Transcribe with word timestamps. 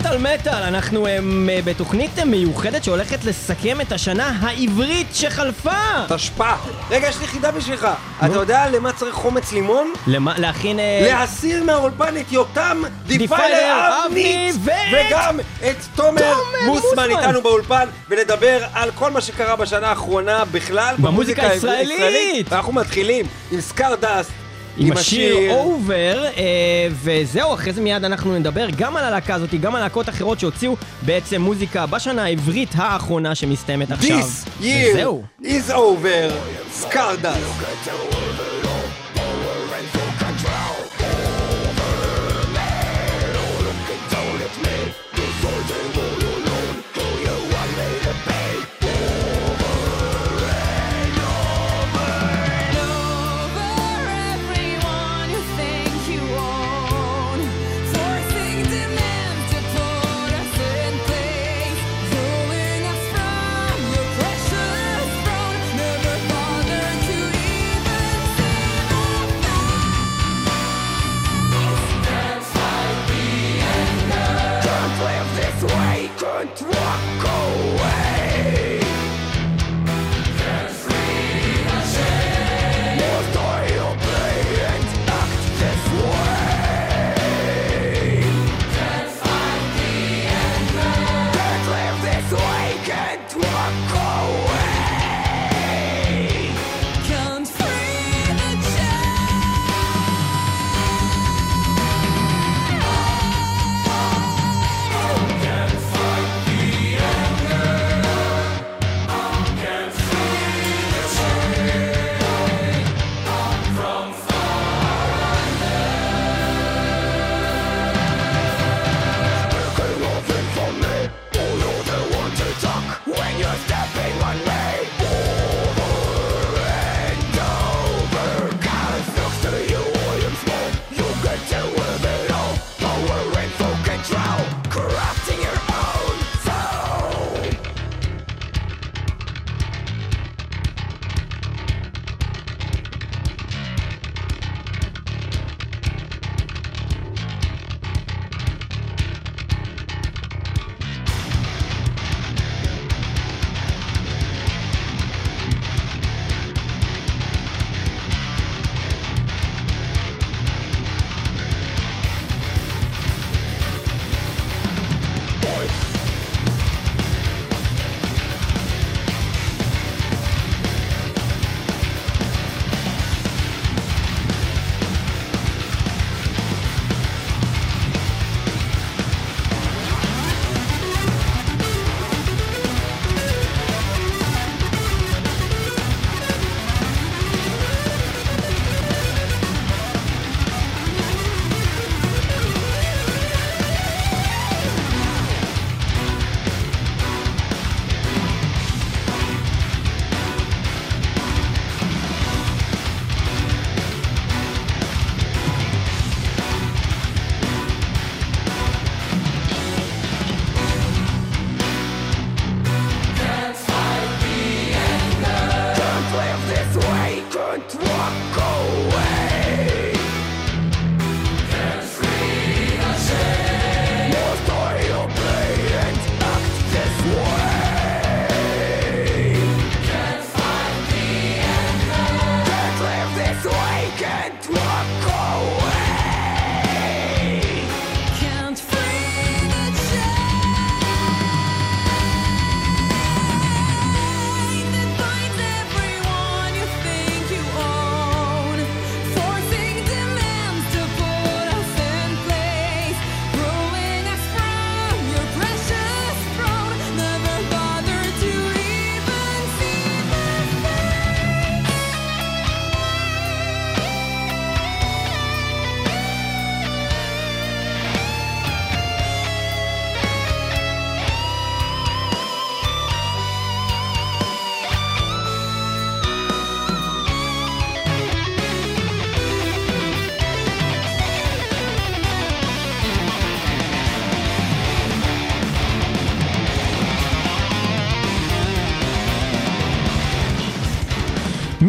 מטאל 0.00 0.18
מטאל, 0.18 0.62
אנחנו 0.62 1.06
אה, 1.06 1.16
אמ, 1.16 1.48
אה, 1.52 1.58
בתוכנית 1.64 2.18
מיוחדת 2.18 2.84
שהולכת 2.84 3.24
לסכם 3.24 3.80
את 3.80 3.92
השנה 3.92 4.32
העברית 4.40 5.06
שחלפה! 5.12 5.70
תשפ"א! 6.08 6.54
רגע, 6.90 7.08
יש 7.08 7.20
לי 7.20 7.26
חידה 7.26 7.50
בשבילך. 7.50 7.88
אתה 8.24 8.34
יודע 8.34 8.68
למה 8.68 8.92
צריך 8.92 9.14
חומץ 9.14 9.52
לימון? 9.52 9.92
למה? 10.06 10.38
להכין... 10.38 10.78
אה, 10.78 11.00
להסיר 11.02 11.64
מהאולפן 11.64 12.16
את 12.16 12.32
יותם 12.32 12.82
דיפיילר 13.06 13.90
אבני 14.06 14.52
וגם 14.90 15.40
את 15.70 15.76
תומר 15.94 16.34
מוסמן 16.66 17.10
איתנו 17.10 17.42
באולפן 17.42 17.88
ולדבר 18.08 18.64
על 18.72 18.90
כל 18.94 19.10
מה 19.10 19.20
שקרה 19.20 19.56
בשנה 19.56 19.88
האחרונה 19.88 20.44
בכלל 20.52 20.94
במוזיקה 20.98 21.42
הישראלית! 21.50 22.46
ואנחנו 22.52 22.72
מתחילים 22.72 23.26
עם 23.52 23.60
Scardust 23.60 24.30
עם 24.78 24.92
השיר 24.92 25.36
Over, 25.50 26.24
אה, 26.36 26.88
וזהו, 27.02 27.54
אחרי 27.54 27.72
זה 27.72 27.80
מיד 27.80 28.04
אנחנו 28.04 28.38
נדבר 28.38 28.66
גם 28.76 28.96
על 28.96 29.04
הלהקה 29.04 29.34
הזאת, 29.34 29.54
גם 29.54 29.74
על 29.74 29.82
להקות 29.82 30.08
אחרות 30.08 30.40
שהוציאו 30.40 30.76
בעצם 31.02 31.42
מוזיקה 31.42 31.86
בשנה 31.86 32.24
העברית 32.24 32.68
האחרונה 32.74 33.34
שמסתיימת 33.34 33.90
עכשיו. 33.90 34.18
This 34.20 34.62
year 34.62 35.44
is 35.44 35.70
over, 35.70 36.32
Scardust. 36.72 38.57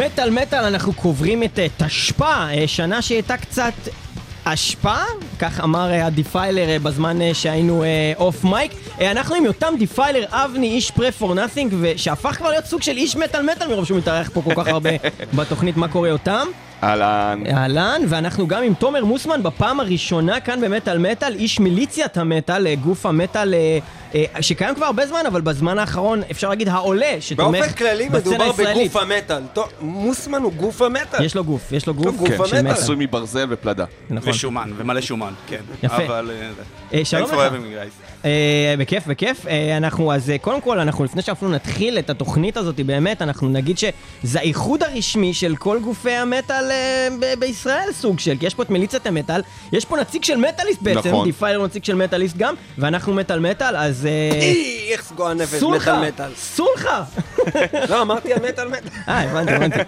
מטאל 0.05 0.29
מטאל, 0.29 0.63
אנחנו 0.63 0.93
קוברים 0.93 1.43
את 1.43 1.59
אה, 1.59 1.67
תשפ"א, 1.77 2.23
אה, 2.23 2.63
שנה 2.67 3.01
שהייתה 3.01 3.37
קצת 3.37 3.73
אשפה, 4.43 4.97
כך 5.39 5.59
אמר 5.59 5.91
אה, 5.91 6.05
הדיפיילר 6.05 6.77
בזמן 6.83 7.33
שהיינו 7.33 7.83
off 8.15 8.43
mic. 8.43 8.71
אנחנו 9.01 9.35
עם 9.35 9.45
יותם 9.45 9.73
דיפיילר 9.79 10.25
אבני, 10.29 10.67
איש 10.67 10.91
פרה 10.91 11.11
for 11.11 11.33
nothing, 11.35 11.73
שהפך 11.95 12.37
כבר 12.37 12.49
להיות 12.49 12.65
סוג 12.65 12.81
של 12.81 12.97
איש 12.97 13.15
מטאל 13.15 13.41
מטאל 13.51 13.67
מרוב 13.67 13.85
שהוא 13.85 13.97
מתארח 13.97 14.29
פה 14.33 14.41
כל 14.41 14.53
כך 14.55 14.67
הרבה 14.67 14.89
בתוכנית 15.37 15.77
מה 15.77 15.87
קורה 15.87 16.09
יותם. 16.09 16.47
אהלן. 16.83 17.43
אהלן, 17.51 18.01
ואנחנו 18.07 18.47
גם 18.47 18.63
עם 18.63 18.73
תומר 18.73 19.05
מוסמן 19.05 19.43
בפעם 19.43 19.79
הראשונה 19.79 20.39
כאן 20.39 20.61
במטאל 20.61 20.97
מטאל, 20.97 21.33
איש 21.35 21.59
מיליציית 21.59 22.17
המטאל, 22.17 22.75
גוף 22.75 23.05
המטאל 23.05 23.53
שקיים 24.41 24.75
כבר 24.75 24.85
הרבה 24.85 25.07
זמן, 25.07 25.23
אבל 25.27 25.41
בזמן 25.41 25.79
האחרון 25.79 26.21
אפשר 26.31 26.49
להגיד 26.49 26.69
העולה, 26.69 27.15
שתומך 27.19 27.59
באופן 27.59 27.73
כללי 27.73 28.09
מדובר 28.09 28.51
בגוף 28.51 28.95
המטאל. 28.95 29.41
מוסמן 29.81 30.41
הוא 30.41 30.53
גוף 30.53 30.81
המטאל. 30.81 31.23
יש 31.23 31.35
לו 31.35 31.43
גוף, 31.43 31.71
יש 31.71 31.87
לו 31.87 31.93
גוף 31.93 32.15
כן, 32.27 32.37
של 32.45 32.61
מטאל. 32.61 32.71
עשוי 32.71 32.95
מברזל 32.99 33.45
ופלדה. 33.49 33.85
נכון. 34.09 34.29
ושומן, 34.29 34.71
ומלא 34.77 35.01
שומן, 35.01 35.33
כן. 35.47 35.61
יפה. 35.83 35.95
אבל... 35.95 36.31
אה, 36.93 37.05
שלום 37.05 37.29
לך. 37.31 37.53
אה, 38.25 38.75
בכיף, 38.79 39.07
בכיף. 39.07 39.47
אה, 39.47 39.77
אנחנו, 39.77 40.13
אז 40.13 40.33
קודם 40.41 40.61
כל, 40.61 40.79
אנחנו 40.79 41.03
לפני 41.03 41.21
שאפילו 41.21 41.51
נתחיל 41.51 41.99
את 41.99 42.09
התוכנית 42.09 42.57
הזאת, 42.57 42.79
באמת, 42.79 43.21
אנחנו 43.21 43.49
נגיד 43.49 43.77
שזה 43.77 44.39
האיחוד 44.39 44.83
הרשמי 44.83 45.33
של 45.33 45.55
כל 45.55 45.79
גופי 45.79 46.11
המטאל 46.11 46.71
בישראל, 47.39 47.91
סוג 47.91 48.19
של, 48.19 48.37
כי 48.39 48.45
יש 48.45 48.55
פה 48.55 48.63
את 48.63 48.69
מיליציית 48.69 49.07
המטאל, 49.07 49.41
יש 49.73 49.85
פה 49.85 49.97
נציג 49.97 50.23
של 50.23 50.37
מטאליסט 50.37 50.81
בעצם, 50.81 51.09
נכון. 51.09 51.25
דיפיילר 51.25 51.65
נציג 51.65 51.83
של 51.83 51.95
מטאליסט 51.95 52.37
גם, 52.37 52.55
ואנחנו 52.77 53.13
מטאל 53.13 53.39
מטאל, 53.39 53.75
אז... 53.75 53.98
אי, 54.05 54.89
איך 54.91 55.03
סגור 55.03 55.27
הנפש, 55.27 55.63
מטאל 55.63 56.07
מטאל. 56.07 56.31
סולחה! 56.35 57.03
לא, 57.89 58.01
אמרתי 58.01 58.33
המטאל 58.33 58.67
מטאל. 58.67 58.89
אה, 59.07 59.21
הבנתי, 59.31 59.51
הבנתי. 59.53 59.79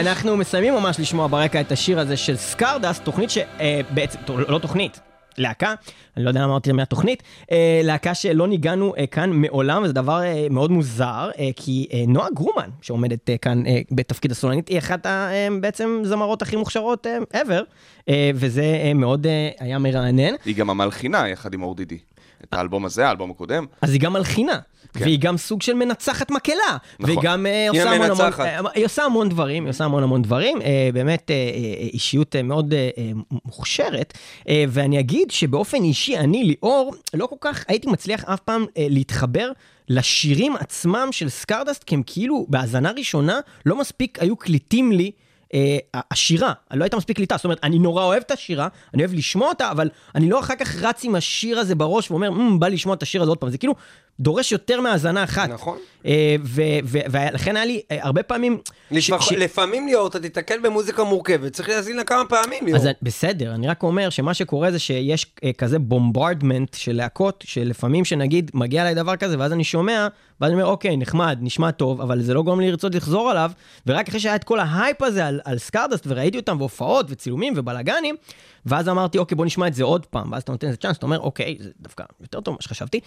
אנחנו 0.00 0.36
מסיימים 0.36 0.74
ממש 0.74 1.00
לשמוע 1.00 1.26
ברקע 1.26 1.60
את 1.60 1.72
השיר 1.72 2.00
הזה 2.00 2.16
של 2.16 2.36
סקרדס, 2.36 3.00
תוכנית 3.00 3.30
שבעצם, 3.30 4.18
לא 4.48 4.58
תוכנית. 4.58 5.00
להקה, 5.38 5.74
אני 6.16 6.24
לא 6.24 6.30
יודע 6.30 6.40
למה 6.40 6.50
אמרתי 6.50 6.70
את 6.70 6.72
המילה 6.72 6.84
תוכנית, 6.84 7.22
אה, 7.52 7.80
להקה 7.84 8.14
שלא 8.14 8.48
ניגענו 8.48 8.94
אה, 8.98 9.06
כאן 9.06 9.30
מעולם, 9.32 9.82
וזה 9.82 9.92
דבר 9.92 10.22
אה, 10.22 10.46
מאוד 10.50 10.70
מוזר, 10.70 11.30
אה, 11.38 11.48
כי 11.56 11.86
אה, 11.92 12.04
נועה 12.08 12.28
גרומן, 12.34 12.68
שעומדת 12.82 13.30
אה, 13.30 13.36
כאן 13.36 13.66
אה, 13.66 13.80
בתפקיד 13.90 14.30
הסולנית, 14.30 14.68
היא 14.68 14.78
אחת 14.78 15.06
הבעצם 15.06 15.98
אה, 16.04 16.08
זמרות 16.08 16.42
הכי 16.42 16.56
מוכשרות 16.56 17.06
אה, 17.06 17.42
ever, 17.42 17.62
אה, 18.08 18.30
וזה 18.34 18.62
אה, 18.84 18.94
מאוד 18.94 19.26
אה, 19.26 19.48
היה 19.60 19.78
מרענן. 19.78 20.34
היא 20.44 20.56
גם 20.56 20.70
המלחינה 20.70 21.28
יחד 21.28 21.54
עם 21.54 21.62
אורדידי. 21.62 21.98
את 22.44 22.54
האלבום 22.54 22.84
הזה, 22.84 23.08
האלבום 23.08 23.30
הקודם. 23.30 23.66
אז 23.82 23.92
היא 23.92 24.00
גם 24.00 24.12
מלחינה. 24.12 24.58
כן. 24.92 25.04
והיא 25.04 25.18
גם 25.18 25.36
סוג 25.36 25.62
של 25.62 25.74
מנצחת 25.74 26.30
מקהלה. 26.30 26.76
נכון. 27.00 27.16
והיא 27.16 27.18
גם 27.22 27.46
uh, 27.46 27.70
עושה, 27.70 27.90
המון 27.90 28.10
המון, 28.10 28.32
uh, 28.32 28.68
היא 28.74 28.84
עושה 28.84 29.04
המון 29.04 29.28
דברים, 29.28 29.64
היא 29.64 29.70
עושה 29.70 29.84
המון 29.84 30.02
המון 30.02 30.22
דברים. 30.22 30.58
Uh, 30.58 30.64
באמת 30.92 31.30
uh, 31.30 31.32
אישיות 31.92 32.34
uh, 32.34 32.42
מאוד 32.42 32.72
uh, 32.72 33.36
מוכשרת. 33.44 34.12
Uh, 34.40 34.46
ואני 34.68 35.00
אגיד 35.00 35.30
שבאופן 35.30 35.82
אישי, 35.82 36.18
אני, 36.18 36.44
ליאור, 36.44 36.94
לא 37.14 37.26
כל 37.26 37.36
כך 37.40 37.64
הייתי 37.68 37.88
מצליח 37.90 38.24
אף 38.24 38.40
פעם 38.40 38.62
uh, 38.62 38.66
להתחבר 38.76 39.52
לשירים 39.88 40.56
עצמם 40.56 41.08
של 41.10 41.28
סקרדסט, 41.28 41.84
כי 41.84 41.94
הם 41.94 42.02
כאילו, 42.06 42.46
בהאזנה 42.48 42.90
ראשונה, 42.90 43.40
לא 43.66 43.80
מספיק 43.80 44.22
היו 44.22 44.36
קליטים 44.36 44.92
לי. 44.92 45.10
אה, 45.54 45.78
השירה, 46.10 46.52
לא 46.74 46.84
הייתה 46.84 46.96
מספיק 46.96 47.16
קליטה, 47.16 47.36
זאת 47.36 47.44
אומרת, 47.44 47.58
אני 47.62 47.78
נורא 47.78 48.04
אוהב 48.04 48.22
את 48.26 48.30
השירה, 48.30 48.68
אני 48.94 49.02
אוהב 49.02 49.14
לשמוע 49.14 49.48
אותה, 49.48 49.70
אבל 49.70 49.88
אני 50.14 50.28
לא 50.28 50.40
אחר 50.40 50.54
כך 50.54 50.76
רץ 50.82 51.04
עם 51.04 51.14
השיר 51.14 51.58
הזה 51.58 51.74
בראש 51.74 52.10
ואומר, 52.10 52.28
mm, 52.28 52.58
בא 52.58 52.68
לשמוע 52.68 52.94
את 52.94 53.02
השיר 53.02 53.22
הזה 53.22 53.30
עוד 53.30 53.38
פעם, 53.38 53.50
זה 53.50 53.58
כאילו 53.58 53.74
דורש 54.20 54.52
יותר 54.52 54.80
מהאזנה 54.80 55.24
אחת. 55.24 55.48
נכון. 55.48 55.78
אה, 56.06 56.36
ולכן 56.84 57.56
היה 57.56 57.64
לי 57.64 57.80
אה, 57.90 57.98
הרבה 58.02 58.22
פעמים... 58.22 58.58
לפעמים 59.38 59.86
ליאור, 59.86 60.06
אתה 60.06 60.20
תיתקל 60.20 60.60
במוזיקה 60.62 61.04
מורכבת, 61.04 61.52
צריך 61.52 61.68
להאזין 61.68 61.96
לה 61.96 62.04
כמה 62.04 62.24
פעמים, 62.24 62.66
ליאור. 62.66 62.82
בסדר, 63.02 63.54
אני 63.54 63.68
רק 63.68 63.82
אומר 63.82 64.10
שמה 64.10 64.34
שקורה 64.34 64.70
זה 64.70 64.78
שיש 64.78 65.26
כזה 65.58 65.78
bombardment 65.78 66.74
של 66.74 66.96
להקות, 66.96 67.44
שלפעמים 67.46 68.04
שנגיד 68.04 68.50
מגיע 68.54 68.82
אליי 68.82 68.94
דבר 68.94 69.16
כזה, 69.16 69.38
ואז 69.38 69.52
אני 69.52 69.64
שומע, 69.64 70.08
ואז 70.40 70.50
אני 70.52 70.60
אומר, 70.60 70.70
אוקיי, 70.70 70.96
נחמד, 70.96 71.38
נשמע 71.40 71.70
טוב, 71.70 72.00
אבל 72.00 72.22
זה 72.22 72.34
לא 72.34 72.42
גורם 72.42 72.60
לי 72.60 72.70
לרצות 72.70 72.94
לחזור 72.94 73.30
עליו, 73.30 73.50
ורק 73.86 74.08
אחרי 74.08 74.20
שהיה 74.20 74.36
את 74.36 74.44
כל 74.44 74.60
ההייפ 74.60 75.02
הזה 75.02 75.26
על, 75.26 75.40
על 75.44 75.58
Scardust, 75.58 76.04
וראיתי 76.06 76.38
אותם 76.38 76.58
בהופעות 76.58 77.06
וצילומים 77.08 77.52
ובלאגנים, 77.56 78.14
ואז 78.66 78.88
אמרתי, 78.88 79.18
אוקיי, 79.18 79.36
בוא 79.36 79.46
נשמע 79.46 79.66
את 79.66 79.74
זה 79.74 79.84
עוד 79.84 80.06
פעם, 80.06 80.32
ואז 80.32 80.42
אתה 80.42 80.52
נותן 80.52 80.66
איזה 80.66 80.76
צ'אנס, 80.76 80.96
אתה 80.96 81.06
אומר, 81.06 81.20
אוקיי, 81.20 81.56
זה 81.60 81.70
דווקא 81.80 82.04
יותר 82.20 82.40
טוב 82.40 82.52
ממה 82.54 82.62
שחשבתי. 82.62 83.00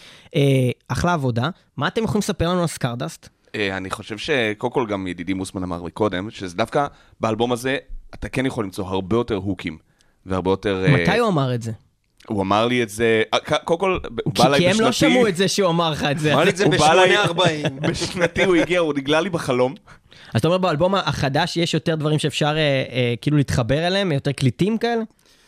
אחלה 0.95 1.13
עבודה. 1.13 1.49
מה 1.77 1.87
אתם 1.87 2.03
יכולים 2.03 2.19
לספר 2.19 2.49
לנו 2.49 2.61
על 2.61 2.67
סקרדסט? 2.67 3.29
אה, 3.55 3.77
אני 3.77 3.89
חושב 3.89 4.17
שקודם 4.17 4.73
כל 4.73 4.85
גם 4.85 5.07
ידידי 5.07 5.33
מוסמן 5.33 5.63
אמר 5.63 5.83
מקודם, 5.83 6.29
שזה 6.29 6.57
דווקא 6.57 6.87
באלבום 7.19 7.51
הזה, 7.51 7.77
אתה 8.13 8.29
כן 8.29 8.45
יכול 8.45 8.63
למצוא 8.63 8.85
הרבה 8.87 9.15
יותר 9.15 9.35
הוקים, 9.35 9.77
והרבה 10.25 10.51
יותר... 10.51 10.85
אה, 10.85 10.91
מתי 10.91 11.17
הוא 11.17 11.29
אמר 11.29 11.55
את 11.55 11.61
זה? 11.61 11.71
הוא 12.27 12.41
אמר 12.41 12.67
לי 12.67 12.83
את 12.83 12.89
זה, 12.89 13.23
אה, 13.33 13.39
קודם 13.39 13.79
כל, 13.79 13.99
הוא 14.23 14.33
בא 14.33 14.45
אליי 14.45 14.59
בשנתי... 14.59 14.73
כי 14.73 14.79
הם 14.79 14.85
לא 14.85 14.91
שמעו 14.91 15.27
את 15.27 15.35
זה 15.35 15.47
שהוא 15.47 15.69
אמר 15.69 15.91
לך 15.91 16.03
את 16.03 16.19
זה. 16.19 16.33
אמר 16.33 16.43
לי 16.43 16.49
את 16.49 16.57
זה 16.57 16.65
ב-8.40. 16.69 17.41
בשנתי 17.89 18.43
הוא 18.43 18.55
הגיע, 18.55 18.79
הוא 18.79 18.93
נגלה 18.93 19.21
לי 19.21 19.29
בחלום. 19.29 19.75
אז 20.33 20.39
אתה 20.39 20.47
אומר 20.47 20.57
באלבום 20.57 20.95
החדש 20.95 21.57
יש 21.57 21.73
יותר 21.73 21.95
דברים 21.95 22.19
שאפשר 22.19 22.55
כאילו 23.21 23.37
להתחבר 23.37 23.87
אליהם, 23.87 24.11
יותר 24.11 24.31
קליטים 24.31 24.77
כאלה? 24.77 25.01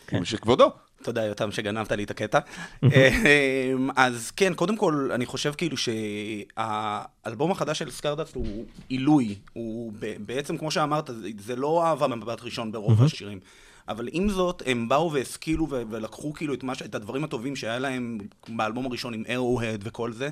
כן. 0.08 0.26
שכבודו. 0.26 0.72
תודה, 1.08 1.26
יותם, 1.26 1.52
שגנבת 1.52 1.92
לי 1.92 2.04
את 2.04 2.12
הקטע. 2.12 2.40
אה, 2.84 3.74
אז 3.96 4.32
כן, 4.32 4.54
קודם 4.54 4.78
כל, 4.78 5.10
אני 5.14 5.26
חושב 5.26 5.54
כאילו 5.58 5.78
שהאלבום 5.78 7.52
החדש 7.52 7.80
של 7.80 7.92
סקרדסט 7.92 8.36
הוא 8.36 8.66
עילוי. 8.90 9.36
הוא 9.54 9.94
בעצם, 10.26 10.58
כמו 10.58 10.72
שאמרת, 10.72 11.10
זה 11.40 11.56
לא 11.56 11.86
אהבה 11.86 12.08
במבט 12.08 12.42
ראשון 12.42 12.72
ברוב 12.72 13.04
השירים. 13.04 13.40
אבל 13.88 14.10
עם 14.12 14.30
זאת, 14.30 14.64
הם 14.66 14.90
באו 14.90 15.12
והשכילו 15.12 15.70
ולקחו 15.70 16.34
כאילו 16.34 16.54
את, 16.54 16.64
מש... 16.64 16.82
את 16.82 16.96
הדברים 16.96 17.24
הטובים 17.24 17.56
שהיה 17.56 17.80
להם 17.80 18.18
באלבום 18.50 18.86
הראשון 18.86 19.14
עם 19.14 19.24
ארו-הד 19.30 19.82
וכל 19.84 20.12
זה, 20.12 20.30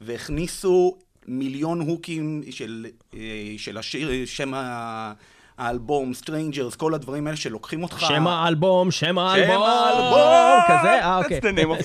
והכניסו 0.00 0.98
מיליון 1.26 1.80
הוקים 1.80 2.42
של, 2.50 2.86
אה, 3.14 3.54
של 3.56 3.78
השיר, 3.78 4.26
שם 4.26 4.54
ה... 4.54 5.12
האלבום, 5.58 6.14
Strangers, 6.14 6.74
כל 6.74 6.94
הדברים 6.94 7.26
האלה 7.26 7.36
שלוקחים 7.36 7.82
אותך... 7.82 8.00
שם 8.00 8.26
האלבום, 8.26 8.90
שם 8.90 9.18
האלבום, 9.18 9.54
שם 9.54 9.62
האלבום, 9.62 10.60
כזה, 10.68 11.04
אה 11.04 11.18
אוקיי. 11.18 11.40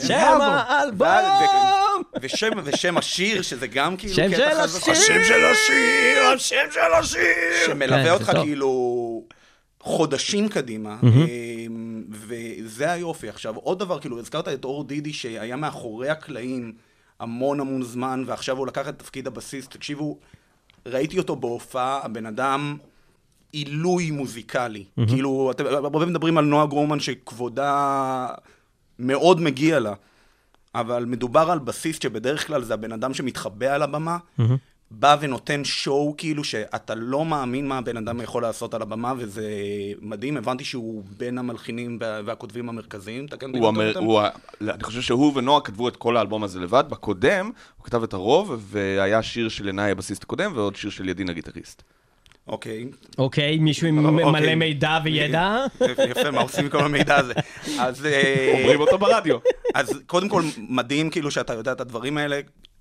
שם 0.08 0.40
האלבום! 0.42 2.04
ושם, 2.22 2.50
ושם 2.64 2.98
השיר, 2.98 3.42
שזה 3.42 3.68
גם 3.68 3.98
כאילו... 3.98 4.14
שם 4.14 4.32
של 4.32 4.44
השיר! 4.44 4.92
השם 4.92 5.24
של 5.24 5.46
השיר! 5.46 6.24
השם 6.36 6.72
של 6.72 6.94
השיר! 7.00 7.66
שמלווה 7.66 8.04
כן, 8.04 8.12
אותך 8.12 8.32
כאילו... 8.44 9.24
חודשים 9.80 10.50
קדימה, 10.50 10.98
אמ, 11.04 12.04
וזה 12.10 12.92
היופי. 12.92 13.30
עכשיו, 13.30 13.56
עוד 13.56 13.80
דבר, 13.80 14.00
כאילו, 14.00 14.20
הזכרת 14.20 14.48
את 14.48 14.66
אור 14.66 14.84
דידי 14.84 15.14
שהיה 15.14 15.56
מאחורי 15.56 16.10
הקלעים 16.10 16.74
המון 17.20 17.60
המון 17.60 17.84
זמן, 17.84 18.24
ועכשיו 18.28 18.58
הוא 18.58 18.68
לקח 18.68 18.90
את 18.90 19.00
תפקיד 19.00 19.28
הבסיס. 19.28 19.68
תקשיבו, 19.68 20.18
ראיתי 20.86 21.18
אותו 21.18 21.36
בהופעה, 21.36 22.00
הבן 22.04 22.26
אדם 22.26 22.78
עילוי 23.54 24.12
מוזיקלי. 24.12 24.84
Mm-hmm. 24.84 25.08
כאילו, 25.08 25.52
אתם 25.52 25.66
הרבה 25.66 26.06
מדברים 26.06 26.38
על 26.38 26.46
נועה 26.46 26.68
גרומן 26.68 27.00
שכבודה 27.00 28.28
מאוד 29.00 29.42
מגיע 29.42 29.80
לה, 29.80 29.94
אבל 30.76 31.06
מדובר 31.06 31.52
על 31.52 31.60
בסיס 31.60 31.98
שבדרך 32.04 32.48
כלל 32.48 32.64
זה 32.64 32.74
הבן 32.74 32.92
אדם 32.92 33.14
שמתחבא 33.14 33.76
על 33.76 33.82
הבמה, 33.82 34.18
mm-hmm. 34.40 34.44
בא 34.92 35.18
ונותן 35.20 35.64
שואו 35.64 36.16
כאילו 36.18 36.44
שאתה 36.44 36.96
לא 36.96 37.26
מאמין 37.26 37.68
מה 37.68 37.78
הבן 37.78 37.98
אדם 37.98 38.22
יכול 38.22 38.42
לעשות 38.42 38.74
על 38.74 38.82
הבמה, 38.82 39.14
וזה 39.18 39.50
מדהים. 40.02 40.38
הבנתי 40.38 40.64
שהוא 40.64 41.04
בין 41.18 41.38
המלחינים 41.38 41.98
והכותבים 42.02 42.70
המרכזיים. 42.70 43.28
תקן 43.28 43.48
אותי 43.48 43.60
אומר, 43.60 43.98
הוא, 43.98 44.22
אני 44.62 44.84
חושב 44.84 45.02
שהוא 45.02 45.32
ונועה 45.36 45.62
כתבו 45.62 45.88
את 45.88 45.96
כל 45.96 46.18
האלבום 46.18 46.44
הזה 46.44 46.60
לבד. 46.60 46.84
בקודם 46.90 47.52
הוא 47.78 47.86
כתב 47.86 48.04
את 48.04 48.14
הרוב, 48.14 48.52
והיה 48.60 49.24
שיר 49.24 49.50
של 49.50 49.68
עיניי 49.68 49.92
הבסיסט 49.92 50.24
הקודם, 50.24 50.52
ועוד 50.56 50.76
שיר 50.76 50.90
של 50.90 51.10
ידין 51.10 51.30
הגיטריסט. 51.30 51.84
אוקיי. 52.48 52.86
אוקיי, 53.18 53.58
מישהו 53.58 53.88
עם 53.88 54.06
אוקיי. 54.06 54.32
מלא 54.32 54.56
מידע 54.56 55.00
וידע? 55.04 55.66
יפה, 56.10 56.32
מה 56.32 56.42
עושים 56.42 56.64
עם 56.64 56.70
כל 56.70 56.80
המידע 56.80 57.18
הזה? 57.18 57.34
אז... 57.80 58.06
אה, 58.06 58.54
אומרים 58.60 58.80
אותו 58.80 58.98
ברדיו. 58.98 59.38
אז 59.74 60.00
קודם 60.08 60.30
כל, 60.30 60.44
מדהים 60.58 61.10
כאילו 61.10 61.32
שאתה 61.32 61.54
יודע 61.54 61.72
את 61.72 61.82
הדברים 61.82 62.18
האלה. 62.18 62.40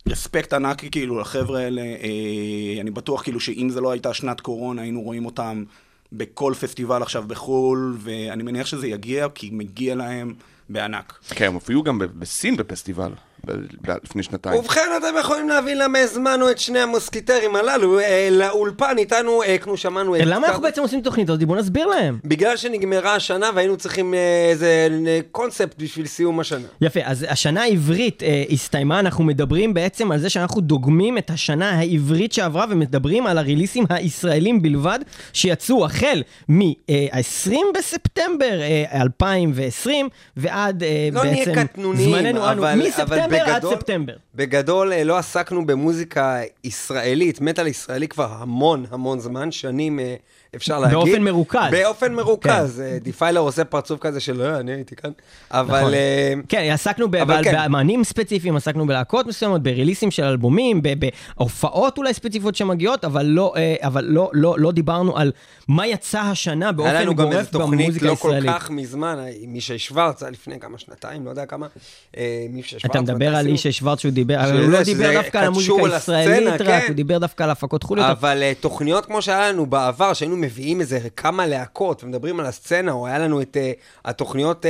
רספקט 0.08 0.52
ענק 0.52 0.84
כאילו 0.90 1.20
לחבר'ה 1.20 1.60
האלה. 1.60 1.82
אה, 1.82 2.80
אני 2.80 2.90
בטוח 2.90 3.22
כאילו 3.22 3.40
שאם 3.40 3.68
זה 3.70 3.80
לא 3.80 3.90
הייתה 3.90 4.14
שנת 4.14 4.40
קורונה, 4.40 4.82
היינו 4.82 5.02
רואים 5.02 5.26
אותם 5.26 5.64
בכל 6.12 6.54
פסטיבל 6.60 7.02
עכשיו 7.02 7.24
בחו"ל, 7.26 7.96
ואני 7.98 8.42
מניח 8.42 8.66
שזה 8.66 8.86
יגיע, 8.86 9.28
כי 9.34 9.50
מגיע 9.52 9.94
להם 9.94 10.34
בענק. 10.68 11.18
כן, 11.30 11.46
הם 11.46 11.54
הופיעו 11.54 11.82
גם 11.82 11.98
בסין 11.98 12.56
בפסטיבל. 12.56 13.12
לפני 14.04 14.22
שנתיים. 14.22 14.60
ובכן, 14.60 14.90
אתם 14.98 15.18
יכולים 15.20 15.48
להבין 15.48 15.78
למה 15.78 15.98
הזמנו 15.98 16.50
את 16.50 16.58
שני 16.58 16.78
המוסקיטרים 16.78 17.56
הללו 17.56 17.98
אה, 17.98 18.28
לאולפן 18.30 18.98
איתנו, 18.98 19.42
אה, 19.42 19.58
כמו 19.58 19.76
שמענו... 19.76 20.14
אה, 20.14 20.24
למה 20.24 20.46
אנחנו 20.46 20.62
בעצם 20.62 20.82
עושים 20.82 21.00
תוכנית 21.00 21.30
הזאת? 21.30 21.44
בוא 21.44 21.56
נסביר 21.56 21.86
להם. 21.86 22.18
בגלל 22.24 22.56
שנגמרה 22.56 23.14
השנה 23.14 23.50
והיינו 23.54 23.76
צריכים 23.76 24.14
איזה 24.50 24.88
קונספט 25.30 25.74
בשביל 25.78 26.06
סיום 26.06 26.40
השנה. 26.40 26.66
יפה, 26.80 27.00
אז 27.04 27.26
השנה 27.28 27.62
העברית 27.62 28.22
הסתיימה, 28.50 28.98
אנחנו 28.98 29.24
מדברים 29.24 29.74
בעצם 29.74 30.12
על 30.12 30.18
זה 30.18 30.30
שאנחנו 30.30 30.60
דוגמים 30.60 31.18
את 31.18 31.30
השנה 31.30 31.70
העברית 31.70 32.32
שעברה 32.32 32.64
ומדברים 32.70 33.26
על 33.26 33.38
הריליסים 33.38 33.84
הישראלים 33.90 34.62
בלבד, 34.62 34.98
שיצאו 35.32 35.84
החל 35.84 36.22
מ-20 36.48 37.52
בספטמבר 37.78 38.60
2020 38.94 40.08
ועד 40.36 40.78
בעצם... 40.78 41.16
לא 41.16 41.24
נהיה 41.24 41.64
קטנונים, 41.64 42.36
אבל... 42.36 42.74
מספטמבר 42.74 43.31
בגדול, 43.32 43.72
עד 43.72 43.78
ספטמבר. 43.78 44.16
בגדול 44.34 44.92
אה, 44.92 45.04
לא 45.04 45.18
עסקנו 45.18 45.66
במוזיקה 45.66 46.40
ישראלית, 46.64 47.40
מטאל 47.40 47.66
ישראלי 47.66 48.08
כבר 48.08 48.32
המון 48.32 48.86
המון 48.90 49.20
זמן, 49.20 49.52
שנים 49.52 50.00
אה, 50.00 50.14
אפשר 50.56 50.78
להגיד. 50.78 50.98
באופן 50.98 51.22
מרוכז. 51.22 51.70
באופן 51.70 52.14
מרוכז. 52.14 52.76
כן. 52.76 52.82
אה, 52.82 52.98
דיפיילר 53.02 53.40
עושה 53.40 53.64
פרצוף 53.64 54.00
כזה 54.00 54.20
של 54.20 54.36
לא, 54.36 54.60
אני 54.60 54.72
הייתי 54.72 54.96
כאן. 54.96 55.10
אבל... 55.50 55.78
נכון. 55.78 55.92
כן, 56.48 56.70
עסקנו 56.72 57.06
כן. 57.10 57.52
באמנים 57.52 58.04
ספציפיים, 58.04 58.56
עסקנו 58.56 58.86
בלהקות 58.86 59.26
מסוימות, 59.26 59.62
ב 59.62 59.67
releaseים 59.67 60.10
של 60.10 60.24
אלבומים, 60.24 60.82
בהופעות 60.82 61.98
אולי 61.98 62.14
ספציפיות 62.14 62.54
שמגיעות, 62.54 63.04
אבל 63.04 63.26
לא, 63.26 63.54
אבל 63.80 64.04
לא, 64.04 64.30
לא, 64.32 64.54
לא 64.58 64.72
דיברנו 64.72 65.16
על 65.16 65.32
מה 65.68 65.86
יצא 65.86 66.20
השנה 66.20 66.72
באופן 66.72 67.12
גורף 67.12 67.26
במוזיקה 67.26 67.30
הישראלית. 67.30 67.32
היה 67.32 67.32
לנו 67.32 67.32
גם 67.32 67.38
איזו 67.38 67.50
תוכנית 67.50 68.02
לא 68.02 68.14
כל 68.14 68.34
כך 68.46 68.70
מזמן, 68.70 69.18
מישי 69.46 69.78
שוורץ, 69.78 70.22
לפני 70.22 70.60
כמה 70.60 70.78
שנתיים, 70.78 71.24
לא 71.24 71.30
יודע 71.30 71.46
כמה, 71.46 71.66
שוורץ. 72.62 72.84
אתה 72.84 73.00
מדבר 73.00 73.36
על 73.36 73.46
אישי 73.46 73.72
שוורץ 73.72 74.00
שהוא 74.00 74.12
דיבר, 74.12 74.40
הוא 74.40 74.70
לא 74.70 74.82
דיבר 74.82 75.12
דווקא 75.12 75.38
על 75.38 75.44
המוזיקה 75.44 75.74
הישראלית 75.94 76.60
רק, 76.60 76.66
כן. 76.66 76.84
הוא 76.88 76.94
דיבר 76.94 77.18
דווקא 77.18 77.42
על 77.42 77.50
הפקות 77.50 77.82
חוליות. 77.82 78.10
אבל 78.10 78.42
uh, 78.42 78.62
תוכניות 78.62 79.06
כמו 79.06 79.22
שהיה 79.22 79.48
לנו 79.48 79.66
בעבר, 79.66 80.12
שהיינו 80.12 80.41
מביאים 80.42 80.80
איזה 80.80 80.98
כמה 81.16 81.46
להקות 81.46 82.04
ומדברים 82.04 82.40
על 82.40 82.46
הסצנה, 82.46 82.92
או 82.92 83.06
היה 83.06 83.18
לנו 83.18 83.42
את 83.42 83.56
uh, 83.56 83.80
התוכניות 84.04 84.64
uh, 84.64 84.68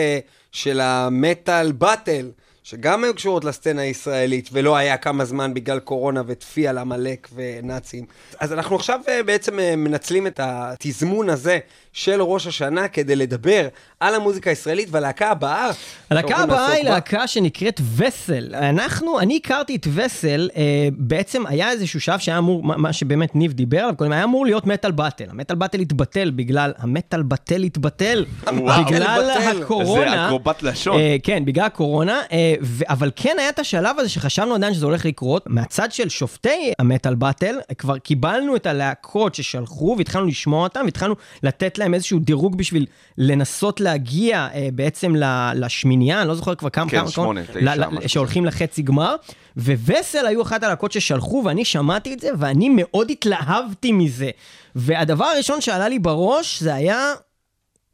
של 0.52 0.80
המטאל 0.80 1.72
באטל. 1.72 2.30
שגם 2.64 3.04
היו 3.04 3.14
קשורות 3.14 3.44
לסצנה 3.44 3.82
הישראלית, 3.82 4.48
ולא 4.52 4.76
היה 4.76 4.96
כמה 4.96 5.24
זמן 5.24 5.54
בגלל 5.54 5.80
קורונה 5.80 6.22
וטפי 6.26 6.68
על 6.68 6.78
עמלק 6.78 7.28
ונאצים. 7.34 8.06
אז 8.38 8.52
אנחנו 8.52 8.76
עכשיו 8.76 9.00
בעצם 9.26 9.56
מנצלים 9.76 10.26
את 10.26 10.40
התזמון 10.42 11.30
הזה 11.30 11.58
של 11.92 12.22
ראש 12.22 12.46
השנה 12.46 12.88
כדי 12.88 13.16
לדבר 13.16 13.68
על 14.00 14.14
המוזיקה 14.14 14.50
הישראלית 14.50 14.88
והלהקה 14.90 15.30
הבאה. 15.30 15.70
הלהקה 16.10 16.36
הבאה 16.36 16.72
היא 16.72 16.84
להקה 16.84 17.26
שנקראת 17.26 17.80
וסל. 17.96 18.54
אנחנו, 18.54 19.20
אני 19.20 19.40
הכרתי 19.44 19.76
את 19.76 19.86
וסל, 19.94 20.48
אה, 20.56 20.88
בעצם 20.92 21.46
היה 21.46 21.70
איזשהו 21.70 22.00
שלב 22.00 22.18
שהיה 22.18 22.38
אמור, 22.38 22.62
מה 22.64 22.92
שבאמת 22.92 23.34
ניב 23.34 23.52
דיבר 23.52 23.80
עליו 23.80 23.96
קודם, 23.96 24.12
היה 24.12 24.24
אמור 24.24 24.46
להיות 24.46 24.66
מטאל 24.66 24.90
באטל. 24.90 25.24
המטאל 25.30 25.56
באטל 25.56 25.80
התבטל 25.80 26.30
בגלל, 26.30 26.72
המטאל 26.78 27.22
באטל 27.22 27.62
התבטל 27.62 28.24
בגלל 28.46 29.30
הקורונה. 29.60 30.10
זה 30.10 30.26
אקרובט 30.26 30.62
לשון. 30.62 31.00
אה, 31.00 31.16
כן, 31.22 31.44
בגלל 31.44 31.64
הקורונה, 31.64 32.20
אה, 32.32 32.54
ו- 32.62 32.84
אבל 32.88 33.10
כן 33.16 33.36
היה 33.38 33.48
את 33.48 33.58
השלב 33.58 33.98
הזה 33.98 34.08
שחשבנו 34.08 34.54
עדיין 34.54 34.74
שזה 34.74 34.86
הולך 34.86 35.04
לקרות. 35.04 35.44
מהצד 35.46 35.92
של 35.92 36.08
שופטי 36.08 36.72
המטאל 36.78 37.14
באטל, 37.14 37.58
כבר 37.78 37.98
קיבלנו 37.98 38.56
את 38.56 38.66
הלהקות 38.66 39.34
ששלחו 39.34 39.94
והתחלנו 39.98 40.26
לשמוע 40.26 40.62
אותם, 40.62 40.80
והתחלנו 40.84 41.14
לתת 41.42 41.78
להם 41.82 41.94
איזשהו 41.94 42.18
דירוג 42.18 42.58
בשביל 42.58 42.86
לנסות 43.18 43.80
להגיע 43.80 44.48
אה, 44.54 44.68
בעצם 44.72 45.14
לשמינייה, 45.54 46.20
אני 46.20 46.28
לא 46.28 46.34
זוכר 46.34 46.54
כבר 46.54 46.70
כמה, 46.70 46.90
כן, 46.90 47.00
כמה, 47.00 47.10
שמונה, 47.10 47.40
תשע, 47.46 47.88
משהו. 47.88 48.08
שהולכים 48.08 48.44
לחצי 48.44 48.82
גמר, 48.82 49.16
ווסל 49.56 50.26
היו 50.26 50.42
אחת 50.42 50.62
הלהקות 50.62 50.92
ששלחו, 50.92 51.42
ואני 51.44 51.64
שמעתי 51.64 52.14
את 52.14 52.20
זה, 52.20 52.28
ואני 52.38 52.68
מאוד 52.68 53.10
התלהבתי 53.10 53.92
מזה. 53.92 54.30
והדבר 54.74 55.24
הראשון 55.24 55.60
שעלה 55.60 55.88
לי 55.88 55.98
בראש, 55.98 56.62
זה 56.62 56.74
היה 56.74 57.12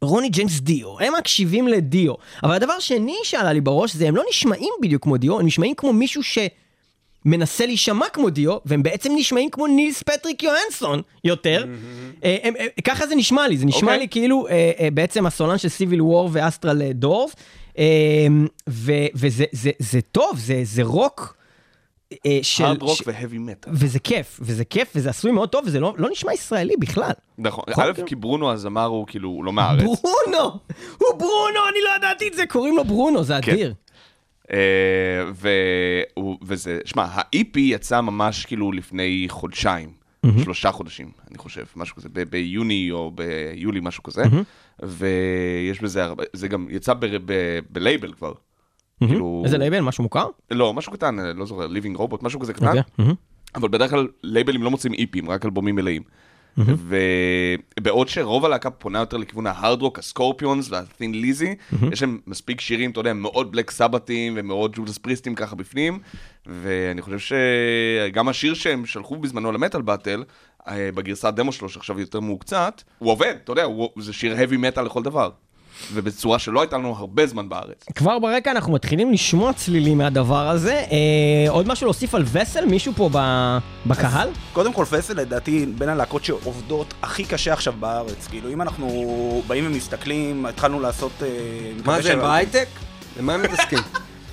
רוני 0.03 0.29
ג'יימס 0.29 0.61
דיו, 0.61 1.01
הם 1.01 1.13
מקשיבים 1.19 1.69
לדיו. 1.69 2.15
אבל 2.43 2.55
הדבר 2.55 2.79
שני 2.79 3.17
שעלה 3.23 3.53
לי 3.53 3.61
בראש 3.61 3.95
זה 3.95 4.09
הם 4.09 4.17
לא 4.17 4.23
נשמעים 4.31 4.73
בדיוק 4.83 5.03
כמו 5.03 5.17
דיו, 5.17 5.41
הם 5.41 5.47
נשמעים 5.47 5.75
כמו 5.75 5.93
מישהו 5.93 6.23
ש... 6.23 6.39
מנסה 7.25 7.67
להישמע 7.67 8.07
כמו 8.13 8.31
דיו, 8.31 8.57
והם 8.67 8.83
בעצם 8.83 9.13
נשמעים 9.17 9.51
כמו 9.51 9.67
נילס 9.67 10.03
פטריק 10.03 10.43
יוהנסון 10.43 11.03
יותר. 11.25 11.65
Mm-hmm. 11.65 12.25
אה, 12.25 12.37
הם, 12.43 12.55
ככה 12.85 13.07
זה 13.07 13.15
נשמע 13.15 13.49
לי, 13.49 13.57
זה 13.57 13.67
נשמע 13.67 13.81
okay. 13.81 13.85
אוקיי. 13.85 13.99
לי 13.99 14.09
כאילו 14.09 14.49
אה, 14.49 14.73
אה, 14.81 14.89
בעצם 14.91 15.27
הסולן 15.27 15.59
של 15.59 15.69
סיביל 15.69 16.03
וור 16.03 16.29
ואסטרל 16.33 16.93
דורף, 16.93 17.35
אה, 17.79 17.85
ו- 18.69 19.07
וזה 19.15 19.45
זה, 19.53 19.71
זה 19.79 20.01
טוב, 20.01 20.39
זה, 20.39 20.61
זה 20.63 20.83
רוק. 20.83 21.39
אה, 22.27 22.39
של... 22.43 22.65
הארד 22.65 22.83
רוק 22.83 22.99
והאבי 23.07 23.39
מטאל. 23.39 23.73
וזה 23.77 23.99
כיף, 23.99 24.41
וזה 24.43 24.65
כיף, 24.65 24.93
וזה 24.95 25.11
עשוי 25.11 25.33
מאוד 25.33 25.49
טוב, 25.49 25.63
וזה 25.67 25.81
לא, 25.81 25.95
לא 25.99 26.11
נשמע 26.11 26.33
ישראלי 26.33 26.75
בכלל. 26.79 27.11
נכון, 27.39 27.65
א', 27.77 27.93
כי 28.07 28.15
ברונו 28.15 28.53
הזמר 28.53 28.85
הוא 28.85 29.07
כאילו, 29.07 29.29
הוא 29.29 29.45
לא 29.45 29.53
מהארץ. 29.53 29.83
ברונו! 29.83 30.45
הוא 30.99 31.19
ברונו, 31.19 31.69
אני 31.71 31.79
לא 31.85 31.91
ידעתי 31.97 32.29
את 32.29 32.35
זה, 32.35 32.47
קוראים 32.47 32.77
לו 32.77 32.85
ברונו, 32.85 33.25
זה 33.25 33.35
כן. 33.43 33.53
אדיר. 33.53 33.75
אה, 34.53 35.31
וזה, 36.43 36.79
שמע, 36.85 37.05
ה-EP 37.05 37.59
יצא 37.59 38.01
ממש 38.01 38.47
כאילו 38.47 38.73
לפני 38.73 39.27
חודשיים, 39.29 39.89
שלושה 40.43 40.73
חודשים, 40.73 41.11
אני 41.31 41.39
חושב, 41.39 41.65
משהו 41.77 41.97
כזה, 41.97 42.09
ביוני 42.31 42.89
או 42.91 43.13
ביולי, 43.15 43.81
משהו 43.83 44.03
כזה, 44.03 44.23
ויש 44.83 45.83
בזה 45.83 46.05
הרבה, 46.05 46.25
זה 46.33 46.49
גם 46.49 46.67
יצא 46.71 46.93
בלייבל 47.71 48.13
כבר. 48.13 48.33
כאילו... 49.07 49.43
איזה 49.45 49.59
לייבל? 49.59 49.81
משהו 49.81 50.03
מוכר? 50.03 50.27
לא, 50.51 50.75
משהו 50.75 50.93
קטן, 50.93 51.17
לא 51.37 51.47
זוכר, 51.47 51.67
Living 51.67 51.97
Robot, 51.97 52.23
משהו 52.23 52.41
כזה 52.41 52.53
קטן. 52.53 52.67
אוקיי, 52.67 52.83
אבל 53.55 53.69
בדרך 53.69 53.91
כלל 53.91 54.09
labelים 54.23 54.63
לא 54.63 54.71
מוציאים 54.71 54.95
EPים, 54.95 55.31
רק 55.31 55.45
אלבומים 55.45 55.75
מלאים. 55.75 56.03
ובעוד 56.57 58.09
שרוב 58.09 58.45
הלהקה 58.45 58.71
פונה 58.71 58.99
יותר 58.99 59.17
לכיוון 59.17 59.47
ה 59.47 59.54
hard 59.54 59.83
rock, 59.83 59.99
ה 59.99 60.06
Scorpions 60.06 60.71
וה 60.71 60.88
Thin 60.88 61.21
Lizzy, 61.21 61.55
יש 61.93 62.03
להם 62.03 62.19
מספיק 62.27 62.61
שירים, 62.61 62.91
אתה 62.91 63.01
יודע, 63.01 63.13
מאוד 63.13 63.53
Black 63.53 63.71
Sabbathים 63.71 64.33
ומאוד 64.37 64.73
Judas 64.77 64.99
Priestים 64.99 65.35
ככה 65.35 65.57
בפנים, 65.57 65.99
ואני 66.47 67.03
חושב 67.03 67.19
שגם 67.19 68.29
השיר 68.29 68.55
שהם 68.55 68.87
שלחו 68.87 69.17
בזמנו 69.17 69.53
למטאל 69.53 69.83
באטל, 69.83 70.25
אה, 70.69 70.91
בגרסת 70.95 71.35
דמו 71.35 71.53
שלו, 71.53 71.69
שעכשיו 71.69 72.01
יותר 72.01 72.21
מעוקצת, 72.21 72.83
הוא 72.99 73.11
עובד, 73.13 73.35
אתה 73.45 73.53
יודע, 73.53 73.67
זה 73.99 74.13
שיר 74.13 74.37
heavy 74.37 74.77
metal 74.77 74.81
לכל 74.81 75.03
דבר. 75.03 75.31
ובצורה 75.93 76.39
שלא 76.39 76.61
הייתה 76.61 76.79
לנו 76.79 76.95
הרבה 76.99 77.27
זמן 77.27 77.49
בארץ. 77.49 77.85
כבר 77.95 78.19
ברקע 78.19 78.51
אנחנו 78.51 78.73
מתחילים 78.73 79.13
לשמוע 79.13 79.53
צלילים 79.53 79.99
מהדבר 79.99 80.49
הזה. 80.49 80.75
אה, 80.75 81.51
עוד 81.51 81.69
משהו 81.69 81.87
להוסיף 81.87 82.15
על 82.15 82.25
וסל? 82.33 82.65
מישהו 82.65 82.93
פה 82.97 83.11
ב... 83.13 83.19
בקהל? 83.87 84.29
קודם 84.53 84.73
כל 84.73 84.85
וסל 84.91 85.15
לדעתי 85.15 85.67
בין 85.79 85.89
הלהקות 85.89 86.25
שעובדות 86.25 86.95
הכי 87.03 87.25
קשה 87.25 87.53
עכשיו 87.53 87.75
בארץ. 87.81 88.27
כאילו 88.27 88.53
אם 88.53 88.63
אנחנו 88.63 88.89
באים 89.47 89.67
ומסתכלים, 89.67 90.47
התחלנו 90.47 90.81
לעשות... 90.81 91.13
אה, 91.23 91.29
מה 91.85 92.03
זה, 92.03 92.17
בהייטק? 92.17 92.69
למה 93.19 93.35
הם 93.35 93.43
מתעסקים? 93.43 93.79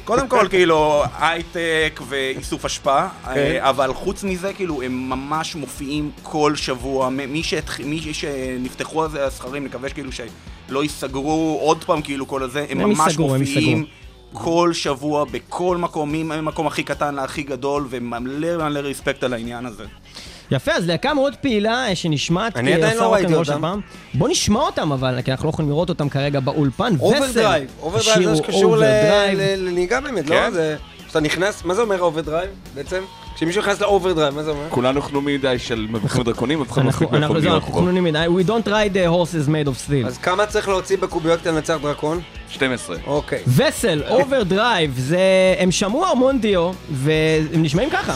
קודם 0.06 0.28
כל, 0.28 0.48
כאילו, 0.50 1.04
הייטק 1.20 2.02
ואיסוף 2.08 2.66
אשפה, 2.66 3.08
כן. 3.08 3.30
אה, 3.30 3.70
אבל 3.70 3.94
חוץ 3.94 4.24
מזה, 4.24 4.54
כאילו, 4.54 4.82
הם 4.82 5.10
ממש 5.10 5.56
מופיעים 5.56 6.12
כל 6.24 6.56
שבוע. 6.56 7.10
מי, 7.10 7.44
שתח... 7.44 7.80
מי 7.80 8.14
שנפתחו 8.14 9.04
על 9.04 9.10
זה 9.10 9.26
הסכרים, 9.26 9.66
נקווה 9.66 9.90
שכאילו 9.90 10.12
שלא 10.12 10.84
ייסגרו 10.84 11.60
עוד 11.62 11.84
פעם, 11.84 12.02
כאילו, 12.02 12.28
כל 12.28 12.44
הזה, 12.44 12.66
הם, 12.70 12.80
הם 12.80 12.90
ממש 12.90 13.12
יסגרו, 13.12 13.38
מופיעים. 13.38 13.78
הם 13.78 13.86
כל 14.34 14.74
שבוע, 14.74 15.26
בכל 15.26 15.78
מקום, 15.78 16.28
מהמקום 16.28 16.68
הכי 16.68 16.84
קטן 16.84 17.16
להכי 17.16 17.44
גדול, 17.44 17.88
ומלא 17.90 18.70
מלא 18.70 18.80
רספקט 18.80 19.24
על 19.24 19.34
העניין 19.34 19.66
הזה. 19.66 19.86
יפה, 20.52 20.72
אז 20.72 20.88
להקה 20.88 21.14
מאוד 21.14 21.36
פעילה 21.36 21.88
אה, 21.88 21.96
שנשמעת 21.96 22.58
אני 22.58 22.74
עדיין 22.74 22.98
לא 22.98 23.14
ראיתי 23.14 23.36
אותם. 23.36 23.80
בוא 24.14 24.30
נשמע 24.30 24.60
אותם 24.60 24.92
אבל, 24.92 25.22
כי 25.22 25.32
אנחנו 25.32 25.46
לא 25.46 25.50
יכולים 25.50 25.70
לראות 25.70 25.90
אותם 25.90 26.10
כרגע 26.10 26.40
באולפן. 26.40 26.94
Overdrive, 27.00 27.70
overdrive 27.82 28.30
זה 28.30 28.36
שקשור 28.36 28.78
לנהיגה 29.58 30.02
באמת, 30.02 30.30
לא? 30.30 30.36
כן. 30.36 30.76
כשאתה 31.06 31.20
נכנס, 31.20 31.66
מה 31.66 31.74
זה 31.74 31.82
אומר 31.82 32.02
overdrive 32.02 32.50
בעצם? 32.76 33.04
כשמישהו 33.36 33.62
נכנס 33.62 33.82
ל 33.82 33.87
overdrive, 33.87 34.36
מה 34.36 34.44
זה 34.44 34.52
אומר? 34.52 34.70
כולנו 34.70 35.02
חנונים 35.02 35.36
מדי 35.36 35.60
של 35.60 35.88
מבוכים 35.90 36.24
ודרקונים, 36.24 36.62
אף 36.62 36.72
אחד 36.72 36.82
לא 36.82 36.88
מספיק 36.88 37.14
אנחנו 37.14 37.62
חנונים 37.62 38.04
מדי, 38.04 38.26
we 38.38 38.48
don't 38.48 38.68
ride 38.68 38.94
the 38.94 39.08
horses 39.10 39.48
made 39.50 39.68
of 39.68 39.90
steel. 39.90 40.08
אז 40.08 40.18
כמה 40.18 40.46
צריך 40.46 40.68
להוציא 40.68 40.98
בקוביות 40.98 41.42
כדי 41.42 41.52
לנצח 41.52 41.78
דרקון? 41.82 42.22
12. 42.50 42.98
אוקיי. 43.08 43.40
וסל, 43.48 44.04
Overdrive, 44.10 45.12
הם 45.60 45.72
שמעו 45.72 46.06
המון 46.06 46.40
Dio, 46.40 46.72
והם 46.92 47.64
נשמעים 47.64 47.90
ככה. 47.90 48.14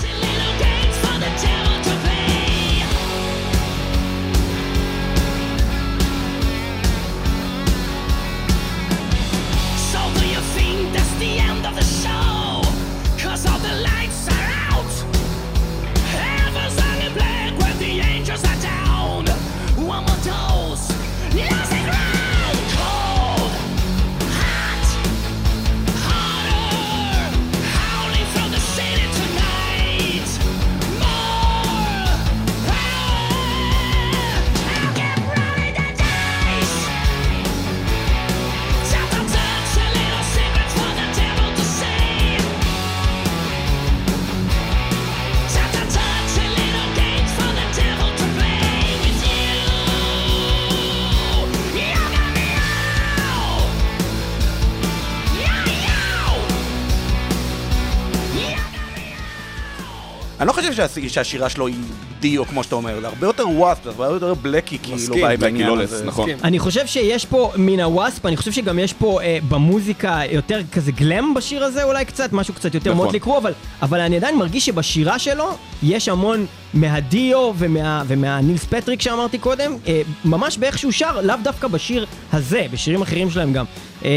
אני 60.39 60.47
לא 60.47 60.53
חושב 60.53 60.73
שהשירה 61.07 61.49
שלו 61.49 61.67
היא 61.67 61.75
דיו, 62.19 62.45
כמו 62.45 62.63
שאתה 62.63 62.75
אומר, 62.75 62.99
זה 63.01 63.07
הרבה 63.07 63.27
יותר 63.27 63.49
וואספ, 63.49 63.83
זה 63.83 63.89
הרבה 63.89 64.05
יותר 64.05 64.33
בלקי, 64.33 64.77
כאילו, 64.83 65.15
בעניין 65.39 65.79
הזה. 65.79 66.05
נכון. 66.05 66.29
אני 66.43 66.59
חושב 66.59 66.87
שיש 66.87 67.25
פה 67.25 67.51
מן 67.55 67.79
הוואספ, 67.79 68.25
אני 68.25 68.37
חושב 68.37 68.51
שגם 68.51 68.79
יש 68.79 68.93
פה 68.93 69.21
אה, 69.21 69.37
במוזיקה 69.49 70.21
יותר 70.31 70.61
כזה 70.71 70.91
גלם 70.91 71.33
בשיר 71.33 71.63
הזה 71.63 71.83
אולי 71.83 72.05
קצת, 72.05 72.33
משהו 72.33 72.53
קצת 72.53 72.75
יותר 72.75 72.91
נכון. 72.91 73.05
מוטלי 73.05 73.19
קרו, 73.19 73.37
אבל, 73.37 73.53
אבל 73.81 73.99
אני 73.99 74.17
עדיין 74.17 74.37
מרגיש 74.37 74.65
שבשירה 74.65 75.19
שלו 75.19 75.49
יש 75.83 76.09
המון 76.09 76.45
מהדיו 76.73 77.53
ומה, 77.57 78.03
ומהנילס 78.07 78.65
פטריק 78.65 79.01
שאמרתי 79.01 79.37
קודם, 79.37 79.75
אה, 79.87 80.01
ממש 80.25 80.57
באיך 80.57 80.77
שהוא 80.77 80.91
שר, 80.91 81.21
לאו 81.21 81.35
דווקא 81.43 81.67
בשיר 81.67 82.05
הזה, 82.33 82.65
בשירים 82.71 83.01
אחרים 83.01 83.31
שלהם 83.31 83.53
גם. 83.53 83.65
אה, 84.05 84.09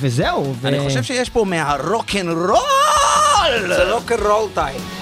וזהו. 0.00 0.54
ו... 0.60 0.68
אני 0.68 0.80
חושב 0.80 1.02
שיש 1.02 1.30
פה 1.30 1.44
מהרוקנרול! 1.44 2.56
זה 3.68 3.92
רוקנרול 3.92 4.48
טיים. 4.54 5.01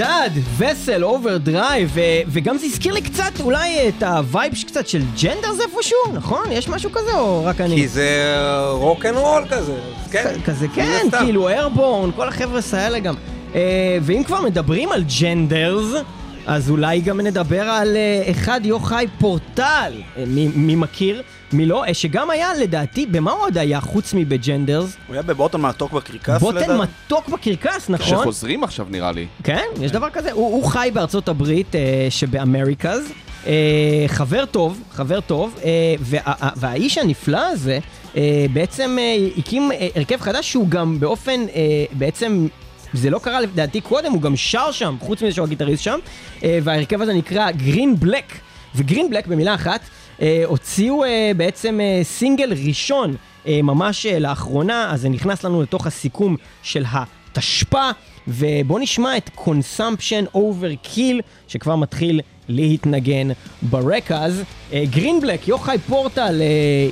הידד, 0.00 0.30
וסל, 0.58 1.04
Overdrive, 1.04 1.96
וגם 2.28 2.58
זה 2.58 2.66
הזכיר 2.66 2.94
לי 2.94 3.00
קצת 3.00 3.40
אולי 3.40 3.88
את 3.88 4.02
ה 4.02 4.12
vibe 4.12 4.52
קצת 4.66 4.88
של 4.88 5.02
ג'נדרס 5.22 5.60
איפשהו, 5.60 5.98
נכון? 6.12 6.52
יש 6.52 6.68
משהו 6.68 6.92
כזה 6.92 7.12
או 7.12 7.44
רק 7.44 7.60
אני? 7.60 7.76
כי 7.76 7.88
זה 7.88 8.36
רוק 8.70 9.06
אנד 9.06 9.16
רול 9.16 9.44
כזה, 9.50 9.74
כן. 10.10 10.34
כזה 10.44 10.66
כן, 10.74 11.06
כאילו 11.18 11.48
Airbourne, 11.48 12.10
כל 12.16 12.28
החבר'ה 12.28 12.60
האלה 12.72 12.98
גם. 12.98 13.14
אה, 13.54 13.98
ואם 14.02 14.22
כבר 14.24 14.40
מדברים 14.40 14.92
על 14.92 15.04
ג'נדרס, 15.20 16.02
אז 16.46 16.70
אולי 16.70 17.00
גם 17.00 17.20
נדבר 17.20 17.62
על 17.62 17.96
אה, 17.96 18.30
אחד 18.30 18.60
יוחאי 18.64 19.06
פורטל, 19.18 19.92
אה, 20.16 20.24
מי 20.54 20.74
מכיר? 20.74 21.22
מי 21.52 21.66
לא? 21.66 21.84
שגם 21.92 22.30
היה 22.30 22.54
לדעתי, 22.54 23.06
במה 23.06 23.30
הוא 23.32 23.42
עוד 23.42 23.58
היה 23.58 23.80
חוץ 23.80 24.14
מבג'נדרס? 24.14 24.96
הוא 25.06 25.14
היה 25.14 25.22
בבוטן 25.22 25.60
מתוק 25.60 25.92
בקרקס 25.92 26.28
לדעתי. 26.28 26.66
בוטן 26.66 26.78
מתוק 26.78 27.28
בקרקס, 27.28 27.88
נכון? 27.90 28.06
שחוזרים 28.06 28.64
עכשיו 28.64 28.86
נראה 28.90 29.12
לי. 29.12 29.26
כן, 29.44 29.64
יש 29.80 29.92
דבר 29.92 30.10
כזה. 30.10 30.32
הוא, 30.32 30.46
הוא 30.52 30.64
חי 30.64 30.90
בארצות 30.94 31.28
הברית 31.28 31.74
אה, 31.74 32.06
שבאמריקאז. 32.10 33.12
אה, 33.46 33.52
חבר 34.06 34.44
טוב, 34.44 34.80
חבר 34.92 35.20
טוב, 35.20 35.58
אה, 35.64 35.70
וה, 36.00 36.20
והאיש 36.56 36.98
הנפלא 36.98 37.40
הזה 37.52 37.78
אה, 38.16 38.46
בעצם 38.52 38.96
אה, 39.00 39.28
הקים 39.38 39.72
אה, 39.72 39.88
הרכב 39.96 40.20
חדש 40.20 40.50
שהוא 40.50 40.68
גם 40.68 41.00
באופן, 41.00 41.40
אה, 41.54 41.84
בעצם 41.92 42.46
זה 42.96 43.10
לא 43.10 43.18
קרה 43.18 43.40
לדעתי 43.40 43.80
קודם, 43.80 44.12
הוא 44.12 44.22
גם 44.22 44.36
שר 44.36 44.72
שם, 44.72 44.96
חוץ 45.00 45.22
מזה 45.22 45.32
שהוא 45.34 45.46
הגיטריסט 45.46 45.82
שם, 45.82 45.98
אה, 46.44 46.58
וההרכב 46.62 47.02
הזה 47.02 47.14
נקרא 47.14 47.50
גרין 47.50 48.00
בלק, 48.00 48.32
וגרין 48.74 49.10
בלק 49.10 49.26
במילה 49.26 49.54
אחת, 49.54 49.80
אה, 50.22 50.42
הוציאו 50.46 51.04
אה, 51.04 51.32
בעצם 51.36 51.80
סינגל 52.02 52.52
ראשון 52.66 53.16
ממש 53.48 54.06
לאחרונה, 54.06 54.90
אז 54.92 55.00
זה 55.00 55.08
נכנס 55.08 55.44
לנו 55.44 55.62
לתוך 55.62 55.86
הסיכום 55.86 56.36
של 56.62 56.84
התשפ"א, 56.92 57.90
ובואו 58.28 58.78
נשמע 58.78 59.16
את 59.16 59.30
Consumption 59.36 60.36
Overkill, 60.36 61.22
שכבר 61.48 61.76
מתחיל 61.76 62.20
להתנגן 62.48 63.28
ברקע. 63.62 64.24
אז 64.24 64.42
גרין 64.72 65.20
בלק, 65.20 65.48
יוחאי 65.48 65.78
פורטל, 65.78 66.42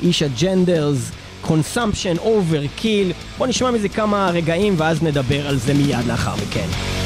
איש 0.02 0.22
הג'נדרס. 0.22 1.11
Consumption 1.46 2.18
Overkill. 2.20 3.14
בוא 3.38 3.46
נשמע 3.46 3.70
מזה 3.70 3.88
כמה 3.88 4.30
רגעים 4.33 4.74
ואז 4.76 5.02
נדבר 5.02 5.48
על 5.48 5.57
זה 5.57 5.74
מיד 5.74 6.07
לאחר 6.07 6.35
מכן. 6.35 7.04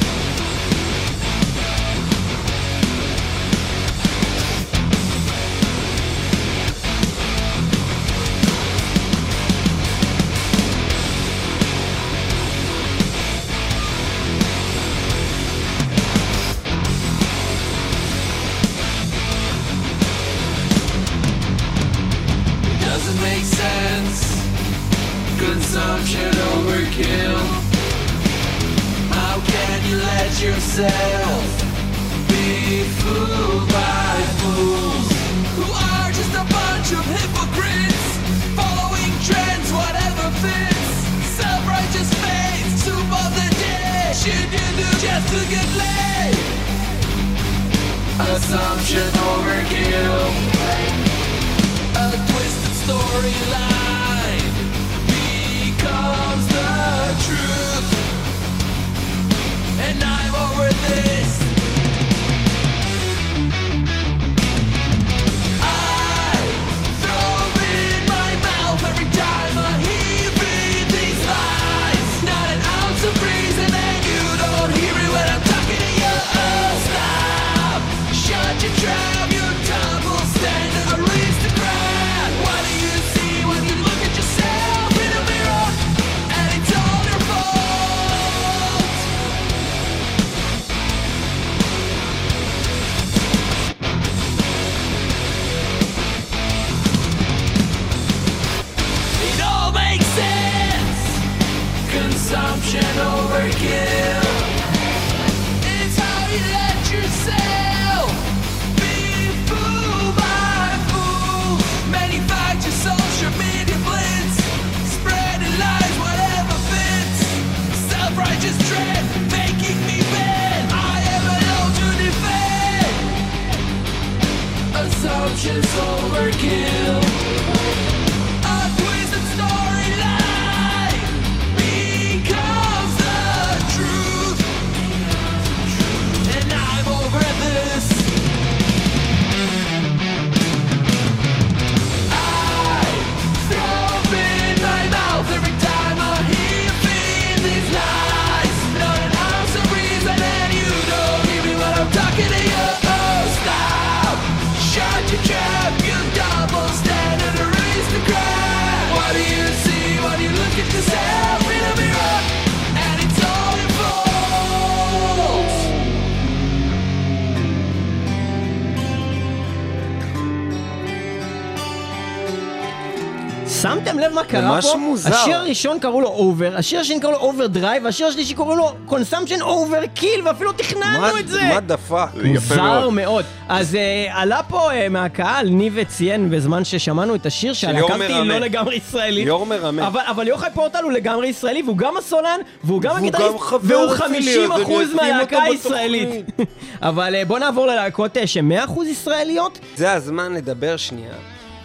ממש 174.58 174.72
פה? 174.72 174.78
מוזר. 174.78 175.14
השיר 175.14 175.36
הראשון 175.36 175.78
קראו 175.78 176.00
לו 176.00 176.08
Over, 176.08 176.56
השיר 176.56 176.80
השני 176.80 177.00
קראו 177.00 177.12
לו 177.12 177.18
Overdrive, 177.18 177.84
והשיר 177.84 178.06
השלישי 178.06 178.34
קראו 178.34 178.56
לו 178.56 178.72
Consumption 178.86 179.42
Overkill, 179.42 180.22
ואפילו 180.24 180.52
תכננו 180.52 181.18
את 181.18 181.28
זה! 181.28 181.42
מה 181.54 181.60
דפק? 181.60 182.06
יפה 182.14 182.54
מוזר 182.54 182.88
מאוד. 182.88 183.08
מאוד. 183.08 183.24
אז 183.48 183.74
אה, 183.74 184.06
עלה 184.10 184.42
פה 184.42 184.72
אה, 184.72 184.88
מהקהל, 184.88 185.48
ניב 185.48 185.82
ציין 185.82 186.30
בזמן 186.30 186.64
ששמענו 186.64 187.14
את 187.14 187.26
השיר 187.26 187.52
היא 187.62 187.74
מרמה. 187.74 188.24
לא 188.24 188.38
לגמרי 188.38 188.76
ישראלית. 188.76 189.24
ליאור 189.24 189.46
מרמה. 189.46 189.86
אבל, 189.86 190.00
אבל 190.06 190.28
יוחאי 190.28 190.50
פורטל 190.54 190.82
הוא 190.82 190.92
לגמרי 190.92 191.28
ישראלי, 191.28 191.62
והוא 191.62 191.76
גם 191.76 191.96
הסולן, 191.96 192.40
והוא 192.64 192.82
גם 192.82 192.96
הגיטריסט, 192.96 193.34
והוא 193.62 193.88
שלי, 193.88 193.96
50 193.96 194.42
אז 194.42 194.50
אני 194.50 194.62
אחוז 194.62 194.86
אשים 194.86 194.96
מהלהקה 194.96 195.36
אותו 195.36 195.52
הישראלית. 195.52 196.10
אבל 196.82 197.14
אה, 197.14 197.24
בוא 197.24 197.38
נעבור 197.38 197.66
ללהקות 197.66 198.16
אה, 198.16 198.26
שהן 198.26 198.48
100 198.48 198.64
אחוז 198.64 198.86
ישראליות. 198.86 199.58
זה 199.76 199.92
הזמן 199.92 200.32
לדבר 200.32 200.76
שנייה 200.76 201.12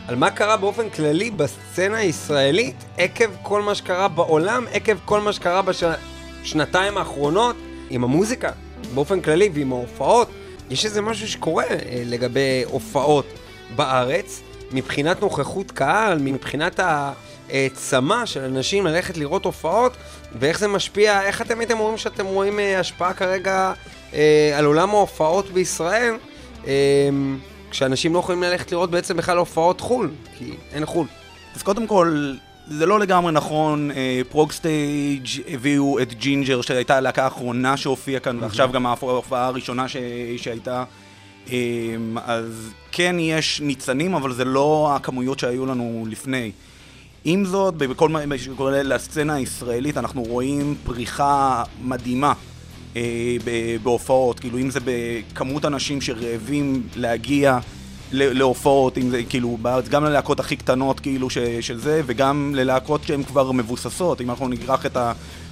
על 0.07 0.15
מה 0.15 0.31
קרה 0.31 0.57
באופן 0.57 0.89
כללי 0.89 1.31
בסצנה 1.31 1.97
הישראלית 1.97 2.75
עקב 2.97 3.29
כל 3.41 3.61
מה 3.61 3.75
שקרה 3.75 4.07
בעולם, 4.07 4.65
עקב 4.71 4.95
כל 5.05 5.21
מה 5.21 5.33
שקרה 5.33 5.61
בשנתיים 5.61 6.97
האחרונות 6.97 7.55
עם 7.89 8.03
המוזיקה 8.03 8.51
באופן 8.93 9.21
כללי 9.21 9.49
ועם 9.53 9.71
ההופעות. 9.71 10.29
יש 10.69 10.85
איזה 10.85 11.01
משהו 11.01 11.27
שקורה 11.27 11.63
אה, 11.63 12.03
לגבי 12.05 12.63
הופעות 12.65 13.25
בארץ, 13.75 14.41
מבחינת 14.71 15.21
נוכחות 15.21 15.71
קהל, 15.71 16.19
מבחינת 16.19 16.79
הצמא 17.49 18.25
של 18.25 18.41
אנשים 18.41 18.85
ללכת 18.85 19.17
לראות 19.17 19.45
הופעות, 19.45 19.93
ואיך 20.39 20.59
זה 20.59 20.67
משפיע, 20.67 21.21
איך 21.21 21.41
אתם 21.41 21.59
הייתם 21.59 21.79
אומרים 21.79 21.97
שאתם 21.97 22.25
רואים 22.25 22.59
אה, 22.59 22.79
השפעה 22.79 23.13
כרגע 23.13 23.73
אה, 24.13 24.53
על 24.57 24.65
עולם 24.65 24.89
ההופעות 24.89 25.49
בישראל? 25.49 26.15
כשאנשים 27.73 28.13
לא 28.13 28.19
יכולים 28.19 28.43
ללכת 28.43 28.71
לראות 28.71 28.91
בעצם 28.91 29.17
בכלל 29.17 29.37
הופעות 29.37 29.81
חו"ל, 29.81 30.11
כי 30.37 30.51
אין 30.71 30.85
חו"ל. 30.85 31.07
אז 31.55 31.63
קודם 31.63 31.87
כל, 31.87 32.33
זה 32.67 32.85
לא 32.85 32.99
לגמרי 32.99 33.31
נכון, 33.31 33.91
אה, 33.91 34.21
Progstage 34.29 35.27
הביאו 35.47 35.99
את 35.99 36.13
Jinjer, 36.13 36.61
שהייתה 36.61 36.97
הלהקה 36.97 37.23
האחרונה 37.23 37.77
שהופיעה 37.77 38.19
כאן, 38.19 38.37
ועכשיו 38.41 38.69
גם 38.73 38.85
ההופעה 38.85 39.45
הראשונה 39.45 39.87
ש... 39.87 39.97
שהייתה. 40.37 40.83
אה, 41.51 41.55
אז 42.25 42.69
כן 42.91 43.15
יש 43.19 43.61
ניצנים, 43.61 44.13
אבל 44.15 44.33
זה 44.33 44.45
לא 44.45 44.91
הכמויות 44.95 45.39
שהיו 45.39 45.65
לנו 45.65 46.05
לפני. 46.09 46.51
עם 47.25 47.45
זאת, 47.45 47.75
בכל 47.75 48.09
מה 48.09 48.19
שקורה 48.37 48.83
לסצנה 48.83 49.33
הישראלית, 49.33 49.97
אנחנו 49.97 50.23
רואים 50.23 50.75
פריחה 50.83 51.63
מדהימה 51.81 52.33
בהופעות, 53.83 54.39
כאילו 54.39 54.57
אם 54.57 54.69
זה 54.69 54.79
בכמות 54.85 55.65
אנשים 55.65 56.01
שרעבים 56.01 56.83
להגיע 56.95 57.59
להופעות, 58.11 58.97
אם 58.97 59.09
זה 59.09 59.23
כאילו 59.29 59.57
בארץ, 59.61 59.87
גם 59.87 60.05
ללהקות 60.05 60.39
הכי 60.39 60.55
קטנות 60.55 60.99
כאילו 60.99 61.29
של 61.61 61.79
זה, 61.79 62.01
וגם 62.05 62.53
ללהקות 62.55 63.03
שהן 63.03 63.23
כבר 63.23 63.51
מבוססות, 63.51 64.21
אם 64.21 64.29
אנחנו 64.29 64.47
ניקח 64.47 64.85
את 64.85 64.97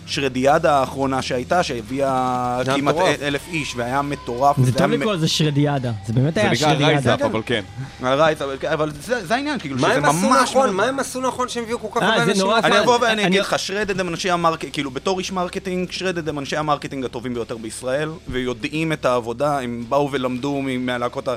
השרדיאדה 0.06 0.80
האחרונה 0.80 1.22
שהייתה, 1.22 1.64
שהביאה 1.64 2.62
זה 2.66 2.72
כמעט. 2.76 2.96
אלף 3.22 3.42
איש, 3.48 3.74
והיה 3.76 4.02
מטורף. 4.02 4.56
זה 4.60 4.72
טוב 4.74 4.92
לקרוא 4.92 5.14
לזה 5.14 5.28
שרדיאדה, 5.28 5.92
זה 6.06 6.14
באמת 6.14 6.34
זה 6.34 6.40
היה 6.42 6.52
נקרא 6.52 6.60
שרדיאדה. 6.70 6.88
Rise 6.92 7.09
Up, 7.09 7.22
אבל 7.22 7.42
כן. 7.46 7.64
הרייט, 8.02 8.42
אבל, 8.42 8.56
אבל 8.74 8.92
זה, 9.02 9.26
זה 9.26 9.36
העניין, 9.36 9.60
כאילו, 9.60 9.78
מה 9.78 9.88
שזה 9.88 9.98
הם 9.98 10.06
עשו 10.06 10.30
ממש... 10.30 10.50
נכון? 10.50 10.70
מה 10.76 10.84
הם 10.86 11.00
עשו 11.00 11.22
נכון 11.22 11.50
שהם 11.50 11.64
הביאו 11.64 11.80
כל 11.80 11.88
כך 12.00 12.04
אה, 12.04 12.08
הרבה 12.14 12.26
זה 12.26 12.32
אנשים? 12.32 12.52
אני 12.64 12.80
אבוא 12.80 12.98
ואני 13.02 13.14
אני- 13.14 13.28
אגיד 13.28 13.42
לך, 13.42 13.60
Shredhead 13.60 14.00
הם 14.00 14.10
אנשי 14.10 14.30
ה 14.32 14.36
marketing, 14.36 14.74
כאילו 14.74 14.92
בתור 14.92 15.20
איש 15.20 15.32
marketing, 15.32 15.92
Shredhead 15.92 16.30
הם 16.30 16.40
אנשי 16.40 16.58
ה 16.58 16.63
marketing 16.63 17.06
הטובים 17.06 17.34
ביותר 17.34 17.58
בישראל, 17.58 18.10
ויודעים 18.28 18.92
את 18.94 19.06
העבודה, 19.06 19.60
הם 19.60 19.86
באו 19.90 20.10
ולמדו 20.12 20.62
מהלהקות 20.80 21.28
ה... 21.28 21.36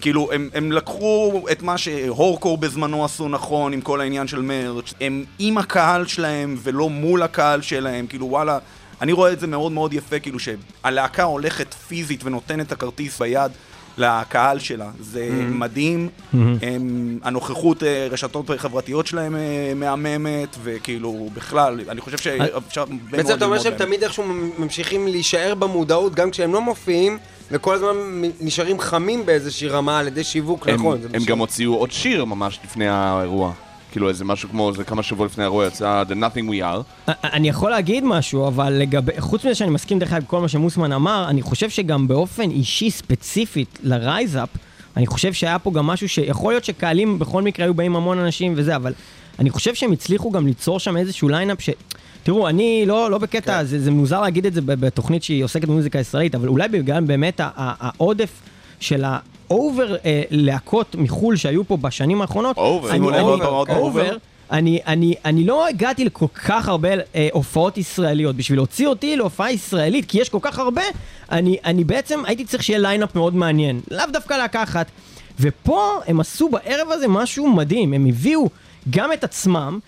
כאילו, 0.00 0.32
הם, 0.32 0.48
הם 0.54 0.72
לקחו 0.72 1.42
את 1.52 1.62
מה 1.62 1.78
שהורקור 1.78 2.58
בזמנו 2.58 3.04
עשו 3.04 3.28
נכון, 3.28 3.72
עם 3.72 3.80
כל 3.80 4.00
העניין 4.00 4.26
של 4.26 4.42
מרץ', 4.42 4.94
הם 5.00 5.24
עם 5.38 5.58
הקהל 5.58 6.06
שלהם 6.06 6.56
ולא 6.62 6.88
מול 6.88 7.22
הקהל 7.22 7.62
שלהם, 7.62 8.06
כאילו 8.06 8.26
וואלה, 8.26 8.58
אני 9.00 9.12
רואה 9.12 9.32
את 9.32 9.40
זה 9.40 9.46
מאוד 9.46 9.72
מאוד 9.72 9.92
יפה, 9.92 10.18
כאילו 10.18 10.38
שהלהקה 10.38 11.22
הולכת 11.22 11.74
פיזית 11.74 12.24
ונותנת 12.24 12.66
את 12.66 12.72
הכרטיס 12.72 13.18
ביד 13.18 13.52
לקהל 13.98 14.58
שלה, 14.58 14.90
זה 15.00 15.28
מדהים, 15.48 16.08
הם, 16.32 17.18
הנוכחות 17.22 17.82
אה, 17.82 18.08
רשתות 18.10 18.50
חברתיות 18.56 19.06
שלהם 19.06 19.36
אה, 19.36 19.72
מהממת, 19.76 20.56
וכאילו 20.62 21.28
בכלל, 21.34 21.80
אני 21.88 22.00
חושב 22.00 22.18
שאפשר 22.18 22.84
בעצם 23.10 23.34
אתה 23.34 23.44
אומר 23.44 23.58
שהם. 23.58 23.74
תמיד 23.74 24.02
איכשהו 24.02 24.24
ממשיכים 24.58 25.08
להישאר 25.08 25.54
במודעות 25.54 26.14
גם 26.14 26.30
כשהם 26.30 26.52
לא 26.52 26.60
מופיעים, 26.60 27.18
וכל 27.50 27.74
הזמן 27.74 27.96
נשארים 28.40 28.80
חמים 28.80 29.26
באיזושהי 29.26 29.68
רמה 29.68 29.98
על 29.98 30.06
ידי 30.06 30.24
שיווק, 30.24 30.68
הם- 30.68 30.74
נכון. 30.74 30.98
הם. 31.14 31.24
גם 31.24 31.38
הוציאו 31.38 31.74
עוד 31.74 31.90
שיר 31.92 32.24
ממש 32.24 32.58
לפני 32.64 32.88
האירוע. 32.88 33.52
כאילו 33.92 34.08
איזה 34.08 34.24
משהו 34.24 34.48
כמו, 34.48 34.72
זה 34.72 34.84
כמה 34.84 35.02
שבוע 35.02 35.26
לפני 35.26 35.44
האירוע 35.44 35.66
יצא 35.66 36.02
The 36.08 36.12
Nothing 36.12 36.50
We 36.50 36.62
Are. 36.62 37.12
אני 37.24 37.48
יכול 37.48 37.70
להגיד 37.70 38.04
משהו, 38.04 38.46
אבל 38.48 38.72
לגבי, 38.72 39.12
חוץ 39.20 39.44
מזה 39.44 39.54
שאני 39.54 39.70
מסכים 39.70 39.98
דרך 39.98 40.12
אגב 40.12 40.24
כל 40.26 40.40
מה 40.40 40.48
שמוסמן 40.48 40.92
אמר, 40.92 41.26
אני 41.28 41.42
חושב 41.42 41.70
שגם 41.70 42.08
באופן 42.08 42.50
אישי 42.50 42.90
ספציפית 42.90 43.78
ל 43.82 43.90
Rise 43.90 44.23
Up, 44.23 44.48
אני 44.96 45.06
חושב 45.06 45.32
שהיה 45.32 45.58
פה 45.58 45.70
גם 45.72 45.86
משהו 45.86 46.08
שיכול 46.08 46.52
להיות 46.52 46.64
שקהלים 46.64 47.18
בכל 47.18 47.42
מקרה 47.42 47.66
היו 47.66 47.74
באים 47.74 47.96
המון 47.96 48.18
אנשים 48.18 48.52
וזה, 48.56 48.76
אבל 48.76 48.92
אני 49.38 49.50
חושב 49.50 49.74
שהם 49.74 49.92
הצליחו 49.92 50.30
גם 50.30 50.46
ליצור 50.46 50.80
שם 50.80 50.96
איזשהו 50.96 51.28
lineup 51.28 51.60
ש... 51.60 51.70
תראו, 52.22 52.48
אני 52.48 52.84
לא, 52.86 53.10
לא 53.10 53.18
בקטע, 53.18 53.58
כן. 53.58 53.64
זה, 53.64 53.80
זה 53.80 53.90
מוזר 53.90 54.20
להגיד 54.20 54.46
את 54.46 54.54
זה 54.54 54.60
בתוכנית 54.64 55.22
שהיא 55.22 55.44
עוסקת 55.44 55.64
במוזיקה 55.68 55.98
ישראלית, 55.98 56.34
אבל 56.34 56.48
אולי 56.48 56.68
בגלל 56.68 57.04
באמת 57.04 57.40
ה- 57.40 57.48
ה- 57.56 57.74
העודף 57.80 58.30
של 58.80 59.04
ה 59.04 59.22
over 59.22 59.96
אה, 60.04 60.22
להקות 60.30 60.94
מחו"ל 60.98 61.36
שהיו 61.36 61.64
פה 61.64 61.76
בשנים 61.76 62.20
האחרונות, 62.22 62.56
Over. 62.56 62.60
אני 62.84 62.90
שימו 62.92 63.10
לב, 63.10 63.16
over, 63.20 63.24
עוד 63.24 63.40
פעם, 63.40 63.76
עוד 63.76 63.92
פעם, 63.92 64.06
over, 64.06 64.18
אני, 64.50 64.78
אני, 64.86 65.14
אני 65.24 65.44
לא 65.44 65.68
הגעתי 65.68 66.04
לכל 66.04 66.26
כך 66.34 66.68
הרבה 66.68 66.88
אה, 67.14 67.28
הופעות 67.32 67.78
ישראליות. 67.78 68.36
בשביל 68.36 68.58
להוציא 68.58 68.86
אותי 68.86 69.16
להופעה 69.16 69.52
ישראלית, 69.52 70.04
כי 70.08 70.20
יש 70.20 70.28
כל 70.28 70.38
כך 70.42 70.58
הרבה, 70.58 70.82
אני, 71.32 71.56
אני 71.64 71.84
בעצם 71.84 72.20
הייתי 72.24 72.44
צריך 72.44 72.62
שיהיה 72.62 72.78
lineup 72.78 73.14
מאוד 73.14 73.34
מעניין. 73.34 73.80
לאו 73.90 74.04
דווקא 74.12 74.34
להקה 74.34 74.62
אחת. 74.62 74.86
ופה 75.40 75.90
הם 76.06 76.20
עשו 76.20 76.48
בערב 76.48 76.88
הזה 76.90 77.08
משהו 77.08 77.48
מדהים. 77.48 77.92
הם 77.92 78.06
הביאו 78.06 78.48
גם 78.90 79.12
את 79.12 79.24
עצמם, 79.24 79.78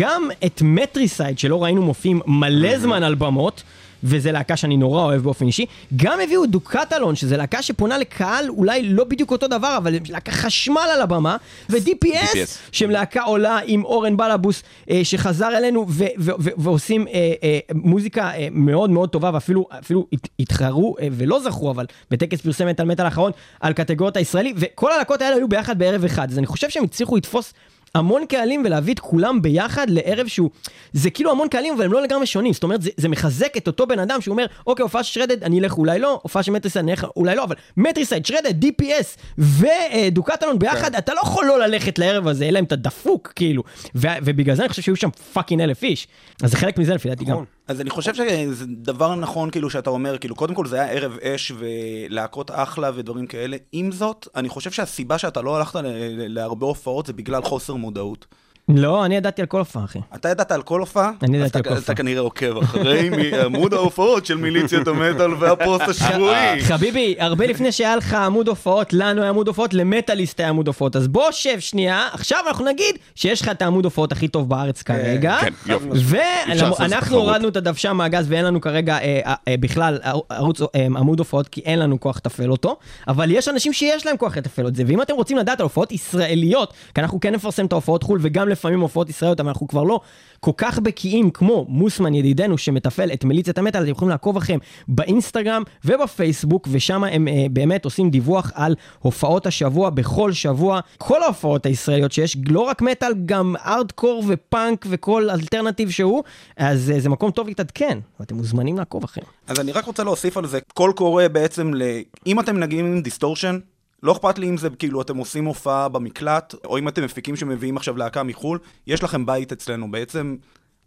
גם 0.00 0.28
את 0.46 0.62
Matricide, 0.64 1.38
שלא 1.38 1.62
ראינו 1.64 1.82
מופיעים 1.82 2.20
מלא 2.26 2.78
זמן 2.78 3.02
על 3.02 3.14
במות. 3.14 3.62
וזה 4.04 4.32
להקה 4.32 4.56
שאני 4.56 4.76
נורא 4.76 5.02
אוהב 5.02 5.22
באופן 5.22 5.46
אישי. 5.46 5.66
גם 5.96 6.18
הביאו 6.24 6.46
דוקטלון, 6.46 7.16
שזה 7.16 7.36
להקה 7.36 7.62
שפונה 7.62 7.98
לקהל 7.98 8.48
אולי 8.48 8.82
לא 8.82 9.04
בדיוק 9.04 9.30
אותו 9.30 9.46
דבר, 9.48 9.74
אבל 9.76 9.94
להקה 10.08 10.32
חשמל 10.32 10.86
על 10.94 11.02
הבמה, 11.02 11.36
ו-DPS, 11.70 12.32
DPS. 12.32 12.58
שהם 12.72 12.90
להקה 12.90 13.22
עולה 13.22 13.58
עם 13.66 13.84
אורן 13.84 14.16
בלבוס, 14.16 14.62
אה, 14.90 15.00
שחזר 15.04 15.48
אלינו 15.56 15.86
ו- 15.88 16.04
ו- 16.18 16.30
ו- 16.40 16.50
ועושים 16.56 17.08
אה, 17.08 17.32
אה, 17.42 17.58
מוזיקה 17.74 18.30
אה, 18.34 18.48
מאוד 18.52 18.90
מאוד 18.90 19.08
טובה, 19.08 19.30
ואפילו 19.34 19.66
אפילו 19.78 20.06
הת- 20.12 20.28
התחרו 20.40 20.96
אה, 21.00 21.08
ולא 21.12 21.40
זכו, 21.40 21.70
אבל 21.70 21.86
בטקס 22.10 22.40
פרסם 22.40 22.66
מטאל 22.66 22.84
מטאל 22.84 23.04
האחרון, 23.04 23.32
על 23.60 23.72
קטגוריות 23.72 24.16
הישראלי, 24.16 24.52
וכל 24.56 24.92
הלהקות 24.92 25.22
האלה 25.22 25.36
היו 25.36 25.48
ביחד 25.48 25.78
בערב 25.78 26.04
אחד, 26.04 26.30
אז 26.30 26.38
אני 26.38 26.46
חושב 26.46 26.70
שהם 26.70 26.84
הצליחו 26.84 27.16
לתפוס... 27.16 27.52
המון 27.94 28.26
קהלים 28.26 28.62
ולהביא 28.64 28.94
את 28.94 28.98
כולם 28.98 29.42
ביחד 29.42 29.90
לערב 29.90 30.26
שהוא, 30.26 30.50
זה 30.92 31.10
כאילו 31.10 31.30
המון 31.30 31.48
קהלים 31.48 31.74
אבל 31.74 31.84
הם 31.84 31.92
לא 31.92 32.02
לגמרי 32.02 32.26
שונים, 32.26 32.52
זאת 32.52 32.62
אומרת 32.62 32.82
זה, 32.82 32.90
זה 32.96 33.08
מחזק 33.08 33.56
את 33.56 33.66
אותו 33.66 33.86
בן 33.86 33.98
אדם 33.98 34.20
שהוא 34.20 34.32
אומר 34.32 34.46
אוקיי 34.66 34.82
הופעה 34.82 35.02
של 35.02 35.20
Shredhead 35.20 35.44
אני 35.44 35.60
אלך 35.60 35.78
אולי 35.78 35.98
לא, 35.98 36.20
הופעה 36.22 36.42
של 36.42 36.52
Matricide 36.52 36.84
אני 36.84 36.92
אלך 36.92 37.06
אולי 37.16 37.36
לא, 37.36 37.44
אבל 37.44 37.56
Matricide, 37.76 38.26
Shredhead, 38.26 38.64
DPS 38.64 39.38
ו 39.38 39.50
Dukatalon 39.50 40.58
ביחד, 40.58 40.94
אתה 40.94 41.14
לא 41.14 41.20
יכול 41.20 41.46
לא 41.46 41.58
ללכת 41.60 41.98
לערב 41.98 42.28
הזה 42.28 42.44
אלא 42.44 42.58
אם 42.58 42.64
אתה 42.64 42.76
דפוק 42.76 43.32
כאילו, 43.36 43.62
ו- 43.94 44.08
ובגלל 44.24 44.56
זה 44.56 44.62
אני 44.62 44.68
חושב 44.68 44.82
שהיו 44.82 44.96
שם 44.96 45.10
fucking 45.32 45.62
אלף 45.62 45.82
איש, 45.82 46.08
אז 46.42 46.50
זה 46.50 46.56
חלק 46.56 46.78
מזה 46.78 46.94
לפי 46.94 47.08
דעתי 47.08 47.24
גם. 47.24 47.57
אז 47.68 47.80
אני 47.80 47.90
חושב 47.90 48.14
שזה 48.14 48.66
דבר 48.66 49.14
נכון, 49.14 49.50
כאילו, 49.50 49.70
שאתה 49.70 49.90
אומר, 49.90 50.18
כאילו, 50.18 50.34
קודם 50.34 50.54
כל 50.54 50.66
זה 50.66 50.76
היה 50.76 50.92
ערב 50.92 51.18
אש 51.22 51.52
ולהקות 51.58 52.50
אחלה 52.50 52.90
ודברים 52.94 53.26
כאלה. 53.26 53.56
עם 53.72 53.92
זאת, 53.92 54.28
אני 54.36 54.48
חושב 54.48 54.70
שהסיבה 54.70 55.18
שאתה 55.18 55.42
לא 55.42 55.56
הלכת 55.56 55.80
להרבה 56.28 56.66
הופעות 56.66 57.06
זה 57.06 57.12
בגלל 57.12 57.42
חוסר 57.42 57.74
מודעות. 57.74 58.26
לא, 58.68 59.04
אני 59.04 59.16
ידעתי 59.16 59.42
על 59.42 59.46
כל 59.46 59.58
הופעה 59.58 59.84
אחי. 59.84 59.98
אתה 60.14 60.28
ידעת 60.28 60.52
על 60.52 60.62
כל 60.62 60.80
הופעה? 60.80 61.10
אני 61.22 61.36
ידעתי 61.36 61.58
על 61.58 61.64
כל 61.64 61.70
הופעה. 61.70 61.84
אתה 61.84 61.94
כנראה 61.94 62.20
עוקב 62.20 62.58
אחרי 62.58 63.10
עמוד 63.44 63.74
ההופעות 63.74 64.26
של 64.26 64.36
מיליציית 64.36 64.88
המטאל 64.88 65.34
והפוסט 65.38 65.88
השבועי. 66.02 66.60
חביבי, 66.60 67.14
הרבה 67.18 67.46
לפני 67.46 67.72
שהיה 67.72 67.96
לך 67.96 68.14
עמוד 68.14 68.48
הופעות, 68.48 68.92
לנו 68.92 69.22
היה 69.22 69.30
עמוד 69.30 69.48
הופעות, 69.48 69.74
למטאליסט 69.74 70.40
היה 70.40 70.48
עמוד 70.48 70.66
הופעות. 70.66 70.96
אז 70.96 71.08
בוא 71.08 71.30
שב 71.30 71.58
שנייה, 71.58 72.08
עכשיו 72.12 72.38
אנחנו 72.48 72.64
נגיד 72.64 72.98
שיש 73.14 73.42
לך 73.42 73.48
את 73.48 73.62
העמוד 73.62 73.84
הופעות 73.84 74.12
הכי 74.12 74.28
טוב 74.28 74.48
בארץ 74.48 74.82
כרגע. 74.82 75.38
כן, 75.40 75.52
יופי. 75.66 75.88
ואנחנו. 75.92 77.18
הורדנו 77.18 77.48
את 77.48 77.56
הדוושה 77.56 77.92
מהגז 77.92 78.26
ואין 78.28 78.44
לנו 78.44 78.60
כרגע 78.60 78.98
אה, 78.98 79.20
אה, 79.26 79.34
אה, 79.48 79.54
בכלל 79.60 79.98
ערוץ 80.30 80.60
עמוד 80.74 81.18
הופעות, 81.18 81.48
כי 81.48 81.60
אין 81.60 81.78
לנו 81.78 82.00
כוח 82.00 82.16
לתפעל 82.16 82.50
אותו. 82.50 82.76
אבל 83.08 83.30
יש 83.30 83.48
אנשים 83.48 83.72
שיש 83.72 84.06
להם 84.06 84.16
כוח 84.16 84.36
לתפעל 84.36 84.68
את 84.68 84.76
זה, 84.76 84.82
ואם 84.86 85.02
אתם 85.02 85.14
רוצים 85.14 85.36
לדעת 85.36 85.60
על 85.60 85.64
הופעות 85.64 85.92
ישראליות, 85.92 86.72
כי 86.94 87.00
אנחנו 87.00 87.20
כן 87.20 87.34
נפרסם 87.34 87.66
את 87.66 87.72
ההופעות 87.72 88.02
חו"ל 88.02 88.18
וגם 88.22 88.48
לפעמים 88.58 88.80
הופעות 88.80 89.08
ישראליות, 89.08 89.40
אבל 89.40 89.48
אנחנו 89.48 89.68
כבר 89.68 89.82
לא 89.82 90.00
כל 90.40 90.50
כך 90.56 90.78
בקיאים 90.78 91.30
כמו 91.30 91.66
מוסמן 91.68 92.14
ידידנו 92.14 92.58
שמתפעל 92.58 93.12
את 93.12 93.24
מיליציית 93.24 93.58
המטאל, 93.58 93.82
אתם 93.82 93.90
יכולים 93.90 94.10
לעקוב 94.10 94.36
אחריהם 94.36 94.60
באינסטגרם 94.88 95.62
ובפייסבוק, 95.84 96.68
ושם 96.70 97.04
הם 97.04 97.28
אה, 97.28 97.46
באמת 97.50 97.84
עושים 97.84 98.10
דיווח 98.10 98.52
על 98.54 98.74
הופעות 98.98 99.46
השבוע 99.46 99.90
בכל 99.90 100.32
שבוע. 100.32 100.80
כל 100.98 101.22
ההופעות 101.22 101.66
הישראליות 101.66 102.12
שיש, 102.12 102.36
לא 102.48 102.60
רק 102.60 102.82
מטאל, 102.82 103.12
גם 103.26 103.54
ארדקור 103.66 104.24
ופאנק 104.28 104.86
וכל 104.88 105.30
אלטרנטיב 105.30 105.90
שהוא, 105.90 106.22
אז 106.56 106.90
אה, 106.90 107.00
זה 107.00 107.08
מקום 107.08 107.30
טוב 107.30 107.46
להתעדכן, 107.46 107.98
ואתם 108.20 108.36
מוזמנים 108.36 108.78
לעקוב 108.78 109.04
אחריהם. 109.04 109.30
אז 109.46 109.60
אני 109.60 109.72
רק 109.72 109.84
רוצה 109.84 110.04
להוסיף 110.04 110.36
על 110.36 110.46
זה, 110.46 110.58
קול 110.74 110.92
קורא 110.92 111.28
בעצם 111.28 111.74
ל... 111.74 111.82
אם 112.26 112.40
אתם 112.40 112.58
מנגנים 112.58 112.86
עם 112.86 113.00
distortion, 113.00 113.58
לא 114.02 114.12
אכפת 114.12 114.38
לי 114.38 114.48
אם 114.48 114.56
זה 114.56 114.70
כאילו 114.70 115.02
אתם 115.02 115.16
עושים 115.16 115.44
הופעה 115.44 115.88
במקלט, 115.88 116.54
או 116.64 116.78
אם 116.78 116.88
אתם 116.88 117.04
מפיקים 117.04 117.36
שמביאים 117.36 117.76
עכשיו 117.76 117.96
להקה 117.96 118.22
מחו"ל, 118.22 118.58
יש 118.86 119.02
לכם 119.02 119.26
בית 119.26 119.52
אצלנו. 119.52 119.90
בעצם, 119.90 120.36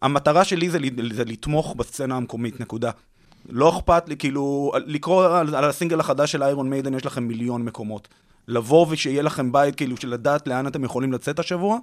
המטרה 0.02 0.45
שלי 0.45 0.69
זה, 0.69 0.80
זה 1.13 1.26
לתמוך 1.26 1.76
בסצנה 1.76 2.17
המקומית, 2.17 2.60
נקודה. 2.60 2.91
לא 3.50 3.69
אכפת 3.69 4.10
לי, 4.10 4.17
כאילו, 4.17 4.71
לקרוא 4.86 5.26
על, 5.26 5.56
על 5.56 5.63
הסינגל 5.65 6.00
החדש 6.00 6.32
של 6.32 6.43
Iron 6.43 6.69
Maiden, 6.69 6.93
יש 6.93 7.06
לכם 7.06 7.24
מיליון 7.24 7.65
מקומות. 7.65 8.08
לבוא 8.47 8.86
ושיהיה 8.89 9.21
לכם 9.21 9.52
בית, 9.52 9.76
כאילו, 9.76 9.97
של 9.97 10.10
לדעת 10.10 10.47
לאן 10.47 10.67
אתם 10.67 10.84
יכולים 10.84 11.13
לצאת 11.13 11.39
השבוע, 11.39 11.78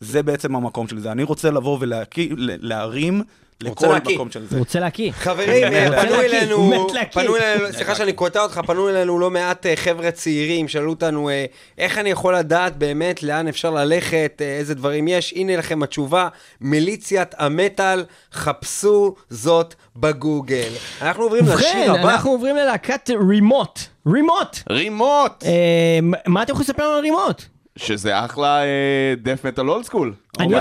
זה 0.00 0.22
בעצם 0.22 0.56
המקום 0.56 0.88
של 0.88 1.00
זה. 1.00 1.12
אני 1.12 1.22
רוצה 1.22 1.50
לבוא 1.50 1.78
ולהרים 1.80 3.22
לכל 3.62 3.94
מקום 3.94 4.30
של 4.30 4.46
זה. 4.46 4.56
הוא 4.56 4.58
רוצה 4.58 4.80
להקיא. 4.80 5.12
חברים, 5.12 5.72
אה, 5.72 6.02
פנו 6.02 6.20
אלינו, 6.20 6.88
פנו 7.12 7.36
אלינו, 7.36 7.72
סליחה 7.72 7.94
שאני 7.94 8.12
קוטע 8.12 8.42
אותך, 8.42 8.60
פנו 8.66 8.88
אלינו 8.88 9.18
לא 9.18 9.30
מעט 9.30 9.66
אה, 9.66 9.76
חבר'ה 9.76 10.10
צעירים, 10.10 10.68
שאלו 10.68 10.90
אותנו 10.90 11.28
אה, 11.28 11.44
איך 11.78 11.98
אני 11.98 12.10
יכול 12.10 12.36
לדעת 12.36 12.76
באמת 12.76 13.22
לאן 13.22 13.48
אפשר 13.48 13.70
ללכת, 13.70 14.42
איזה 14.58 14.74
דברים 14.74 15.08
יש. 15.08 15.32
הנה 15.36 15.56
לכם 15.56 15.82
התשובה, 15.82 16.28
מיליציית 16.60 17.34
המטאל, 17.38 18.04
חפשו 18.32 19.14
זאת 19.30 19.74
בגוגל. 19.96 20.70
אנחנו 21.02 21.22
עוברים 21.22 21.44
לשיר 21.46 21.92
הבא. 21.92 22.10
אנחנו 22.12 22.30
עוברים 22.30 22.56
ללהקת 22.56 23.10
רימוט. 23.30 23.80
רימוט! 24.06 24.58
רימוט! 24.70 25.44
מה 26.26 26.42
אתם 26.42 26.52
יכולים 26.52 26.70
לספר 26.70 26.82
לנו 26.82 26.94
על 26.94 27.00
רימוט? 27.00 27.42
שזה 27.76 28.24
אחלה 28.24 28.62
death 29.22 29.46
metal 29.46 29.70
old 29.70 29.84
school. 29.84 30.14
אני 30.38 30.54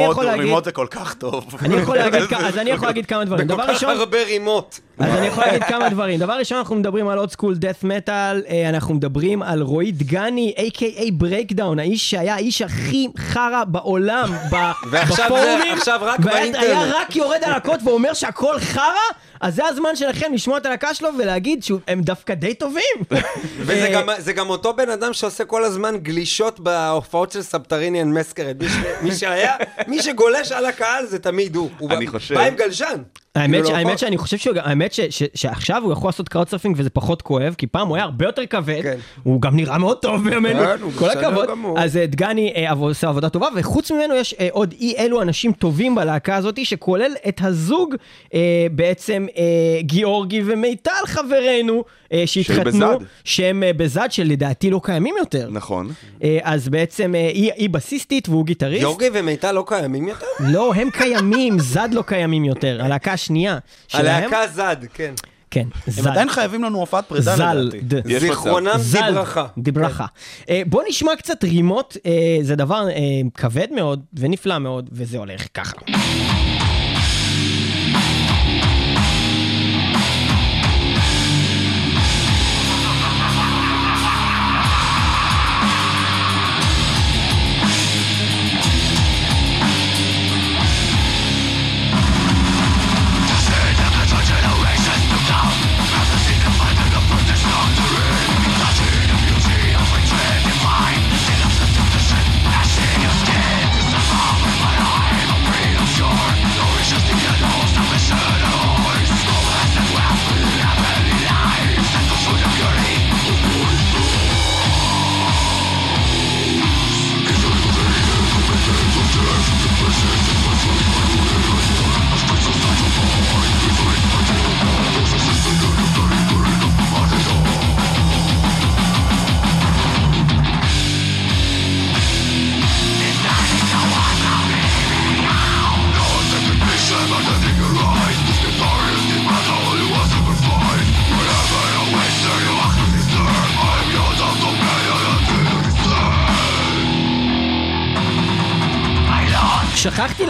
יכול 0.00 0.24
להגיד... 0.24 0.44
רימות 0.44 0.64
זה 0.64 0.72
כל 0.72 0.86
כך 0.90 1.14
טוב. 1.14 1.44
אני 1.62 1.76
יכול 1.76 1.96
להגיד, 1.96 2.22
אז 2.46 2.58
אני 2.58 2.70
יכול 2.70 2.88
להגיד 2.88 3.06
כמה 3.06 3.24
דברים. 3.24 3.46
דבר 3.46 3.62
ראשון... 3.62 3.74
בכל 3.74 3.94
כך 3.94 4.00
הרבה 4.00 4.22
רימות. 4.24 4.80
אז 4.98 5.14
אני 5.18 5.26
יכול 5.26 5.44
להגיד 5.44 5.62
כמה 5.64 5.88
דברים. 5.88 6.20
דבר 6.20 6.32
ראשון, 6.32 6.58
אנחנו 6.58 6.76
מדברים 6.76 7.08
על 7.08 7.18
old 7.18 7.30
school 7.30 7.54
death 7.54 7.84
metal, 7.84 8.42
אנחנו 8.68 8.94
מדברים 8.94 9.42
על 9.42 9.62
רועי 9.62 9.92
דגני, 9.92 10.54
a.k.a 10.56 11.02
Breakdown, 11.12 11.78
האיש 11.78 12.10
שהיה 12.10 12.34
האיש 12.34 12.62
הכי 12.62 13.08
חרא 13.18 13.64
בעולם 13.64 14.28
בפורומים, 14.92 15.72
ועכשיו 15.72 16.00
רק 16.02 16.20
באינטרנט. 16.20 16.64
והיה 16.64 16.92
רק 17.00 17.16
יורד 17.16 17.44
על 17.44 17.52
הכול 17.52 17.80
ואומר 17.84 18.14
שהכל 18.14 18.58
חרא, 18.60 18.92
אז 19.40 19.54
זה 19.54 19.66
הזמן 19.66 19.96
שלכם 19.96 20.32
לשמוע 20.32 20.58
את 20.58 20.66
הלהקה 20.66 20.94
שלו 20.94 21.08
ולהגיד 21.18 21.64
שהם 21.64 22.00
דווקא 22.00 22.34
די 22.34 22.54
טובים. 22.54 22.96
וזה 23.66 24.32
גם 24.32 24.50
אותו 24.50 24.74
בן 24.74 24.90
אדם 24.90 25.12
שעושה 25.12 25.44
כל 25.44 25.64
הזמן 25.64 25.96
גלישות 25.96 26.60
בהופעות 26.60 27.32
של 27.32 27.42
Subterranean 27.42 28.12
Masquerade. 28.12 28.62
מי 29.02 29.14
שהיה, 29.14 29.56
מי 29.86 30.02
שגולש 30.02 30.52
על 30.52 30.66
הקהל 30.66 31.06
זה 31.06 31.18
תמיד 31.18 31.56
הוא. 31.56 31.70
אני 31.90 32.06
חושב... 32.06 32.34
בא 32.34 32.44
עם 32.44 32.54
גלשן. 32.54 33.02
האמת, 33.38 33.66
ש, 33.66 33.70
האמת 33.70 33.98
שאני 33.98 34.18
חושב 34.18 34.38
שהוא, 34.38 34.56
האמת 34.60 34.92
ש, 34.92 35.00
ש, 35.00 35.22
שעכשיו 35.34 35.82
הוא 35.84 35.92
יכול 35.92 36.08
לעשות 36.08 36.28
crowd 36.28 36.48
surfing 36.48 36.76
וזה 36.78 36.90
פחות 36.90 37.22
כואב, 37.22 37.54
כי 37.58 37.66
פעם 37.66 37.88
הוא 37.88 37.96
היה 37.96 38.04
הרבה 38.04 38.24
יותר 38.24 38.46
כבד, 38.46 38.82
כן. 38.82 38.98
הוא 39.22 39.42
גם 39.42 39.56
נראה 39.56 39.78
מאוד 39.78 39.98
טוב 39.98 40.24
בימינו, 40.30 40.60
כן, 40.60 40.90
כל 40.98 41.10
הכבוד. 41.10 41.48
אז 41.76 41.96
אה, 41.96 42.06
דגני 42.06 42.52
אה, 42.56 42.72
עושה 42.72 43.08
עבודה 43.08 43.28
טובה, 43.28 43.48
וחוץ 43.56 43.90
ממנו 43.90 44.14
יש 44.14 44.34
אה, 44.40 44.48
עוד 44.50 44.74
אי 44.80 44.94
אלו 44.98 45.22
אנשים 45.22 45.52
טובים 45.52 45.94
בלהקה 45.94 46.36
הזאת, 46.36 46.64
שכולל 46.64 47.12
את 47.28 47.40
הזוג 47.44 47.94
אה, 48.34 48.66
בעצם 48.72 49.26
אה, 49.38 49.44
גיאורגי 49.80 50.42
ומיטל 50.46 50.90
חברנו, 51.06 51.84
אה, 52.12 52.22
שהתחתנו, 52.26 52.86
שהם 53.24 53.62
אה, 53.62 53.72
בזד 53.72 54.08
שלדעתי 54.10 54.70
לא 54.70 54.80
קיימים 54.84 55.14
יותר. 55.18 55.48
נכון. 55.50 55.92
אה, 56.22 56.38
אז 56.42 56.68
בעצם 56.68 57.14
אה, 57.14 57.20
היא, 57.34 57.52
היא 57.56 57.70
בסיסטית 57.70 58.28
והוא 58.28 58.46
גיטריסט. 58.46 58.80
גיאורגי 58.80 59.08
ומיטל 59.12 59.52
לא 59.52 59.64
קיימים 59.66 60.08
יותר? 60.08 60.26
לא, 60.40 60.74
הם 60.74 60.90
קיימים, 60.90 61.58
זד 61.72 61.88
לא 61.92 62.02
קיימים 62.02 62.44
יותר, 62.44 62.78
הלהקה 62.84 63.16
השנייה 63.28 63.58
הלהקה 63.92 64.46
זד, 64.54 64.76
כן. 64.94 65.14
כן, 65.50 65.68
זד. 65.86 66.02
הם 66.02 66.12
עדיין 66.12 66.28
חייבים 66.28 66.64
לנו 66.64 66.78
הופעת 66.78 67.04
פרידה 67.08 67.54
לדעתי. 67.54 67.80
זל, 67.88 68.18
זיכרונם 68.18 68.70
דברכה. 68.92 69.46
דברכה. 69.58 70.06
כן. 70.46 70.62
בוא 70.66 70.82
נשמע 70.88 71.16
קצת 71.16 71.44
רימות, 71.44 71.96
זה 72.42 72.56
דבר 72.56 72.86
כבד 73.34 73.66
מאוד 73.74 74.04
ונפלא 74.14 74.58
מאוד, 74.58 74.90
וזה 74.92 75.18
הולך 75.18 75.46
ככה. 75.54 75.76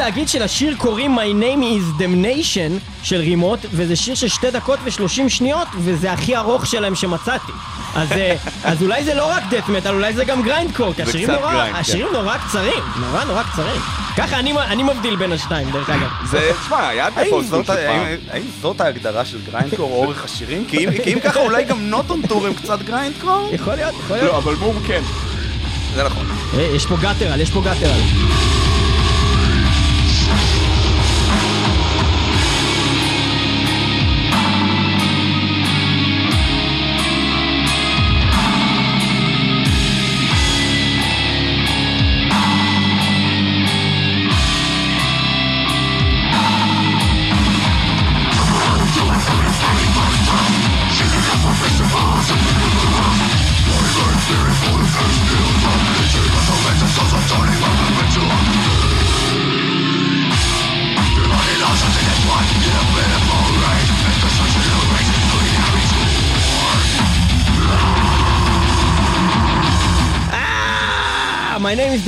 להגיד 0.09 0.29
שלשיר 0.29 0.75
קוראים 0.77 1.19
My 1.19 1.43
Name 1.43 1.63
is 1.63 2.03
Damnation 2.03 3.03
של 3.03 3.17
רימות, 3.17 3.59
וזה 3.71 3.97
שיר 3.97 4.15
של 4.15 4.29
שתי 4.29 4.51
דקות 4.51 4.79
ושלושים 4.85 5.29
שניות, 5.29 5.69
וזה 5.79 6.13
הכי 6.13 6.37
ארוך 6.37 6.67
שלהם 6.67 6.95
שמצאתי. 6.95 7.53
אז, 7.95 8.13
אה, 8.13 8.37
אז 8.71 8.83
אולי 8.83 9.05
זה 9.05 9.15
לא 9.15 9.31
רק 9.31 9.43
death 9.51 9.69
metal, 9.69 9.95
אולי 9.95 10.13
זה 10.13 10.25
גם 10.25 10.43
grindcore, 10.43 10.93
כי 10.95 11.03
השירים 11.03 11.31
נורא, 11.31 11.53
grind, 11.53 11.77
השירים 11.77 12.07
כן. 12.07 12.13
נורא 12.13 12.37
קצרים, 12.39 12.83
נורא 13.01 13.25
נורא 13.25 13.43
קצרים. 13.43 13.81
ככה 14.17 14.39
אני, 14.39 14.53
אני 14.59 14.83
מבדיל 14.83 15.17
בין 15.17 15.33
השתיים, 15.33 15.71
דרך 15.71 15.91
אגב. 15.91 16.09
זה, 16.31 16.51
תשמע, 16.63 16.89
היה 16.89 17.11
פעם. 17.11 17.25
האם 18.31 18.43
זאת 18.61 18.81
ההגדרה 18.81 19.25
של 19.25 19.39
grindcore, 19.51 19.93
אורך 19.93 20.25
השירים? 20.25 20.65
כי 20.69 20.87
אם 21.13 21.21
ככה 21.25 21.41
אולי 21.41 21.65
גם 21.65 21.81
Not 21.81 22.06
On 22.06 22.23
Tour 22.29 22.47
הם 22.47 22.55
קצת 22.55 22.83
grindcore? 22.83 23.51
יכול 23.53 23.75
להיות, 23.75 23.95
יכול 24.05 24.17
להיות. 24.17 24.33
לא, 24.33 24.39
אבל 24.39 24.55
בום 24.55 24.77
כן. 24.87 25.03
זה 25.95 26.05
נכון. 26.05 26.27
אה, 26.55 26.63
יש 26.63 26.87
פה 26.87 26.97
גאטרל, 26.97 27.41
יש 27.41 27.51
פה 27.51 27.61
גאטרל. 27.65 28.58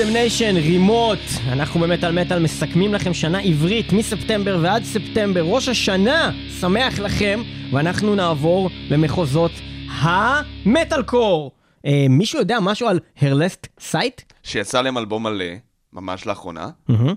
Damnation, 0.00 0.54
רימות. 0.54 1.18
אנחנו 1.48 1.80
במטאל 1.80 2.12
מטאל 2.12 2.38
מסכמים 2.38 2.94
לכם 2.94 3.14
שנה 3.14 3.38
עברית 3.38 3.92
מספטמבר 3.92 4.58
ועד 4.62 4.84
ספטמבר. 4.84 5.42
ראש 5.42 5.68
השנה 5.68 6.32
שמח 6.60 6.98
לכם, 6.98 7.42
ואנחנו 7.72 8.14
נעבור 8.14 8.70
למחוזות 8.90 9.50
המטאל 10.00 11.02
קור. 11.02 11.52
אה, 11.86 12.06
מישהו 12.10 12.38
יודע 12.38 12.58
משהו 12.62 12.88
על 12.88 13.00
Her 13.20 13.40
Last 13.40 13.66
Sight? 13.80 14.22
שיצא 14.42 14.82
להם 14.82 14.98
אלבום 14.98 15.22
מלא, 15.22 15.44
ממש 15.92 16.26
לאחרונה, 16.26 16.68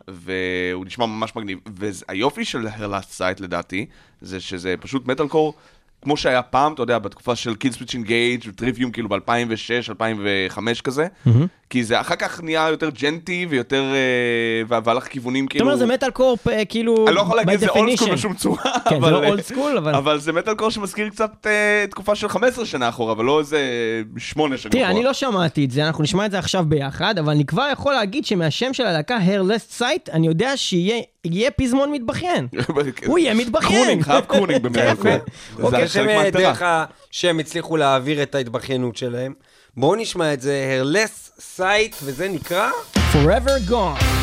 והוא 0.08 0.86
נשמע 0.86 1.06
ממש 1.06 1.36
מגניב. 1.36 1.60
והיופי 1.76 2.46
של 2.46 2.68
Her 2.68 2.87
Last 2.87 3.12
Sight 3.12 3.40
לדעתי, 3.40 3.86
זה 4.22 4.40
שזה 4.40 4.76
פשוט 4.80 5.08
מטאל 5.08 5.28
קור. 5.28 5.54
כמו 6.04 6.18
שהיה 6.18 6.42
פעם, 6.42 6.74
אתה 6.74 6.82
יודע, 6.82 7.00
בתקופה 7.00 7.36
של 7.36 7.56
Killswitch 7.56 7.74
Engage 7.74 7.94
ו 7.94 8.44
Trivium 8.48 8.92
כאילו 8.92 9.10
ב-2006, 9.10 9.90
2005 9.90 10.82
כזה, 10.82 11.08
כי 11.70 11.84
זה 11.84 12.02
אחר 12.02 12.16
כך 12.16 12.44
נהיה 12.44 12.68
יותר 12.70 12.90
ג'נטי 12.90 13.48
ויותר, 13.50 13.84
אה, 13.94 14.80
והלך 14.84 15.08
כיוונים 15.08 15.48
כאילו... 15.48 15.66
אתה 15.66 15.74
אומר, 15.74 15.86
זה 15.86 15.94
מטאל 15.94 16.12
קורפ, 16.12 16.48
אה, 16.48 16.66
כאילו, 16.66 17.08
אני 17.08 17.16
לא 17.16 17.22
יכול 17.22 17.38
להגיד 17.38 17.60
זה 17.60 17.70
old 17.70 17.96
school 17.96 18.12
בשום 18.14 18.34
צורה, 18.34 18.80
כן, 18.90 19.02
זה 19.02 19.12
לא 19.12 19.28
old 19.28 19.42
school, 19.42 19.78
אבל... 19.78 19.96
אבל 19.96 20.20
זה 20.20 20.34
מטאל 20.34 20.56
קור 20.56 20.70
שמזכיר 20.70 21.10
קצת 21.10 21.48
אה, 21.48 21.86
תקופה 21.90 22.16
של 22.16 22.28
15 22.28 22.66
שנה 22.66 22.90
אחורה, 22.90 23.14
אבל 23.14 23.26
לא 23.26 23.40
איזה 23.40 23.60
8 24.18 24.58
שנים 24.58 24.72
אחורה. 24.72 24.86
תראה, 24.86 24.98
אני 24.98 25.04
לא 25.04 25.14
שמעתי 25.14 25.66
את 25.66 25.72
זה, 25.72 25.88
אנחנו 25.88 26.04
נשמע 26.04 26.26
את 26.26 26.32
זה 26.32 26.40
עכשיו 26.40 26.66
ביחד, 26.68 27.18
אבל 27.20 27.32
אני 27.32 27.46
כבר 27.46 27.68
יכול 27.72 27.94
להגיד 27.94 28.26
שמהשם 28.26 28.74
של 28.74 28.86
הלהקה, 28.86 29.18
Her 29.18 29.45
Last 29.45 29.80
Sight, 29.80 30.12
אני 30.12 30.28
יודע 30.28 30.58
שיהיה 30.58 31.02
פזמון 31.56 31.92
מתבכיין. 31.92 32.48
הוא 33.08 33.20
יהיה 33.20 33.34
מתבכיין. 33.34 33.74
crooning, 33.74 34.04
חייב 34.04 34.26
crooning 34.26 34.68
באמת. 34.68 35.22
אוקיי, 35.60 35.88
שהם 35.88 36.30
דרך 36.30 36.62
השם 36.66 37.40
הצליחו 37.40 37.78
להעביר 37.78 38.24
את 38.24 38.36
ההתבכיינות 38.36 38.98
שלהם. 38.98 39.34
בואו 39.78 39.96
נשמע 39.96 40.34
את 40.34 40.42
זה, 40.42 40.76
הרלס 40.78 41.32
סייט, 41.40 41.96
וזה 42.04 42.28
נקרא... 42.30 42.70
Forever 43.14 43.70
Gone. 43.70 44.23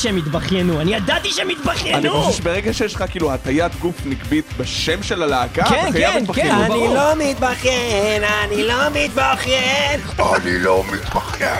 שהם 0.00 0.18
יתבכיינו, 0.18 0.80
אני 0.80 0.94
ידעתי 0.94 1.30
שהם 1.30 1.50
יתבכיינו! 1.50 1.98
אני 1.98 2.10
חושב 2.10 2.38
שברגע 2.38 2.72
שיש 2.72 2.94
לך 2.94 3.04
כאילו 3.10 3.32
הטיית 3.32 3.74
גוף 3.80 3.94
נקבית 4.06 4.44
בשם 4.58 5.02
של 5.02 5.22
הלהקה, 5.22 5.64
כן, 5.64 5.82
אתה 5.82 5.92
חייב 5.92 6.12
כן, 6.12 6.18
להתבכיין. 6.18 6.48
כן, 6.48 6.72
אני. 6.72 6.94
לא 6.94 7.14
מתבכיין, 7.16 8.22
אני 8.44 8.62
לא 8.62 8.90
מתבכיין. 8.94 10.00
אני 10.36 10.58
לא 10.58 10.84
מתבכיין. 10.92 11.54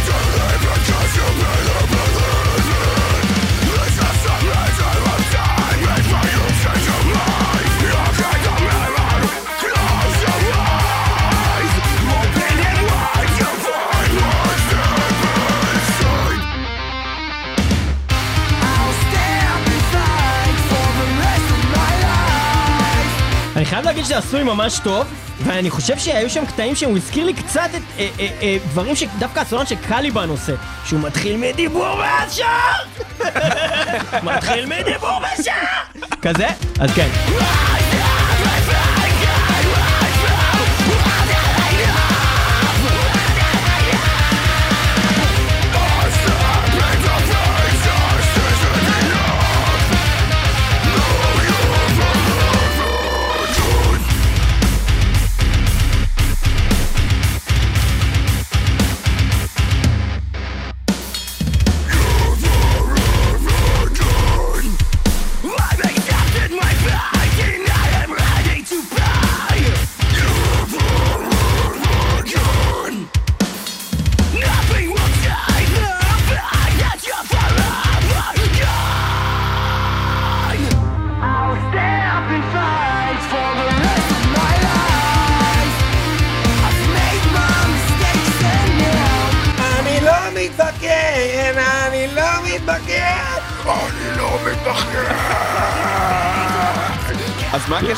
להגיד 24.04 24.22
שזה 24.22 24.28
עשוי 24.28 24.42
ממש 24.42 24.78
טוב, 24.78 25.06
ואני 25.44 25.70
חושב 25.70 25.98
שהיו 25.98 26.30
שם 26.30 26.46
קטעים 26.46 26.74
שהוא 26.74 26.96
הזכיר 26.96 27.24
לי 27.26 27.34
קצת 27.34 27.68
את 27.76 27.82
אה, 27.98 28.08
אה, 28.20 28.28
אה, 28.42 28.56
דברים 28.70 28.96
שדווקא 28.96 29.40
הסולן 29.40 29.66
שקליבן 29.66 30.28
עושה, 30.28 30.52
שהוא 30.84 31.00
מתחיל 31.00 31.36
מדיבור 31.36 31.96
ואז 31.98 32.32
שר! 32.34 33.24
מתחיל 34.22 34.66
מדיבור 34.66 35.20
ושר! 35.40 36.04
כזה? 36.22 36.46
אז 36.80 36.90
כן. 36.94 37.08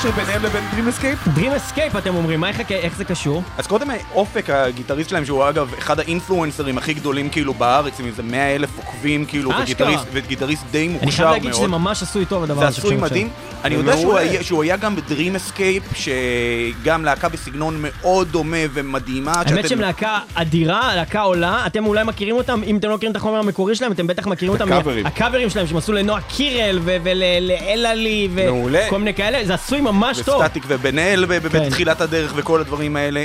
אז 0.08 0.14
מה 0.14 0.22
הקשר 0.22 0.32
ביניהם 0.32 0.42
לבין 0.42 0.65
Dream 0.76 1.00
Escape? 1.00 1.38
Dream 1.38 1.52
Escape 1.76 1.98
אתם 1.98 2.14
אומרים, 2.14 2.40
מה 2.40 2.50
ככה, 2.50 2.74
איך 2.74 2.96
זה 2.96 3.04
קשור? 3.04 3.42
אז 3.58 3.66
קודם 3.66 3.88
אופק, 4.14 4.50
ה 4.50 4.56
guitarist 4.56 5.10
שלהם, 5.10 5.24
שהוא 5.24 5.48
אגב 5.48 5.74
אחד 5.78 5.98
האינפלואנסרים 6.00 6.78
הכי 6.78 6.94
גדולים 6.94 7.28
כאילו 7.28 7.54
בארץ, 7.54 8.00
עם 8.00 8.06
איזה 8.06 8.22
100 8.22 8.54
אלף 8.54 8.70
עוקבים 8.76 9.24
כאילו. 9.24 9.50
וגיטריסט, 9.62 10.04
וגיטריסט 10.12 10.62
די 10.70 10.86
אני 10.86 10.92
מוכשר 10.92 11.16
חייב 11.16 11.30
להגיד 11.30 11.52
שזה 11.52 11.60
מאוד. 11.68 11.80
ממש 11.80 12.02
עשוי 12.02 12.24
טוב 12.24 12.42
הדבר 12.42 12.60
זה 12.60 12.66
הזה. 12.66 12.78
עשוי 12.78 12.94
עכשיו. 12.94 13.06
מדהים. 13.08 13.28
אני 13.64 13.74
יודע 13.74 13.96
שהוא. 13.96 14.18
היה- 14.18 14.42
שהוא 14.42 14.62
היה 14.62 14.76
גם 14.76 14.96
ב 14.96 15.03
Dream 15.03 15.36
Escape, 15.36 15.82
שגם 15.94 17.04
להקה 17.04 17.28
בסגנון 17.28 17.76
מאוד 17.82 18.28
דומה 18.28 18.56
ומדהימה. 18.74 19.32
האמת 19.32 19.48
שאתם- 19.48 19.68
שהם 19.68 19.80
להקה 19.80 20.18
אדירה, 20.34 20.96
להקה 20.96 21.20
עולה, 21.20 21.66
אתם 21.66 21.86
אולי 21.86 22.04
מכירים 22.04 22.36
אותם, 22.36 22.60
אם 22.66 22.76
אתם 22.76 22.88
לא 22.88 22.94
מכירים 22.96 23.10
את 23.10 23.16
החומר 23.16 23.38
המקורי 23.38 23.74
שלהם, 23.74 23.92
אתם 23.92 24.06
בטח 24.06 24.26
מכירים 24.26 24.52
אותם. 24.54 24.72
הקאברים. 25.06 25.50
שלהם, 25.50 25.66
שהם 25.66 25.76
עשו 25.76 25.92
לנועה 25.92 26.20
קירל 26.20 26.80
ולאלעלי. 26.84 28.28
וכל 28.34 28.98
מיני 28.98 29.14
כאלה, 29.14 29.44
זה 29.46 29.54
עשוי 29.54 29.80
ממש 29.80 30.20
טוב. 30.20 30.42
וסטטיק 30.42 30.65
ובן 30.68 30.98
אל 30.98 31.24
ב- 31.24 31.32
ב- 31.32 31.48
כן. 31.48 31.66
בתחילת 31.66 32.00
הדרך 32.00 32.32
וכל 32.36 32.60
הדברים 32.60 32.96
האלה, 32.96 33.24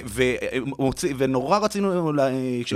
ונורא 1.18 1.58
רצינו 1.58 2.14
לה- 2.14 2.30
ש- 2.66 2.74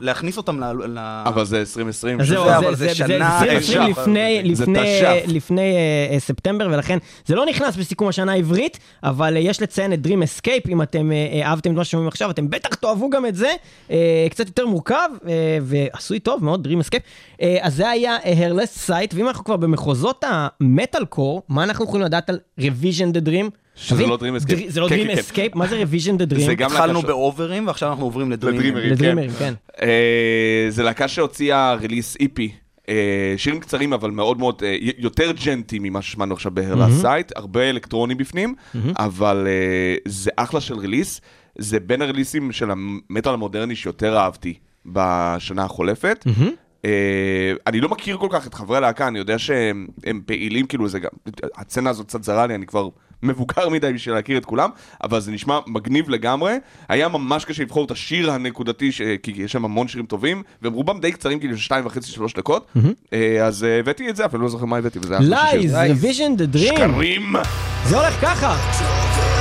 להכניס 0.00 0.36
אותם 0.36 0.60
ל... 0.64 0.98
אבל 1.26 1.44
זה 1.44 1.60
2020. 1.60 2.20
אז 2.20 2.26
זהו, 2.28 2.42
שזה, 2.44 2.50
זה- 2.50 2.58
אבל 2.58 2.74
זה 2.74 2.94
שנה, 2.94 3.06
זה 3.40 3.44
אין 3.44 3.56
2020 3.56 3.62
שחר. 3.94 4.02
לפני- 4.02 4.54
זה 4.54 4.62
לפני- 4.62 4.78
תש"ף. 5.00 5.32
לפני 5.32 5.60
אה, 5.76 6.14
אה, 6.14 6.20
ספטמבר, 6.20 6.68
ולכן 6.72 6.98
זה 7.26 7.34
לא 7.34 7.46
נכנס 7.46 7.76
בסיכום 7.76 8.08
השנה 8.08 8.32
העברית, 8.32 8.78
אבל 9.02 9.36
אה, 9.36 9.40
יש 9.40 9.62
לציין 9.62 9.92
את 9.92 9.98
Dream 10.06 10.10
Escape, 10.40 10.68
אם 10.68 10.82
אתם 10.82 11.12
אה, 11.12 11.16
אה, 11.42 11.48
אהבתם 11.50 11.70
את 11.72 11.76
מה 11.76 11.84
ששומעים 11.84 12.08
עכשיו, 12.08 12.30
אתם 12.30 12.50
בטח 12.50 12.74
תאהבו 12.74 13.10
גם 13.10 13.26
את 13.26 13.34
זה, 13.34 13.50
אה, 13.90 13.96
קצת 14.30 14.46
יותר 14.46 14.66
מורכב, 14.66 15.08
אה, 15.28 15.58
ועשוי 15.62 16.18
טוב 16.20 16.44
מאוד, 16.44 16.66
Dream 16.66 16.86
Escape. 16.86 17.00
אה, 17.42 17.56
אז 17.60 17.74
זה 17.74 17.88
היה 17.88 18.16
אה, 18.24 18.32
Hairless 18.48 18.88
Sight, 18.90 19.14
ואם 19.14 19.28
אנחנו 19.28 19.44
כבר 19.44 19.56
במחוזות 19.56 20.24
המטאל 20.28 21.04
קור, 21.04 21.42
מה 21.48 21.64
אנחנו 21.64 21.84
יכולים 21.84 22.06
לדעת 22.06 22.30
על 22.30 22.38
Revision 22.60 23.14
the 23.16 23.28
Dream? 23.28 23.50
שזה 23.78 24.06
לא 24.06 24.18
Dream 24.20 24.42
Escape. 24.42 24.68
זה 24.68 24.80
לא 24.80 24.88
כן, 24.88 24.96
Dream 24.96 25.06
כן, 25.06 25.14
כן. 25.14 25.20
Escape? 25.20 25.58
מה 25.58 25.66
זה 25.66 25.82
Revision 25.82 26.20
the 26.20 26.32
Dream? 26.32 26.40
זה 26.40 26.54
גם 26.54 26.70
התחלנו 26.70 27.02
באוברים 27.02 27.66
ועכשיו 27.66 27.90
אנחנו 27.90 28.04
עוברים 28.04 28.32
לדרימרים. 28.32 28.76
לדרימרים. 28.76 29.30
כן. 29.38 29.54
אה, 29.82 30.66
זה 30.68 30.82
להקה 30.82 31.08
שהוציאה 31.08 31.74
release 31.74 32.16
EP. 32.20 32.52
אה, 32.88 33.34
שירים 33.36 33.60
קצרים 33.60 33.92
אבל 33.92 34.10
מאוד 34.10 34.38
מאוד 34.38 34.62
אה, 34.64 34.76
יותר 34.98 35.32
djenty 35.44 35.78
ממה 35.78 36.02
ששמענו 36.02 36.34
עכשיו 36.34 36.52
בהרלה 36.54 36.86
סייט, 36.90 37.32
הרבה 37.36 37.70
אלקטרוני 37.70 38.14
בפנים, 38.14 38.54
אבל 38.98 39.46
זה 40.04 40.30
אחלה 40.36 40.60
של 40.60 40.78
release, 40.78 41.20
זה 41.58 41.80
בין 41.80 42.02
הריליסים 42.02 42.52
של 42.52 42.70
המטאל 42.70 43.34
המודרני 43.34 43.76
שיותר 43.76 44.18
אהבתי 44.18 44.54
בשנה 44.86 45.64
החולפת. 45.64 46.24
אני 47.66 47.80
לא 47.80 47.88
מכיר 47.88 48.16
כל 48.16 48.28
כך 48.30 48.46
את 48.46 48.54
חברי 48.54 48.76
הלהקה, 48.76 49.08
אני 49.08 49.18
יודע 49.18 49.38
שהם 49.38 49.86
הם 50.04 50.20
פעילים, 50.26 50.66
כאילו 50.66 50.88
זה 50.88 50.98
גם, 50.98 51.10
הצצנה 51.56 51.90
הזאת 51.90 52.06
קצת 52.06 52.22
זרה 52.22 52.46
לי, 52.46 52.54
אני 52.54 52.66
כבר 52.66 52.88
מבוגר 53.22 53.68
מדי 53.68 53.92
בשביל 53.92 54.14
להכיר 54.14 54.38
את 54.38 54.44
כולם, 54.44 54.70
אבל 55.04 55.20
זה 55.20 55.30
נשמע 55.30 55.58
מגניב 55.66 56.08
לגמרי. 56.08 56.54
היה 56.88 57.08
ממש 57.08 57.44
קשה 57.44 57.62
לבחור 57.62 57.84
את 57.84 57.90
השיר 57.90 58.30
הנקודתי, 58.30 58.92
ש... 58.92 59.02
כי 59.22 59.32
יש 59.36 59.52
שם 59.52 59.64
המון 59.64 59.88
שירים 59.88 60.06
טובים, 60.06 60.42
והם 60.62 60.72
רובם 60.72 61.00
די 61.00 61.12
קצרים, 61.12 61.38
כאילו 61.38 61.58
שתיים 61.58 61.86
וחצי, 61.86 62.10
שלוש 62.10 62.34
דקות. 62.34 62.66
אה, 63.12 63.46
אז 63.46 63.64
אה, 63.64 63.78
הבאתי 63.78 64.10
את 64.10 64.16
זה, 64.16 64.26
אפילו 64.26 64.42
לא 64.42 64.48
זוכר 64.48 64.64
מה 64.64 64.76
הבאתי, 64.76 64.98
וזה 64.98 65.18
היה. 65.18 65.28
לייז, 65.28 65.74
Revision 65.74 66.40
the 66.40 66.56
Dream. 66.56 66.76
שקרים! 66.76 67.36
זה 67.86 67.96
הולך 68.00 68.20
ככה. 68.20 69.37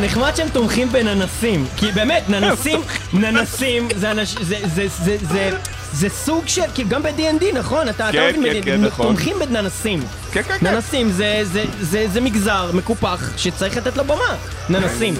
זה 0.00 0.06
נחמד 0.06 0.36
שהם 0.36 0.48
תומכים 0.48 0.92
בננסים, 0.92 1.66
כי 1.76 1.92
באמת, 1.92 2.28
ננסים, 2.28 2.80
ננסים, 3.12 3.88
זה 3.96 4.10
אנש... 4.10 4.34
זה, 4.40 4.56
זה, 4.74 4.86
זה, 4.88 5.16
זה, 5.30 5.50
זה 5.92 6.08
סוג 6.08 6.44
של, 6.46 6.62
כאילו 6.74 6.88
גם 6.88 7.02
ב-D&D, 7.02 7.44
נכון? 7.54 7.88
אתה 7.88 8.08
אתה 8.08 8.18
כן, 8.18 8.40
מבין, 8.40 8.52
כן, 8.54 8.60
כן, 8.64 8.80
נכון. 8.80 9.06
תומכים 9.06 9.38
בננסים. 9.38 10.00
כן, 10.32 10.42
כן, 10.42 10.58
כן. 10.58 10.66
ננסים 10.66 11.10
זה, 11.10 11.40
זה, 11.42 11.64
זה, 11.80 12.06
זה 12.12 12.20
מגזר 12.20 12.70
מקופח 12.74 13.30
שצריך 13.36 13.76
לתת 13.76 13.96
לו 13.96 14.04
במה. 14.04 14.36
ננסים. 14.68 15.14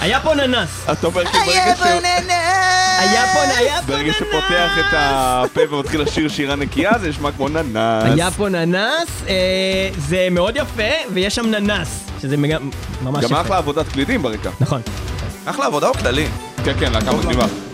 היה 0.00 0.20
פה 0.20 0.34
ננס. 0.34 0.68
אתה 0.92 1.06
אומר 1.06 1.24
כאילו 1.24 1.44
ברגע 1.44 1.76
ש... 1.76 1.82
היה 2.98 3.24
פה, 3.34 3.40
היה 3.40 3.80
פה 3.80 3.86
ברגע 3.86 4.06
ננס. 4.06 4.16
שפותח 4.16 4.70
את 4.78 4.94
הפה 4.94 5.74
ומתחיל 5.74 6.00
לשיר 6.00 6.28
שירה 6.28 6.56
נקייה, 6.56 6.92
זה 7.00 7.08
נשמע 7.08 7.32
כמו 7.32 7.48
ננס. 7.48 8.04
היה 8.04 8.30
פה 8.30 8.48
ננס, 8.48 9.08
אה, 9.28 9.34
זה 9.98 10.28
מאוד 10.30 10.56
יפה, 10.56 11.12
ויש 11.12 11.34
שם 11.34 11.46
ננס, 11.46 12.07
שזה 12.20 12.36
ממש 12.36 13.24
גם 13.24 13.30
יפה. 13.30 13.40
אחלה 13.40 13.58
עבודת 13.58 13.88
קלידים 13.88 14.22
ברקע. 14.22 14.50
נכון. 14.60 14.80
אחלה 15.44 15.66
עבודה 15.66 15.88
או 15.88 15.94
כללי? 15.94 16.26
כן, 16.64 16.72
כן, 16.80 16.92
להקה 16.92 17.12
מגניבה. 17.12 17.67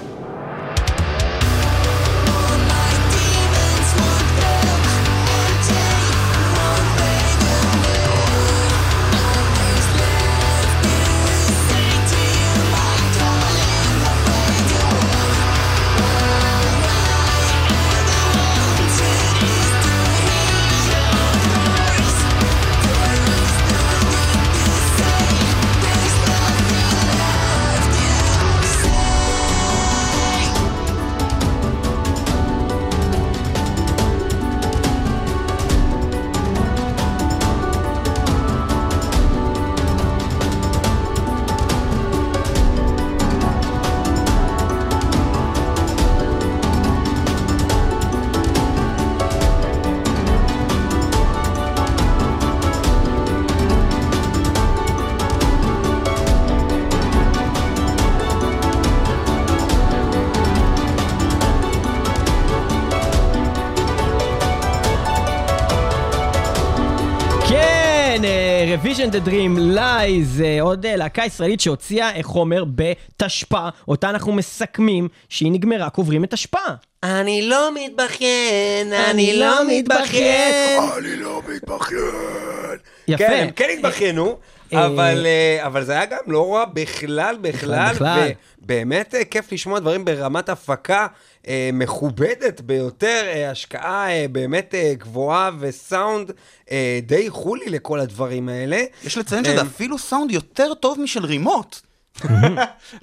Revision 68.95 69.11
the 69.11 69.29
Dream 69.29 69.77
Lies, 69.77 70.43
אה, 70.45 70.63
עוד 70.63 70.87
אה, 70.87 70.97
להקה 70.97 71.25
ישראלית 71.25 71.61
שהוציאה 71.61 72.17
אה, 72.17 72.23
חומר 72.23 72.65
בתשפ"א, 72.75 73.69
אותה 73.89 74.11
אנחנו 74.11 74.33
מסכמים 74.33 75.09
שהיא 75.29 75.53
נגמרה, 75.53 75.91
קוברים 75.91 76.25
את 76.25 76.31
תשפ"א. 76.31 76.75
אני 77.03 77.49
לא 77.49 77.71
מתבכיין, 77.75 78.93
אני 78.93 79.37
לא 79.37 79.69
מתבכיין. 79.69 80.83
אני 80.99 81.17
לא 81.17 81.43
מתבכיין. 81.49 82.79
יפה. 83.09 83.19
כן, 83.19 83.33
הם 83.33 83.51
כן 83.51 83.69
התבכיינו, 83.79 84.39
אבל 84.77 85.27
אה, 85.27 85.67
אבל 85.67 85.85
זה 85.85 85.93
היה 85.93 86.05
גם 86.05 86.19
לא 86.27 86.55
רע 86.55 86.65
בכלל, 86.65 87.37
בכלל. 87.41 87.93
בכלל. 87.95 88.29
ובאמת 88.63 89.15
אה, 89.15 89.25
כיף 89.25 89.53
לשמוע 89.53 89.79
דברים 89.81 90.05
ברמת 90.05 90.49
הפקה 90.49 91.07
אה, 91.49 91.71
מכובדת 91.73 92.61
ביותר, 92.61 93.23
אה, 93.27 93.51
השקעה 93.51 94.11
אה, 94.11 94.27
באמת 94.33 94.75
אה, 94.75 94.93
גבוהה 94.99 95.51
וסאונד 95.61 96.31
אה, 96.71 96.99
די 97.03 97.31
חולי 97.31 97.67
לכל 97.67 98.01
הדברים 98.01 98.49
האלה. 98.49 98.83
יש 99.05 99.19
לציין 99.19 99.45
שזה 99.45 99.63
אפילו 99.63 99.99
סאונד 99.99 100.31
יותר 100.31 100.75
טוב 100.75 101.01
משל 101.01 101.25
רימות. 101.25 101.83
אני 102.23 102.57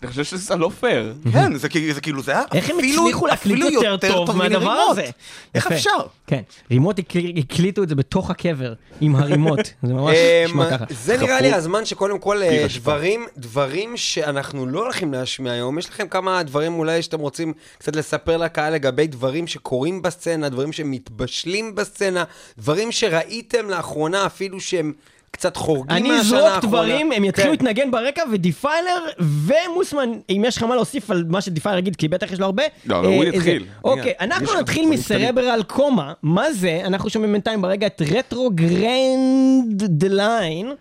חושב 0.08 0.24
שזה 0.24 0.56
לא 0.56 0.72
פייר. 0.80 1.14
כן, 1.34 1.58
זה 1.58 1.70
כאילו- 2.02 2.22
זה 2.22 2.32
היה 2.32 2.44
איך 2.54 2.70
הם 2.70 2.78
אפילו- 2.80 3.02
הצליחו 3.04 3.28
להקליט 3.28 3.74
יותר 3.74 3.98
טוב 4.26 4.38
מהדבר. 4.38 4.70
הזה? 4.92 5.10
איך. 5.56 5.72
אפשר? 5.72 5.90
כן, 6.28 6.42
רימות 6.72 7.00
הקל- 7.00 7.34
הקליטו 7.38 7.84
את 7.84 7.90
זה 7.90 7.96
בתוך 7.96 8.30
הקבר, 8.30 8.74
עם 9.02 9.16
הרימות, 9.16 9.60
זה 9.84 9.94
ממש 9.94 10.16
אמ, 10.16 10.46
נשמע 10.46 10.70
ככה. 10.72 10.86
זה 10.90 11.18
נראה 11.18 11.42
לי 11.42 11.54
הזמן 11.54 11.86
שקודם 11.86 12.20
כל 12.20 12.44
אה. 12.44 12.66
דברים, 12.80 13.26
דברים 13.38 13.98
שאנחנו 13.98 14.66
לא 14.66 14.80
הולכים 14.84 15.14
להשמיע 15.14 15.52
היום, 15.54 15.80
יש 15.80 15.90
לכם 15.90 16.08
כמה 16.08 16.44
דברים 16.44 16.74
אולי 16.74 17.02
שאתם 17.02 17.20
רוצים 17.20 17.54
קצת 17.78 17.96
לספר 17.96 18.38
לקהל 18.38 18.74
לגבי 18.74 19.08
דברים 19.08 19.48
שקורים 19.48 20.02
בסצנה, 20.02 20.50
דברים 20.50 20.72
שמתבשלים 20.72 21.76
בסצנה, 21.76 22.24
דברים 22.58 22.92
שראיתם 22.92 23.70
לאחרונה 23.70 24.26
אפילו 24.26 24.60
שהם 24.60 24.94
קצת 25.32 25.58
חורגים 25.58 25.98
אני 25.98 26.10
מהשנה 26.10 26.20
אזרוק 26.22 26.42
האחרונה. 26.42 26.60
דברים, 26.68 27.12
הם 27.12 27.24
יתחילו 27.26 27.46
כן. 27.48 27.52
להתנגן 27.52 27.92
ברקע, 27.92 28.22
ודיפיילר 28.32 29.06
ומוסמן, 29.20 30.10
אם 30.30 30.44
יש 30.48 30.58
לך 30.58 30.64
מה 30.64 30.76
להוסיף 30.76 31.12
על 31.12 31.26
מה 31.30 31.42
שדיפיילר 31.42 31.78
יגיד, 31.80 31.96
כי 31.96 32.08
בטח 32.08 32.32
יש 32.32 32.40
לו 32.40 32.46
הרבה. 32.46 32.64
לא, 32.86 33.00
אבל 33.00 33.06
הוא 33.08 33.24
אה, 33.24 33.30
יתחיל. 33.30 33.64
זה- 33.64 33.70
אוקיי, 33.84 34.14
אנחנו 34.20 34.60
נתחיל. 34.60 34.90
מסרברל 34.90 35.64
קומה. 35.68 36.14
מה 36.24 36.54
זה? 36.54 36.82
אנחנו 36.86 37.10
שומעים 37.10 37.32
בינתיים 37.32 37.62
ברגע 37.62 37.88
את 37.88 38.02
רטרו 38.12 38.50
גרנד 38.56 39.84
דה 39.84 40.08
ליין. 40.10 40.72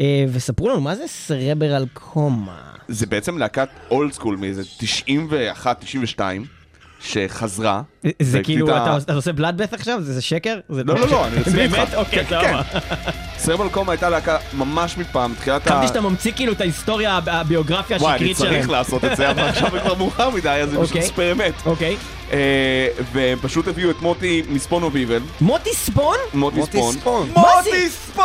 אה, 0.00 0.24
וספרו 0.32 0.68
לנו, 0.68 0.80
מה 0.80 0.94
זה 0.96 1.04
סרברל 1.06 1.84
קומה? 1.94 2.60
זה 2.88 3.06
בעצם 3.06 3.38
להקת 3.38 3.68
אולד 3.90 4.12
סקול 4.12 4.36
מאיזה 4.36 4.62
91, 4.78 5.80
92. 5.80 6.44
שחזרה. 7.00 7.82
זה 8.22 8.42
כאילו, 8.42 8.76
אתה 8.76 9.14
עושה 9.14 9.30
בלאדבת' 9.32 9.74
עכשיו? 9.74 9.98
זה 10.02 10.22
שקר? 10.22 10.58
לא, 10.70 10.82
לא, 10.86 11.08
לא, 11.08 11.26
אני 11.26 11.36
רציני 11.36 11.62
איתך. 11.62 11.74
באמת? 11.74 11.94
אוקיי, 11.94 12.24
כן, 12.24 12.36
סבבה. 12.40 12.62
סרבל 13.38 13.68
קומה 13.68 13.92
הייתה 13.92 14.10
להקה 14.10 14.38
ממש 14.52 14.98
מפעם, 14.98 15.34
תחילת 15.34 15.66
ה... 15.66 15.70
חשבתי 15.70 15.86
שאתה 15.86 16.00
ממציא 16.00 16.32
כאילו 16.32 16.52
את 16.52 16.60
ההיסטוריה, 16.60 17.20
הביוגרפיה 17.26 17.96
השקרית 17.96 18.36
שלהם. 18.36 18.50
וואי, 18.50 18.58
אני 18.58 18.66
צריך 18.66 18.70
לעשות 18.70 19.04
את 19.04 19.16
זה, 19.16 19.30
אבל 19.30 19.42
עכשיו 19.42 19.70
זה 19.70 19.80
כבר 19.80 19.94
מאוחר 19.94 20.30
מדי, 20.30 20.48
אז 20.48 20.70
זה 20.70 20.78
פשוט. 20.82 20.96
experiment. 20.96 21.54
אוקיי. 21.66 21.96
והם 23.12 23.38
פשוט 23.42 23.68
הביאו 23.68 23.90
את 23.90 24.02
מוטי 24.02 24.42
מספון 24.48 24.82
אוביבל. 24.82 25.20
מוטי 25.40 25.74
ספון? 25.74 26.16
מוטי 26.34 26.62
ספון. 26.62 27.28
מוטי 27.36 27.88
ספון! 27.90 28.24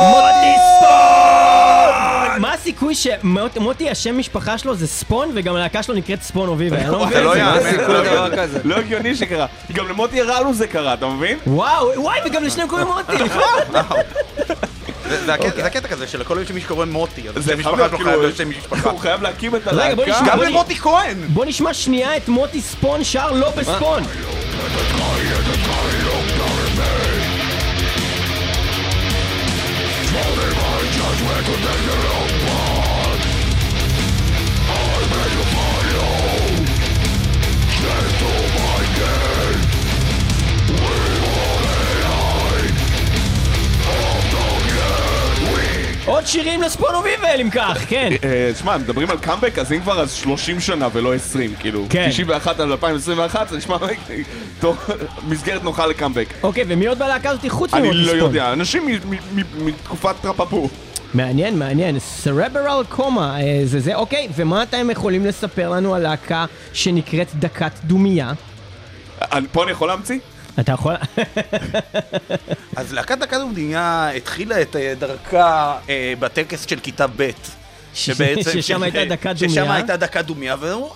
מוטי 0.00 0.54
ספון! 0.78 2.40
מה 2.40 2.52
הסיכוי 2.52 2.94
שמוטי 2.94 3.90
השם 3.90 4.18
משפחה 4.18 4.58
שלו 4.58 4.74
זה 4.74 4.86
ספון 4.86 5.30
וגם 5.34 5.54
הלהקה 5.54 5.82
שלו 5.82 5.94
נקראת 5.94 6.22
ספון 6.22 6.48
אוביבל? 6.48 6.76
אני 6.76 6.90
לא 6.92 7.06
מבין. 7.06 7.24
לא 7.24 7.36
יאמן, 7.36 8.46
לא 8.64 8.76
הגיוני 8.76 9.16
שקרה. 9.16 9.46
גם 9.72 9.88
למוטי 9.88 10.20
הרלו 10.20 10.54
זה 10.54 10.66
קרה, 10.66 10.94
אתה 10.94 11.06
מבין? 11.06 11.38
וואו, 11.46 11.90
וואי, 11.96 12.18
וגם 12.26 12.44
לשניהם 12.44 12.68
קוראים 12.68 12.86
מוטי. 12.86 13.12
זה 15.08 15.66
הקטע 15.66 15.88
כזה 15.88 16.06
שלכל 16.06 16.38
מי 16.54 16.60
שקוראים 16.60 16.92
מוטי, 16.92 17.28
אז 17.28 17.46
שם 17.46 17.58
משפחה 17.58 17.88
שלו 17.88 17.98
חייב 17.98 18.20
להיות 18.20 18.36
שם 18.36 18.50
משפחה. 18.50 18.90
הוא 18.90 19.00
חייב 19.00 19.22
להקים 19.22 19.56
את 19.56 19.68
הלהקה. 19.68 20.20
גם 20.26 20.40
למוטי 20.42 20.76
כהן! 20.76 21.16
בוא 21.28 21.44
נשמע 21.44 21.74
שנייה 21.74 22.16
את 22.16 22.28
מוטי 22.28 22.60
ספון 22.60 23.04
שר 23.04 23.32
לא 23.32 23.50
בספון. 23.50 24.02
עוד 46.06 46.26
שירים 46.26 46.62
לספונו 46.62 47.02
ויבל 47.02 47.40
אם 47.40 47.50
כך, 47.50 47.78
כן. 47.88 48.10
שמע, 48.58 48.76
מדברים 48.76 49.10
על 49.10 49.18
קאמבק, 49.18 49.58
אז 49.58 49.72
אם 49.72 49.80
כבר 49.80 50.00
אז 50.00 50.12
30 50.12 50.60
שנה 50.60 50.88
ולא 50.92 51.14
20, 51.14 51.54
כאילו. 51.60 51.86
כן. 51.90 52.08
91 52.10 52.60
עד 52.60 52.70
2021, 52.70 53.48
זה 53.48 53.56
נשמע 53.56 53.76
מסגרת 55.28 55.62
נוחה 55.62 55.86
לקאמבק. 55.86 56.28
אוקיי, 56.42 56.64
ומי 56.68 56.86
עוד 56.86 56.98
בלהקה 56.98 57.30
הזאתי 57.30 57.50
חוץ 57.50 57.74
ממוטי 57.74 57.88
אני 57.88 58.04
ספון? 58.04 58.18
לא 58.18 58.24
יודע, 58.24 58.52
אנשים 58.52 58.88
מתקופת 59.58 60.14
טרפפו. 60.20 60.68
מעניין, 61.14 61.58
מעניין. 61.58 61.98
סרברל 61.98 62.82
קומה, 62.88 63.36
זה 63.64 63.80
זה, 63.80 63.94
אוקיי, 63.94 64.28
ומה 64.36 64.62
אתם 64.62 64.90
יכולים 64.90 65.26
לספר 65.26 65.70
לנו 65.70 65.94
על 65.94 66.02
להקה 66.02 66.44
שנקראת 66.72 67.34
דקת 67.34 67.72
דומייה? 67.84 68.32
פה 69.52 69.62
אני 69.62 69.70
יכול 69.70 69.88
להמציא? 69.88 70.18
אתה 70.60 70.72
יכול... 70.72 70.94
אז 72.76 72.92
להקת 72.92 73.18
דקת 73.18 73.36
דומייה 73.36 74.10
התחילה 74.16 74.62
את 74.62 74.76
דרכה 74.98 75.78
בטקס 76.18 76.66
של 76.66 76.80
כיתה 76.80 77.06
ב'. 77.16 77.30
ששם 77.94 78.82
הייתה 78.82 79.04
דקת 79.04 79.36
דומייה. 79.36 79.48
ששם 79.48 79.70
הייתה 79.70 79.96
דקת 79.96 80.24
דומייה, 80.24 80.56
ואמרו, 80.60 80.94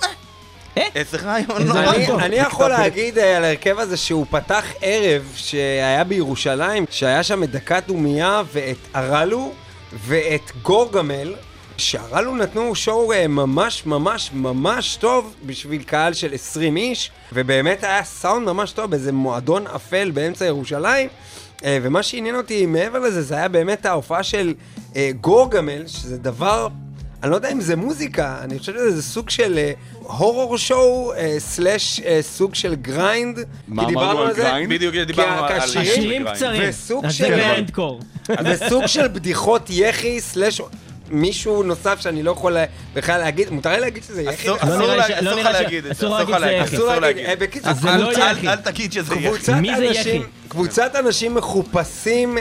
אה, 0.78 0.82
איזה 0.94 1.18
רעיון 1.22 1.61
איזה 1.61 1.64
נורא 1.64 1.80
רעיון 1.80 2.06
טוב. 2.06 2.20
אני 2.20 2.36
יכול 2.36 2.68
להגיד 2.68 3.18
אה, 3.18 3.36
על 3.36 3.44
ההרכב 3.44 3.78
הזה 3.78 3.96
שהוא 3.96 4.26
פתח 4.30 4.64
ערב 4.80 5.32
שהיה 5.36 6.04
בירושלים, 6.04 6.84
שהיה 6.90 7.22
שם 7.22 7.42
את 7.42 7.50
דקת 7.50 7.82
דומייה 7.86 8.42
ואת 8.52 8.76
ארלו 8.96 9.52
ואת 10.06 10.50
גורגמל, 10.62 11.34
שהרלו 11.78 12.36
נתנו 12.36 12.74
שואו 12.74 13.12
אה, 13.12 13.28
ממש 13.28 13.86
ממש 13.86 14.30
ממש 14.34 14.96
טוב 14.96 15.34
בשביל 15.46 15.82
קהל 15.82 16.12
של 16.12 16.34
20 16.34 16.76
איש, 16.76 17.10
ובאמת 17.32 17.84
היה 17.84 18.04
סאונד 18.04 18.46
ממש 18.46 18.72
טוב 18.72 18.90
באיזה 18.90 19.12
מועדון 19.12 19.66
אפל 19.66 20.10
באמצע 20.10 20.44
ירושלים. 20.46 21.08
אה, 21.64 21.78
ומה 21.82 22.02
שעניין 22.02 22.34
אותי 22.34 22.66
מעבר 22.66 22.98
לזה, 22.98 23.22
זה 23.22 23.34
היה 23.34 23.48
באמת 23.48 23.86
ההופעה 23.86 24.22
של 24.22 24.54
אה, 24.96 25.10
גורגמל, 25.20 25.86
שזה 25.86 26.18
דבר 26.18 26.68
אני 27.22 27.30
לא 27.30 27.36
יודע 27.36 27.52
אם 27.52 27.60
זה 27.60 27.76
מוזיקה, 27.76 28.36
אני 28.40 28.58
חושב 28.58 28.72
שזה 28.72 29.02
סוג 29.02 29.30
של 29.30 29.58
horror 30.02 30.59
show, 30.59 31.12
slash 31.38 32.00
סוג 32.20 32.54
של 32.54 32.74
grind. 32.74 33.38
מה 33.68 33.82
אמרנו 33.82 34.18
על. 34.22 34.32
grind? 34.34 34.72
בדיוק 34.72 34.94
דיברנו 34.94 35.44
על... 35.44 35.52
השירים- 35.58 36.26
קצרים. 36.34 36.62
וסוג 36.68 37.04
אז 37.04 37.14
של- 37.14 37.24
זה 37.24 37.30
grindcore. 37.30 38.00
וסוג 38.44 38.86
של 38.86 39.08
בדיחות 39.08 39.70
יחי, 39.70 40.20
slash 40.20 40.61
מישהו 41.11 41.62
נוסף 41.62 42.00
שאני 42.00 42.22
לא 42.22 42.30
יכול 42.30 42.56
בכלל 42.94 43.18
להגיד, 43.20 43.50
מותר 43.50 43.70
לי 43.72 43.80
להגיד 43.80 44.02
שזה 44.04 44.22
יחי? 44.22 44.48
אסור 44.59 44.68
לא 44.78 44.86
לא 44.86 44.96
לך 45.40 45.44
להגיד 45.52 45.78
את 45.78 45.84
זה, 45.84 45.92
אסור 45.92 46.09
אסור 46.22 46.34
לך 46.34 46.40
להגיד 46.40 46.59
להגיד. 46.59 46.70
זה 46.70 46.76
אסור 46.76 46.86
להגיד, 46.86 47.02
להגיד. 47.02 47.26
אה, 47.26 47.36
בקיצור, 47.36 47.70
אז 47.70 47.80
זה 47.80 47.88
אל- 47.94 48.00
לא 48.00 48.11
אל- 48.50 48.56
תגיד 48.56 48.92
שזה 48.92 49.14
יחי. 49.14 49.24
קבוצת 49.28 49.52
מי 49.52 49.76
זה 49.76 49.88
אנשים, 49.88 50.20
יחי? 50.22 50.28
קבוצת 50.48 50.92
אנשים 50.98 51.34
מחופשים, 51.34 52.38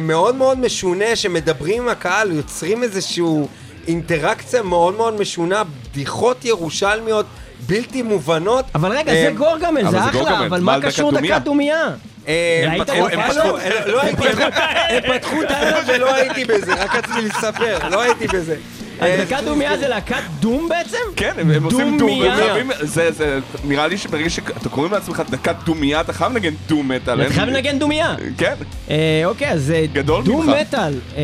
מאוד 0.00 0.34
מאוד 0.34 0.58
משונה, 0.58 1.16
שמדברים 1.16 1.82
עם 1.82 1.88
הקהל, 1.88 2.32
יוצרים 2.32 2.82
איזשהו 2.82 3.48
אינטראקציה 3.88 4.62
מאוד 4.62 4.94
מאוד 4.96 5.20
משונה, 5.20 5.62
בדיחות 5.64 6.44
ירושלמיות 6.44 7.26
בלתי 7.66 8.02
מובנות. 8.02 8.64
אבל 8.74 8.92
רגע, 8.96 9.12
זה 9.12 9.30
גורגמל, 9.36 9.90
זה 9.90 10.04
אחלה, 10.04 10.46
אבל 10.46 10.60
מה 10.60 10.80
קשור? 10.80 11.12
דקת 11.12 11.42
דומייה? 11.44 11.90
הם 12.26 12.84
פתחו- 12.84 13.08
את 13.08 13.12
הזאת? 13.24 13.60
לא 13.86 14.02
הייתי, 14.02 14.22
הם 14.88 15.18
פתחו 15.18 15.42
את 15.42 15.50
הערב 15.50 15.84
ולא 15.86 16.14
הייתי 16.14 16.44
בזה, 16.44 16.74
רק 16.74 16.94
רציתי 16.94 17.22
לספר, 17.22 17.78
לא 17.90 18.00
הייתי 18.02 18.26
בזה. 18.26 18.56
אז 19.00 19.10
אה, 19.10 19.24
דקת 19.24 19.44
דומייה 19.44 19.78
זה 19.78 19.88
להקת 19.88 20.22
דום 20.40 20.68
בעצם? 20.68 20.96
כן, 21.16 21.32
הם 21.38 21.64
עושים 21.64 21.98
דום, 21.98 21.98
דומיה. 21.98 22.36
זה, 22.80 23.10
זה, 23.12 23.38
נראה 23.64 23.86
לי 23.86 23.98
שברגע 23.98 24.30
שאתה 24.30 24.68
קוראים 24.68 24.92
לעצמך 24.92 25.22
דקת 25.30 25.56
דומיה, 25.64 26.00
אתה 26.00 26.12
חייב 26.12 26.32
לנגן 26.32 26.54
doom 26.68 26.88
metal. 26.88 27.22
אתה 27.22 27.32
חייב 27.34 27.48
לנגן 27.48 27.78
דומייה. 27.78 28.14
כן, 28.38 28.54
אה, 28.90 29.22
אוקיי, 29.24 29.50
אז 29.50 29.72
דום. 30.24 30.50
מטאל. 30.50 30.94
אה, 31.16 31.22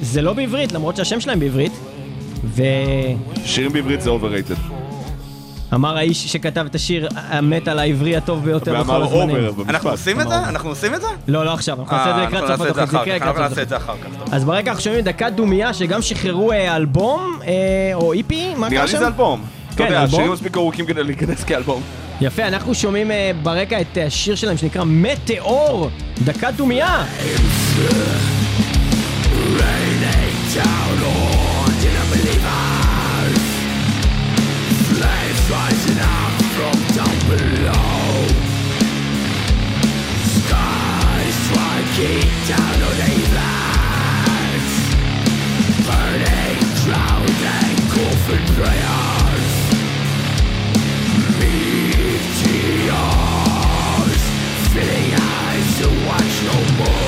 זה 0.00 0.22
לא 0.22 0.32
בעברית, 0.32 0.72
למרות 0.72 0.96
שהשם 0.96 1.20
שלהם 1.20 1.40
בעברית. 1.40 1.72
שירים 3.44 3.72
בעברית 3.72 4.00
זה 4.00 4.10
overrated. 4.10 4.81
ואמר 5.72 5.96
האיש 5.96 6.26
שכתב 6.32 6.66
את 6.70 6.74
השיר 6.74 7.08
המטאל 7.16 7.78
העברי 7.78 8.16
הטוב 8.16 8.44
ביותר 8.44 8.80
בכל 8.80 8.92
ואמר 8.92 9.04
הזמנים. 9.04 9.36
אובר 9.36 9.50
במשפט. 9.50 9.68
אנחנו 9.68 9.90
עושים 9.90 10.20
את 10.20 10.28
זה? 10.28 10.38
אנחנו 10.38 10.68
עושים 10.68 10.94
את 10.94 11.00
זה? 11.00 11.06
לא, 11.28 11.44
לא 11.44 11.52
עכשיו, 11.54 11.80
אנחנו 11.80 11.96
נעשה 11.96 12.10
את 12.10 12.14
זה 12.14 12.20
אה, 12.20 12.26
לקראת 12.26 12.58
סוף 12.58 12.60
התוכנית. 12.60 12.90
זה 12.90 12.96
יקרה 12.96 13.16
לקראת 13.16 13.22
אנחנו 13.22 13.48
סוף 13.48 13.58
נעשה 13.58 13.62
את 13.62 13.66
התוכנית. 13.66 13.68
זה 13.68 13.76
אחר 13.76 14.26
כך. 14.26 14.32
אז 14.34 14.44
ברקע 14.44 14.70
אנחנו 14.70 14.82
שומעים 14.82 15.04
דקת 15.04 15.32
דומייה, 15.34 15.74
שגם 15.74 16.02
שחררו 16.02 16.52
אה, 16.52 16.76
אלבום, 16.76 17.38
אה, 17.46 17.50
או 17.94 18.12
איפי, 18.12 18.54
מה 18.54 18.68
נראה 18.68 18.78
קרה 18.78 18.86
לי 18.86 18.92
זה 18.92 18.98
שם? 18.98 19.04
אלבום. 19.04 19.42
אתה 19.68 19.76
כן, 19.76 19.84
יודע, 19.84 20.02
אלבום. 20.02 20.14
השירים 20.14 20.32
מספיק 20.32 20.56
ארוכים 20.56 20.86
כדי 20.86 21.04
להיכנס 21.04 21.44
כאלבום. 21.44 21.82
יפה, 22.20 22.48
אנחנו 22.48 22.74
שומעים 22.74 23.10
ברקע 23.42 23.80
את 23.80 23.98
השיר 24.06 24.34
שלהם 24.34 24.56
שנקרא 24.56 24.84
מטאור, 24.86 25.90
דקת 26.24 26.52
דומייה. 26.56 27.04
rising 35.52 36.00
up 36.00 36.32
from 36.56 36.76
down 36.96 37.18
below. 37.28 38.24
Skies 40.36 41.38
down 42.48 42.78
on 42.88 42.96
Burning, 45.86 46.60
prayers. 48.56 49.50
Meteors 51.38 52.26
Filling 54.72 55.12
eyes 55.20 55.68
to 55.78 55.86
watch 56.06 56.34
no 56.48 56.56
more. 56.78 57.01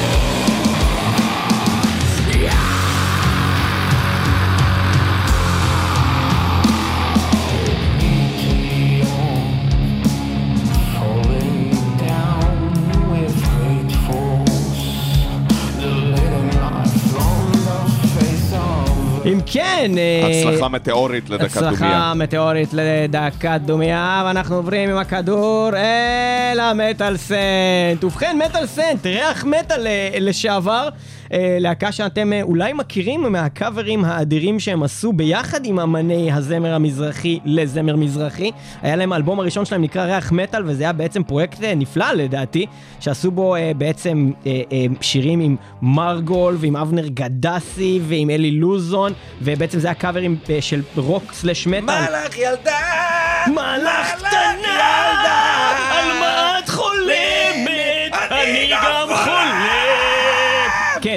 אם 19.26 19.38
כן, 19.46 19.90
אה, 19.98 20.28
הצלחה 20.28 20.68
מטאורית 20.68 21.30
לדקת 21.30 21.54
דומיה. 21.56 21.70
הצלחה 21.70 22.12
מטאורית 22.14 22.68
לדקת 22.72 23.60
דומייה, 23.64 24.22
ואנחנו 24.26 24.56
עוברים 24.56 24.90
עם 24.90 24.96
הכדור 24.96 25.70
אל 25.76 26.60
המטאל 26.60 27.16
סנט. 27.16 28.04
ובכן, 28.04 28.38
מטאל 28.44 28.66
סנט, 28.66 29.06
ריח 29.06 29.44
מטאל 29.44 29.86
אה, 29.86 30.08
לשעבר, 30.20 30.88
להקה 31.32 31.92
שאתם 31.92 32.32
אולי 32.42 32.72
מכירים 32.72 33.32
מהקאברים 33.32 34.04
האדירים 34.04 34.60
שהם 34.60 34.82
עשו 34.82 35.12
ביחד 35.12 35.66
עם 35.66 35.80
אמני 35.80 36.32
הזמר 36.32 36.74
המזרחי 36.74 37.38
לזמר 37.44 37.96
מזרחי. 37.96 38.50
היה 38.82 38.96
להם 38.96 39.12
האלבום 39.12 39.40
הראשון 39.40 39.64
שלהם 39.64 39.82
נקרא 39.82 40.04
ריח 40.04 40.32
מטאל, 40.32 40.62
וזה 40.66 40.82
היה 40.82 40.92
בעצם 40.92 41.22
פרויקט 41.22 41.58
נפלא 41.76 42.12
לדעתי, 42.12 42.66
שעשו 43.00 43.30
בו 43.30 43.54
בעצם 43.76 44.30
שירים 45.00 45.40
עם 45.40 45.56
מרגול 45.82 46.56
ועם 46.60 46.76
אבנר 46.76 47.06
גדסי 47.06 48.00
ועם 48.02 48.30
אלי 48.30 48.50
לוזון, 48.50 49.12
ובעצם 49.42 49.78
זה 49.78 49.88
היה 49.88 49.94
קאברים 49.94 50.36
של 50.60 50.82
רוק 50.96 51.32
סלש 51.32 51.66
מטאל. 51.66 51.80
מלאך 51.82 52.38
ילדה! 52.38 52.78
מלאך 53.46 54.14
קטנה! 54.16 54.94
על 55.90 56.06
מה 56.20 56.58
את 56.58 56.68
חולמת? 56.68 58.12
אני 58.30 58.70
גם 58.72 59.06
חולם! 59.24 59.43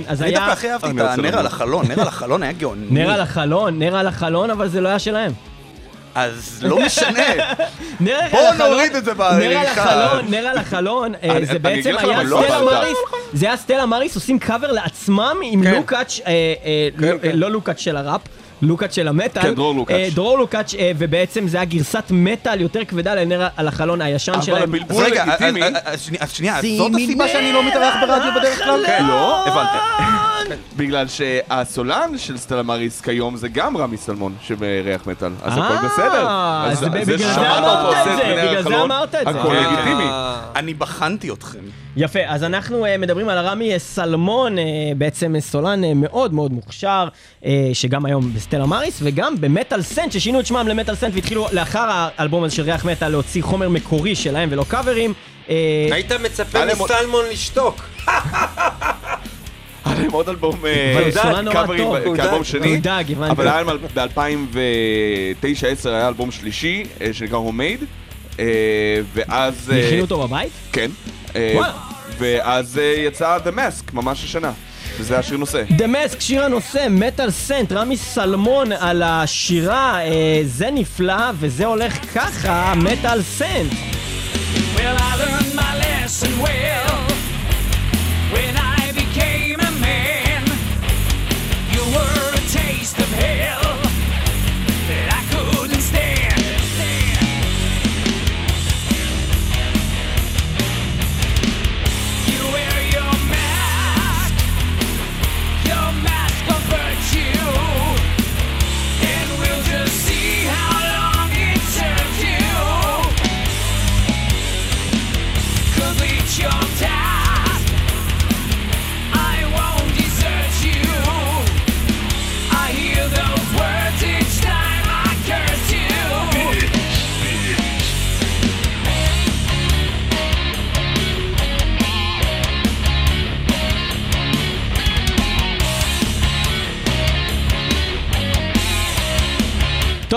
כן, 0.06 0.12
אז 0.12 0.22
אני 0.22 0.30
היה... 0.30 0.40
דווקא 0.40 0.52
הכי 0.54 0.72
אהבתי 0.72 0.88
את 0.92 1.20
הנר 1.20 1.40
על 1.40 1.46
החלון, 1.46 1.88
נר 1.88 2.02
על 2.02 2.08
החלון 2.08 2.44
היה 2.44 2.52
גאוני. 2.52 2.86
נר 3.00 3.12
על 3.12 3.22
החלון, 3.22 3.80
נר 3.80 3.96
על 3.98 4.08
החלון, 4.08 4.50
אבל 4.50 4.68
זה 4.68 4.82
לא 4.82 4.90
היה 4.90 5.00
שלהם. 5.00 5.32
אז 6.16 6.60
לא 6.62 6.80
משנה. 6.86 7.26
נר 8.00 8.14
על 8.16 8.30
בוא 8.32 8.40
החלון- 8.40 8.70
נוריד 8.72 8.96
את 8.96 9.06
זה 9.06 9.14
נר 9.14 9.24
על 9.24 9.40
בעריכה. 9.40 9.84
החלון, 9.84 10.26
נר 10.32 10.48
על 10.48 10.58
החלון, 10.58 11.14
אה, 11.24 11.38
אני- 11.38 11.46
זה 11.46 11.52
אני 11.52 11.60
בעצם 11.60 11.96
היה 11.98 12.24
לא 12.24 12.42
סטלה 12.46 12.62
מריס, 12.62 12.98
זה 13.34 13.46
היה 13.46 13.58
סטלה 13.58 13.86
מריס 13.86 14.16
עושים 14.16 14.40
קאבר 14.40 14.72
לעצמם 14.72 15.36
עם 15.44 15.64
כן. 15.64 15.76
לוקאץ', 15.76 16.20
אה, 16.28 16.32
אה, 16.32 16.88
כן, 17.00 17.06
לא- 17.08 17.18
כן. 17.22 17.32
לא 17.34 17.52
לוקאץ' 17.52 17.80
של 17.80 17.98
הראפ. 17.98 18.22
לוקאץ' 18.62 18.96
של 18.96 19.08
המטאל, 19.08 19.42
כן, 19.42 19.56
דרור 19.56 19.76
לוקאץ'. 19.76 19.96
אה, 19.96 20.10
דרור 20.16 20.38
לוקאץ', 20.38 20.74
אה, 20.80 20.92
ובעצם 20.98 21.48
זה 21.48 21.58
היה 21.58 21.66
גרסת 21.66 22.04
מטאל 22.12 22.62
יותר 22.62 22.86
כבדה 22.86 23.16
לנר 23.16 23.48
על 23.58 23.68
החלון 23.68 24.02
הישן 24.02 24.32
אבל 24.34 24.42
שלהם. 24.42 24.58
אז 24.64 24.70
הבלבול 24.70 25.04
רגע, 25.04 25.26
לגיטימי. 25.26 25.64
אז- 25.64 25.74
אז 25.86 26.02
שנייה, 26.02 26.24
אז 26.24 26.32
שנייה, 26.32 26.60
זאת 26.78 26.92
הסיבה 26.96 27.28
שאני 27.28 27.54
לא 27.54 27.64
מתארח 27.68 27.96
ברדיו 28.02 28.32
בדרך 28.40 28.58
כלל? 28.64 28.84
כן. 28.88 29.06
לא, 29.08 29.48
הבנתי. 29.48 29.78
בגלל 30.78 31.08
שהסולן 31.08 32.18
של 32.18 32.38
סטלה 32.38 32.64
מריס 32.64 33.02
כיום 33.02 33.38
זה 33.38 33.48
גם 33.48 33.78
רמי 33.78 33.98
סלמון 33.98 34.36
שבריח 34.44 35.08
מטאל, 35.08 35.32
אז 35.44 35.58
אה, 35.58 35.66
הכל 35.68 35.88
בסדר. 35.88 36.28
אז 36.72 36.84
בגלל 36.84 37.18
זה 37.34 37.58
אמרת 37.60 37.96
את 37.98 38.18
זה, 38.18 38.24
בגלל 38.48 38.64
זה 38.64 38.82
אמרת 38.84 39.16
את 39.16 39.34
זה. 39.34 39.40
הכל 39.40 39.56
אה. 39.56 39.62
לגיטימי. 39.74 40.10
אני 40.56 40.74
בחנתי 40.74 41.32
אתכם. 41.32 41.60
יפה, 41.98 42.20
אז 42.28 42.44
אנחנו 42.44 42.86
uh, 42.86 42.90
מדברים 43.00 43.30
על 43.30 43.38
רמי 43.38 43.74
אה, 43.74 43.80
סלמון, 43.80 44.58
uh, 44.58 44.62
בעצם 44.98 45.36
אה, 45.36 45.42
סולן 45.42 45.84
uh, 45.84 45.88
מאוד 45.96 46.34
מאוד 46.34 46.54
מוכשר, 46.54 47.08
uh, 47.42 47.46
שגם 47.74 48.06
היום 48.06 48.34
בסטלה 48.34 48.66
מריס, 48.66 49.00
וגם 49.04 49.42
במטאל 49.42 49.82
סנט, 49.82 50.12
ששינו 50.12 50.40
את 50.40 50.46
שמם 50.46 50.68
למטאל 50.68 50.96
סנט 50.96 51.14
והתחילו 51.16 51.48
לאחר 51.52 52.10
האלבום 52.18 52.44
הזה 52.44 52.56
של 52.56 52.64
ריח 52.64 52.86
מטאל 52.86 53.10
להוציא 53.10 53.44
חומר 53.44 53.70
מקורי 53.70 54.16
שלהם 54.16 54.50
ולא 54.52 54.66
קאברים. 54.68 55.14
Uh, 55.48 55.50
היית 55.92 56.12
מצפה 56.12 56.60
מסלמון 56.66 57.26
לשתוק. 57.32 57.82
היה 59.86 60.00
להם 60.00 60.12
עוד 60.12 60.30
אלבום 60.30 60.66
אה, 60.66 61.10
קאברים, 61.54 61.88
כאלבום 62.16 62.44
שני. 62.44 62.82
אבל 63.30 63.48
היה 63.48 63.62
להם 63.62 63.78
ב-2009-2010 64.54 65.90
היה 65.90 66.08
אלבום 66.08 66.32
שלישי 66.32 66.84
אה, 67.02 67.14
שנקרא 67.14 67.38
הומייד, 67.38 67.84
ואז... 69.14 69.72
אה, 69.74 69.88
הכינו 69.88 70.02
אותו 70.02 70.28
בבית? 70.28 70.52
כן. 70.72 70.92
אה, 71.36 71.52
וואלה. 71.56 71.87
ואז 72.18 72.78
אה, 72.78 72.96
יצא 72.98 73.38
The 73.46 73.58
Mask, 73.58 73.94
ממש 73.94 74.24
השנה. 74.24 74.52
וזה 75.00 75.20
השיר 75.20 75.38
נושא. 75.38 75.64
דמסק, 75.72 76.20
שיר 76.20 76.44
הנושא, 76.44 76.88
מטאל 76.90 77.32
סנט, 77.32 77.72
רמי 77.72 77.98
סלמון 77.98 78.72
על 78.72 79.04
השירה, 79.04 80.02
אה, 80.02 80.42
זה 80.46 80.70
נפלא, 80.72 81.32
וזה 81.40 81.66
הולך 81.66 81.94
ככה, 82.14 82.74
מטאל 82.76 83.22
סנט. 83.22 83.72
Well, 84.76 84.98
I 84.98 85.16
learned 85.22 85.56
my 85.56 85.72
lesson 85.84 86.32
well 86.42 87.17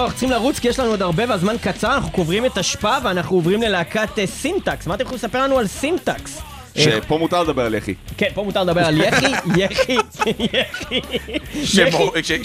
טוב, 0.00 0.06
אנחנו 0.06 0.18
צריכים 0.18 0.30
לרוץ 0.38 0.58
כי 0.58 0.68
יש 0.68 0.78
לנו 0.78 0.90
עוד 0.90 1.02
הרבה 1.02 1.24
והזמן 1.28 1.54
קצר, 1.62 1.94
אנחנו 1.94 2.10
קוברים 2.10 2.46
את 2.46 2.58
אשפה 2.58 2.96
ואנחנו 3.02 3.36
עוברים 3.36 3.62
ללהקת 3.62 4.18
אה, 4.18 4.26
סינטקס. 4.26 4.86
מה 4.86 4.94
אתם 4.94 5.02
יכולים 5.02 5.16
לספר 5.16 5.44
לנו 5.44 5.58
על 5.58 5.66
סינטקס? 5.66 6.42
שפה 6.78 7.18
מותר 7.18 7.42
לדבר 7.42 7.62
על 7.66 7.74
יחי. 7.74 7.94
כן, 8.16 8.26
פה 8.34 8.42
מותר 8.42 8.62
לדבר 8.62 8.84
על 8.86 9.00
יחי, 9.00 9.26
יחי, 9.56 9.96
יחי. 10.38 11.00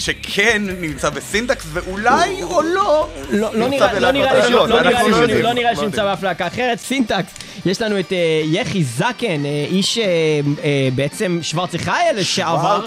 שכן 0.00 0.62
נמצא 0.80 1.10
בסינטקס, 1.10 1.64
ואולי 1.72 2.42
או 2.42 2.62
לא. 2.62 3.08
לא 3.30 3.54
לא 3.54 3.68
נראה 3.68 3.98
לא 4.00 4.10
לי 4.10 4.20
בלהקות 4.20 4.42
שהוא- 4.42 4.52
לא 4.52 4.64
אחרות, 4.64 4.70
נראה 4.70 4.82
לי 4.82 4.88
אנחנו 4.96 5.08
לא 5.08 5.12
שהוא- 5.14 5.22
יודעים. 5.22 5.42
לא 5.42 5.52
נראה 5.52 5.70
לי 5.70 5.76
שהוא 5.76 5.86
נמצא 5.86 6.04
באף 6.04 6.22
להקה 6.22 6.46
אחרת. 6.46 6.78
סינטקס, 6.80 7.32
יש 7.66 7.82
לנו 7.82 7.98
את 8.00 8.12
אה, 8.12 8.18
יחי 8.44 8.84
זקן, 8.84 9.06
אה, 9.46 9.66
איש 9.70 9.98
אה, 9.98 10.04
בעצם 10.94 11.38
שוורצי 11.42 11.78
חייל 11.78 12.16
לשעבר. 12.16 12.84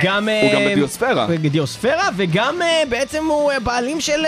וגם... 0.00 0.28
אה, 0.28 0.42
הוא 0.42 0.52
גם 0.52 0.70
בדיוספירה. 0.72 1.26
בדיוספירה, 1.26 2.08
וגם 2.16 2.58
בעצם 2.88 3.26
הוא 3.26 3.52
בעלים 3.62 4.00
של 4.00 4.24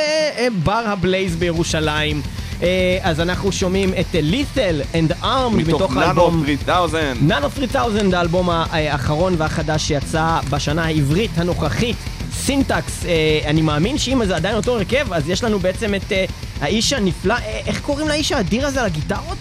בר 0.63 0.83
הבלייז 0.87 1.37
בירושלים. 1.37 2.23
אה, 2.63 2.99
אז 3.03 3.21
אנחנו 3.21 3.53
שומעים 3.53 3.91
את 4.01 4.07
לית'ל 4.15 4.81
אנד 4.95 5.13
ארם 5.23 5.57
מתוך 5.57 5.75
מתוך 5.75 5.97
נאנו 5.97 6.07
האלבום 6.07 6.45
3000. 6.47 7.17
נאנו 7.21 7.51
3000, 7.51 8.15
האלבום 8.15 8.51
האחרון 8.51 9.35
והחדש 9.39 9.83
שיצא 9.89 10.39
בשנה 10.51 10.85
העברית 10.85 11.31
הנוכחית. 11.37 11.97
סינטקס, 12.33 13.07
אה, 13.07 13.41
אני 13.45 13.63
מאמין 13.63 13.99
שאם 13.99 14.25
זה 14.27 14.37
עדיין 14.37 14.57
אותו 14.57 14.77
הרכב, 14.77 15.13
אז 15.13 15.29
יש 15.29 15.45
לנו 15.45 15.59
בעצם 15.59 15.95
את 15.95 16.13
אה, 16.13 16.25
האיש 16.61 16.93
הנפלא, 16.93 17.35
איך 17.67 17.81
קוראים 17.81 18.09
לאיש 18.09 18.33
האדיר 18.33 18.67
הזה 18.67 18.81
על 18.81 18.87
הגיטרות? 18.87 19.39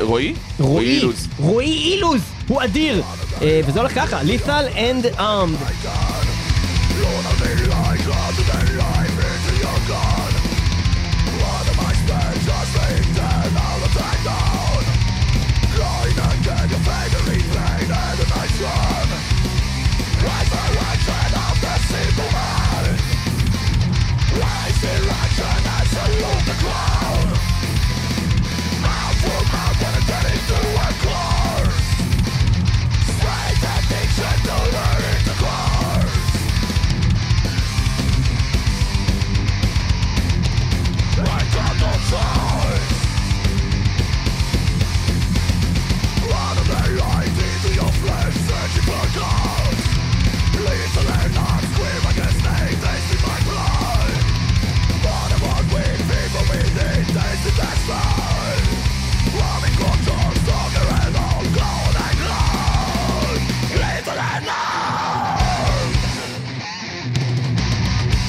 רועי? 0.00 0.34
רועי 0.60 0.86
אילוז. 0.86 1.28
רועי 1.38 1.92
אילוז, 1.92 2.20
הוא 2.48 2.62
אדיר. 2.64 3.02
וזה 3.66 3.80
הולך 3.80 3.94
ככה, 3.94 4.20
lethal 4.22 4.76
and 4.76 5.18
armed. 5.18 5.62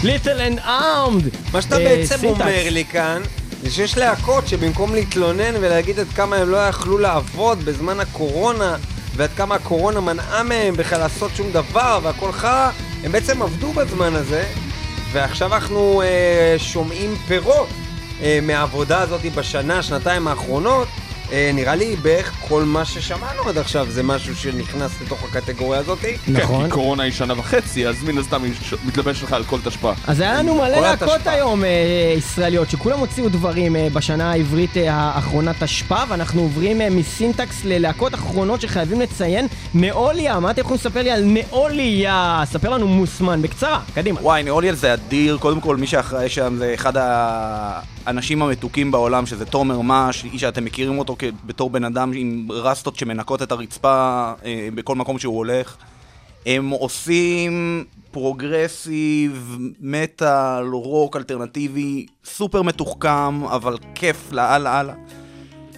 Little 0.04 0.40
and 0.40 0.60
armed. 0.66 1.54
מה 1.54 1.62
שאתה 1.62 1.78
אה, 1.78 1.84
בעצם. 1.84 2.28
אומר 2.28 2.68
לי 2.70 2.86
כאן, 2.86 3.22
זה 3.64 3.72
שיש 3.72 3.98
להקות 3.98 4.48
שבמקום 4.48 4.96
להתלונן 4.96 5.56
ולהגיד 5.56 6.00
עד 6.00 6.08
כמה 6.16 6.36
הם 6.36 6.50
לא 6.50 6.58
יכלו 6.58 6.98
לעבוד 6.98 7.66
בזמן 7.66 8.00
הקורונה, 8.00 8.76
ועד 9.16 9.30
כמה 9.38 9.56
הקורונה 9.56 10.00
מנעה 10.00 10.44
מהם 10.44 10.78
בכלל 10.78 11.00
לעשות 11.00 11.32
שום 11.36 11.52
דבר 11.52 12.00
והכל 12.04 12.32
חרא, 12.32 12.70
הם 13.04 13.12
בעצם 13.12 13.42
עבדו 13.42 13.74
בזמן 13.74 14.16
הזה, 14.16 14.46
ועכשיו 15.12 15.54
אנחנו 15.54 16.02
אה, 16.02 16.56
שומעים 16.58 17.16
פירות 17.28 17.68
אה, 18.22 18.40
מהעבודה 18.42 19.02
הזאת 19.02 19.22
בשנה, 19.36 19.84
שנתיים 19.84 20.28
האחרונות. 20.28 20.88
אה, 21.32 21.52
נראה 21.54 21.76
לי 21.76 21.96
בערך 21.96 22.34
כל 22.48 22.64
מה 22.64 22.86
ששמענו 22.86 23.50
עד 23.50 23.58
עכשיו 23.58 23.88
זה 23.90 24.04
משהו 24.04 24.36
שנכנס 24.36 25.02
לתוך 25.02 25.24
הקטגוריה 25.24 25.80
הזאת. 25.80 26.00
נכון. 26.28 26.62
כן, 26.62 26.66
כי 26.66 26.72
קורונה 26.72 27.04
היא 27.04 27.12
שנה 27.12 27.40
וחצי, 27.40 27.88
אז 27.88 28.04
מן 28.04 28.18
הסתם 28.18 28.44
היא 28.44 28.54
מתלבש 28.86 29.24
לך 29.24 29.34
על 29.34 29.44
כל 29.44 29.60
תשפ"א. 29.64 29.94
אז 30.08 30.20
היה 30.20 30.34
לנו 30.34 30.56
מלא 30.56 30.68
להקות 30.68 31.10
התשפ"א. 31.10 31.30
היום 31.30 31.64
אה, 31.64 31.70
ישראליות, 32.18 32.70
שכולם 32.70 33.00
הוציאו 33.00 33.30
דברים 33.30 33.76
אה, 33.76 33.88
בשנה 33.94 34.32
העברית 34.32 34.72
האחרונה 34.88 35.52
תשפ"א, 35.60 36.06
ואנחנו 36.10 36.42
עוברים 36.42 36.82
מסינטקס 36.96 37.66
ללהקות 37.66 38.14
אחרונות 38.14 38.62
שחייבים 38.62 39.02
לציין. 39.02 39.48
נאוליה, 39.74 40.40
מה 40.40 40.52
אתם 40.52 40.62
יכולים 40.62 40.80
לספר 40.80 41.02
לי 41.02 41.12
על 41.12 41.24
נאוליה? 41.26 42.44
ספר 42.46 42.70
לנו 42.70 42.88
מוסמן, 42.88 43.42
בקצרה, 43.42 43.80
קדימה. 43.96 44.22
וואי, 44.22 44.44
נאוליאל 44.44 44.76
זה 44.76 44.94
אדיר, 44.94 45.38
קודם 45.38 45.62
כל 45.62 45.78
מי 45.78 45.88
שאחראי 45.88 46.30
שם 46.30 46.56
זה 46.58 46.72
אחד 46.74 46.94
האנשים 48.06 48.42
המתוקים 48.42 48.92
בעולם, 48.92 49.26
שזה 49.26 49.46
תומר 49.46 49.82
מש, 49.82 50.24
איש 50.26 50.42
שאתם 50.42 50.66
מכירים 50.66 51.00
אותו 51.00 51.16
בתור 51.46 51.70
בן 51.70 51.84
אדם 51.84 52.12
עם 52.16 52.48
רסטות 52.52 52.96
שמנקות 52.96 53.42
את 53.42 53.52
הרצפה 53.52 54.32
אה, 54.46 54.70
בכל 54.76 54.96
מקום 54.96 55.20
שהוא 55.20 55.38
הולך. 55.38 55.76
הם 56.46 56.70
עושים 56.70 57.84
progressive, 58.12 59.58
metal, 59.82 60.66
רוק 60.72 61.18
אלטרנטיבי, 61.18 62.06
סופר 62.26 62.62
מתוחכם, 62.62 63.44
אבל 63.44 63.78
כיף 63.96 64.32
לאללה 64.32 64.80
אללה. 64.80 64.94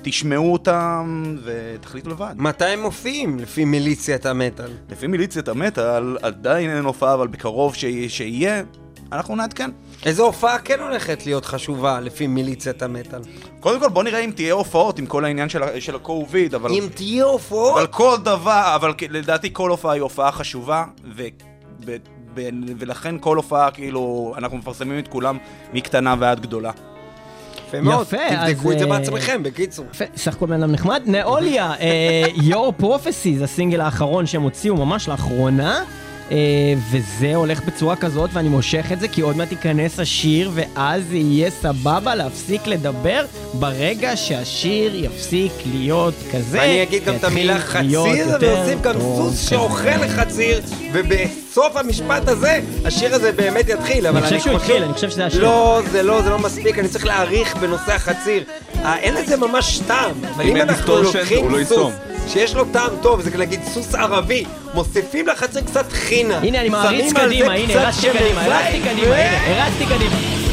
תשמעו 0.01 0.53
אותם 0.53 1.36
ותחליטו 1.43 2.09
לבד. 2.09 2.34
מתי 2.38 2.65
הם 2.65 2.82
מופיעים 2.82 3.39
לפי 3.39 3.65
מיליציית 3.65 4.26
המטאל? 4.26 4.71
לפי 4.89 5.07
מיליציית 5.07 5.47
המטאל, 5.47 6.17
עדיין 6.21 6.69
אין 6.69 6.86
הופעה, 6.86 7.13
אבל 7.13 7.28
בקרוב 7.28 7.76
ש- 7.76 7.86
שיהיה, 8.07 8.63
אנחנו 9.11 9.36
נעדכן. 9.36 9.71
איזו 10.06 10.26
הופעה 10.26 10.60
כן 10.60 10.80
הולכת 10.80 11.26
להיות 11.26 11.45
חשובה 11.45 11.99
לפי 11.99 12.28
מיליציית 12.28 12.82
המטאל? 12.82 13.20
קודם 13.60 13.80
כל 13.80 13.89
בוא 13.89 14.03
נראה 14.03 14.20
אם 14.20 14.32
תהיה 14.36 14.53
הופעות 14.53 14.99
עם 14.99 15.06
כל 15.06 15.26
העניין 15.26 15.49
של, 15.49 15.80
של 15.80 15.95
ה-COVID, 15.95 16.56
אבל, 16.56 16.72
אם 16.72 16.88
תהיה 16.95 17.24
הופעות... 17.24 17.78
אבל 17.78 17.88
כל 17.88 18.18
דבר, 18.24 18.72
אבל 18.76 18.93
לדעתי 19.10 19.49
כל 19.53 19.70
הופעה 19.70 19.93
היא 19.93 20.01
הופעה 20.01 20.32
חשובה, 20.32 20.84
ו, 21.16 21.24
ב, 21.86 21.97
ב, 22.34 22.49
ולכן 22.80 23.16
כל 23.20 23.38
הופעה, 23.38 23.72
כאילו, 23.72 24.34
אנחנו 24.38 24.58
מפרסמים 24.58 24.99
את 24.99 25.08
כולם 25.08 25.38
מקטנה 25.74 26.16
ועד 26.20 26.39
גדולה. 26.39 26.72
יפה 27.68 27.82
מאוד, 27.82 28.08
תבדקו 28.08 28.70
אז, 28.70 28.74
את 28.74 28.80
זה 28.80 28.86
אה, 28.86 28.99
בעצמכם, 28.99 29.43
בקיצור. 29.43 29.86
יפה, 29.91 30.06
סך 30.16 30.36
הכל 30.36 30.45
בן 30.45 30.64
אדם 30.64 30.72
נחמד. 30.72 31.01
נאוליה, 31.06 31.74
אה, 31.80 32.26
Your 32.49 32.82
Prophecy, 32.82 33.38
זה 33.38 33.43
הסינגל 33.43 33.82
האחרון 33.82 34.26
שהם 34.26 34.41
הוציאו 34.41 34.76
ממש 34.76 35.10
לאחרונה. 35.10 35.84
אה, 36.32 36.38
וזה 36.91 37.36
הולך 37.36 37.63
בצורה 37.65 37.95
כזאת, 37.95 38.30
ואני 38.34 38.49
מושך 38.49 38.86
את 38.91 38.99
זה, 38.99 39.07
כי 39.07 39.21
עוד 39.21 39.38
מעט 39.38 39.51
ייכנס 39.51 39.99
השיר, 39.99 40.51
ואז 40.53 41.13
יהיה 41.13 41.49
סבבה 41.49 42.15
להפסיק 42.15 42.67
לדבר 42.67 43.26
ברגע 43.53 44.15
שהשיר 44.15 45.05
יפסיק 45.05 45.51
להיות 45.65 46.13
כזה. 46.32 46.63
אני 46.63 46.84
אגיד 46.84 47.05
גם 47.05 47.15
את 47.15 47.23
המילה 47.23 47.59
חציר, 47.59 48.05
יותר 48.07 48.55
ואוסיף 48.55 48.82
גם 48.82 48.93
טוב 48.93 49.34
סוס. 49.34 49.49
שאוכל 49.49 50.07
חציר, 50.07 50.61
ובסוף 50.93 51.76
המשפט 51.76 52.28
הזה, 52.28 52.59
השיר 52.86 53.15
הזה 53.15 53.32
באמת 53.32 53.69
יתחיל, 53.69 54.07
אבל 54.07 54.17
אני 54.17 54.26
חושב 54.26 54.39
שהוא 54.39 54.55
התחיל, 54.55 54.84
אני 54.84 54.93
חושב 54.93 55.09
שזה 55.09 55.26
השיר. 55.26 55.41
לא, 55.41 55.82
זה 55.91 56.03
לא, 56.03 56.21
זה 56.21 56.30
לא 56.30 56.39
מספיק, 56.39 56.80
אני 56.80 56.88
צריך 56.88 57.05
להעריך 57.05 57.57
בנושא 57.57 57.93
החציר. 57.93 58.43
אה, 58.76 58.97
אין 58.97 59.13
לזה 59.13 59.38
ממש 59.38 59.80
טעם, 59.88 60.26
אבל 60.36 60.47
אם 60.47 60.55
אנחנו 60.55 61.01
לוקחים 61.01 61.49
לא 61.49 61.63
סוס. 61.63 61.93
שיש 62.28 62.55
לו 62.55 62.65
טעם 62.65 62.91
טוב, 63.01 63.21
זה 63.21 63.38
נגיד 63.38 63.59
סוס 63.63 63.95
ערבי, 63.95 64.45
מוסיפים 64.73 65.28
לחציר 65.28 65.61
קצת 65.61 65.91
חינה. 65.91 66.38
הנה, 66.38 66.61
אני 66.61 66.69
מעריץ 66.69 67.13
קדימה, 67.13 67.53
הנה, 67.53 67.73
הרצתי 67.73 68.07
קדימה, 68.13 68.41
הרצתי 68.41 68.82
קדימה, 68.82 69.15
הנה, 69.15 69.63
הרצתי 69.63 69.86
קדימה. 69.86 70.45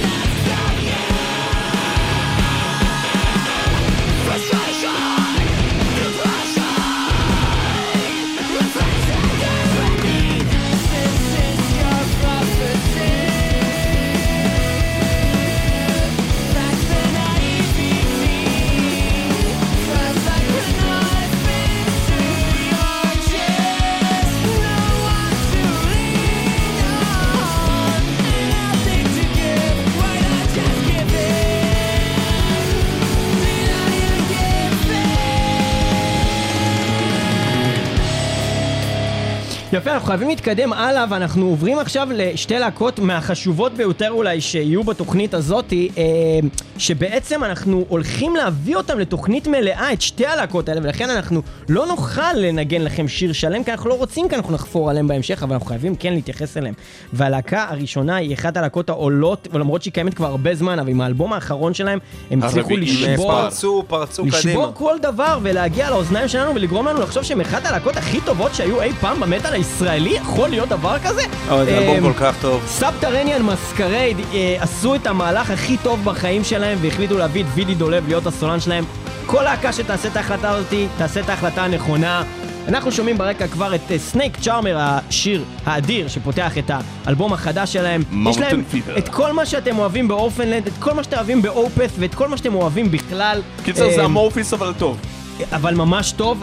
יפה, 39.72 39.92
אנחנו 39.92 40.06
חייבים 40.06 40.28
להתקדם 40.28 40.72
הלאה, 40.72 41.04
ואנחנו 41.10 41.46
עוברים 41.46 41.78
עכשיו 41.78 42.08
לשתי 42.14 42.58
להקות 42.58 42.98
מהחשובות 42.98 43.72
ביותר 43.72 44.10
אולי 44.10 44.40
שיהיו 44.40 44.84
בתוכנית 44.84 45.34
הזאתי, 45.34 45.88
אה, 45.98 46.02
שבעצם 46.78 47.44
אנחנו 47.44 47.84
הולכים 47.88 48.36
להביא 48.36 48.76
אותם 48.76 48.98
לתוכנית 48.98 49.46
מלאה, 49.46 49.92
את 49.92 50.00
שתי 50.00 50.26
הלהקות 50.26 50.68
האלה, 50.68 50.80
ולכן 50.84 51.10
אנחנו 51.10 51.42
לא 51.68 51.86
נוכל 51.86 52.32
לנגן 52.36 52.82
לכם 52.82 53.08
שיר 53.08 53.32
שלם, 53.32 53.64
כי 53.64 53.72
אנחנו 53.72 53.90
לא 53.90 53.94
רוצים 53.94 54.28
כי 54.28 54.36
אנחנו 54.36 54.54
נחפור 54.54 54.90
עליהם 54.90 55.08
בהמשך, 55.08 55.42
אבל 55.42 55.52
אנחנו 55.52 55.66
חייבים 55.66 55.96
כן 55.96 56.12
להתייחס 56.12 56.56
אליהם. 56.56 56.74
והלהקה 57.12 57.66
הראשונה 57.68 58.16
היא 58.16 58.34
אחת 58.34 58.56
הלהקות 58.56 58.88
העולות, 58.88 59.48
ולמרות 59.52 59.82
שהיא 59.82 59.92
קיימת 59.92 60.14
כבר 60.14 60.26
הרבה 60.26 60.54
זמן, 60.54 60.78
אבל 60.78 60.88
עם 60.88 61.00
האלבום 61.00 61.32
האחרון 61.32 61.74
שלהם, 61.74 61.98
הם 62.30 62.42
הצליחו 62.42 62.76
לשבור... 62.76 63.32
פרצו, 63.32 63.84
פרצו 63.88 64.22
קדימה. 64.22 64.38
לשבור 64.38 64.72
כל 64.74 64.96
דבר 65.02 65.38
ולהגיע 65.42 65.90
לאוזניים 65.90 66.28
שלנו 66.28 66.54
ולגרום 66.54 66.86
לנו 66.86 67.00
לחשוב 67.00 67.22
שהם 67.22 67.40
אחת 67.40 67.66
הלהקות 67.66 67.96
הכי 67.96 68.20
טובות 68.20 68.54
שהיו 68.54 68.82
אי 68.82 68.92
פעם 68.92 69.20
במטאל 69.20 69.61
הישראלי, 69.62 70.10
יכול 70.10 70.48
להיות 70.48 70.68
דבר 70.68 70.98
כזה? 70.98 71.22
אבל 71.48 71.64
זה 71.64 71.78
אלבום 71.78 71.96
אמ, 71.96 72.12
כל 72.12 72.18
כך 72.20 72.34
טוב. 72.40 72.62
Subterranean 72.66 73.42
Masquerade 73.42 74.16
אה, 74.34 74.56
עשו 74.60 74.94
את 74.94 75.06
המהלך 75.06 75.50
הכי 75.50 75.76
טוב 75.76 76.04
בחיים 76.04 76.44
שלהם 76.44 76.78
והחליטו 76.80 77.18
להביא 77.18 77.42
את 77.42 77.46
וידי 77.54 77.74
דולב 77.74 78.08
להיות 78.08 78.26
הסולן 78.26 78.60
שלהם. 78.60 78.84
כל 79.26 79.42
להקה 79.42 79.72
שתעשה 79.72 80.08
את 80.08 80.16
ההחלטה 80.16 80.50
הזאתי, 80.50 80.86
תעשה 80.98 81.20
את 81.20 81.28
ההחלטה 81.28 81.64
הנכונה. 81.64 82.22
אנחנו 82.68 82.92
שומעים 82.92 83.18
ברקע 83.18 83.46
כבר 83.48 83.74
את 83.74 83.80
Snake 83.96 84.36
Charmer, 84.40 84.76
השיר 84.78 85.44
האדיר 85.66 86.08
שפותח 86.08 86.58
את 86.58 86.70
האלבום 87.06 87.32
החדש 87.32 87.72
שלהם. 87.72 88.02
יש 88.30 88.38
להם 88.38 88.62
Fever. 88.72 88.98
את 88.98 89.08
כל 89.08 89.32
מה 89.32 89.46
שאתם 89.46 89.78
אוהבים 89.78 90.08
באורפנד 90.08 90.45
לנד, 90.45 90.66
את 90.66 90.72
כל 90.78 90.92
מה 90.92 91.04
שאתם 91.04 91.16
אוהבים 91.16 91.42
באופת 91.42 91.90
ואת 91.98 92.14
כל 92.14 92.28
מה 92.28 92.36
שאתם 92.36 92.54
אוהבים 92.54 92.90
בכלל. 92.90 93.42
קיצר 93.64 93.90
זה 93.90 94.00
אמ, 94.00 94.04
אמורפיס 94.04 94.52
אבל 94.52 94.72
טוב. 94.78 94.96
אבל 95.52 95.74
ממש 95.74 96.12
טוב. 96.12 96.42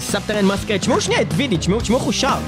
Subterranean 0.00 0.44
Masquerade, 0.44 0.80
תשמעו 0.80 1.00
שנייה 1.00 1.20
את 1.20 1.26
וידי, 1.36 1.56
תשמעו 1.56 1.78
איך 1.80 2.02
הוא 2.02 2.12
שר. 2.12 2.38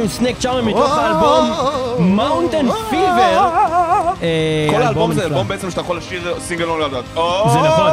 אה, 0.00 0.08
שומעים 0.08 0.08
סנייק 0.08 0.38
צ'ארמר 0.38 0.62
מתוך 0.62 0.90
האלבום 0.90 2.16
Mountain 2.16 2.66
Fever. 2.90 3.50
כל 4.70 4.82
האלבום 4.82 5.12
זה 5.12 5.24
אלבום 5.24 5.48
בעצם 5.48 5.70
שאתה 5.70 5.80
יכול 5.80 5.96
לשיר 5.96 6.34
סינגל 6.40 6.64
לא 6.64 6.80
לדעת. 6.80 7.04
זה 7.14 7.58
נכון. 7.58 7.90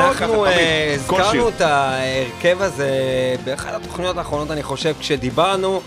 אנחנו 0.00 0.46
אה, 0.46 0.52
שיר. 0.52 0.94
הזכרנו 0.94 1.48
את 1.48 1.60
ההרכב 1.60 2.62
הזה 2.62 2.90
באחת 3.44 3.74
התוכניות 3.74 4.18
האחרונות, 4.18 4.50
אני 4.50 4.62
חושב, 4.62 4.94
כשדיברנו 5.00 5.80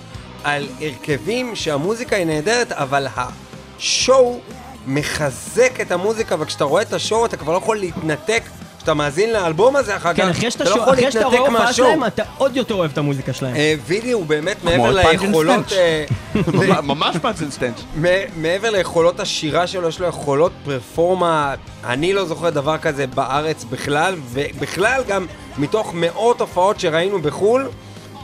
על 0.44 0.68
הרכבים 0.82 1.56
שהמוזיקה 1.56 2.16
היא 2.16 2.26
נהדרת, 2.26 2.72
אבל 2.72 3.08
ה 3.18 3.42
show 3.42 4.40
מחזק 4.88 5.82
את 5.82 5.92
המוזיקה, 5.92 6.36
וכשאתה 6.40 6.64
רואה 6.64 6.82
את 6.82 6.94
ה 6.94 7.00
show 7.00 7.26
אתה 7.26 7.38
כבר 7.38 7.54
לא 7.54 7.58
יכול 7.58 7.78
להתנתק. 7.78 8.44
כשאתה 8.80 8.94
מאזין 8.94 9.34
לאלבום 9.34 9.76
הזה 9.76 9.96
אחר 9.96 10.14
כך, 10.14 10.18
כן, 10.18 10.30
אחרי 10.30 10.52
שאתה 10.52 10.64
אתה 10.64 10.70
לא 10.70 10.76
שו- 10.76 10.82
יכול 10.82 10.94
אחרי 10.94 11.12
שאתה 11.12 11.26
רואה 11.26 11.36
להתנתק 11.38 11.50
הופעה 11.52 11.66
מה 11.68 11.73
show. 11.73 11.88
שלהם, 11.88 12.04
אתה 12.06 12.24
עוד 12.38 12.56
יותר 12.56 12.74
אוהב 12.76 12.92
את 12.92 12.98
המוזיקה 12.98 13.34
שלהם. 13.34 13.56
אה, 13.56 13.74
וידי 13.86 14.12
הוא 14.12 14.26
באמת 14.26 14.64
מעבר 14.64 15.04
פאנג'ן 15.04 15.26
ליכולות. 15.26 15.74
אה, 15.74 16.06
ממש- 16.54 16.80
ממש 16.84 17.18
פאנצ'ן 17.18 17.52
סטנץ'. 17.52 17.82
מ- 18.02 18.06
מעבר 18.42 18.70
ליכולות 18.70 19.20
השירה 19.20 19.68
שלו, 19.68 19.88
יש 19.90 20.00
לו 20.00 20.08
יכולות 20.08 20.52
פרפורמה, 20.66 21.56
אני 21.86 22.14
לא 22.14 22.26
זוכר 22.26 22.50
דבר 22.50 22.78
כזה 22.78 23.08
בארץ 23.08 23.64
בכלל, 23.64 24.16
ובכלל 24.32 25.02
גם 25.08 25.26
מתוך 25.58 25.92
מאות 25.94 26.42
הופעות 26.42 26.80
שראינו 26.80 27.22
בחו"ל, 27.22 27.70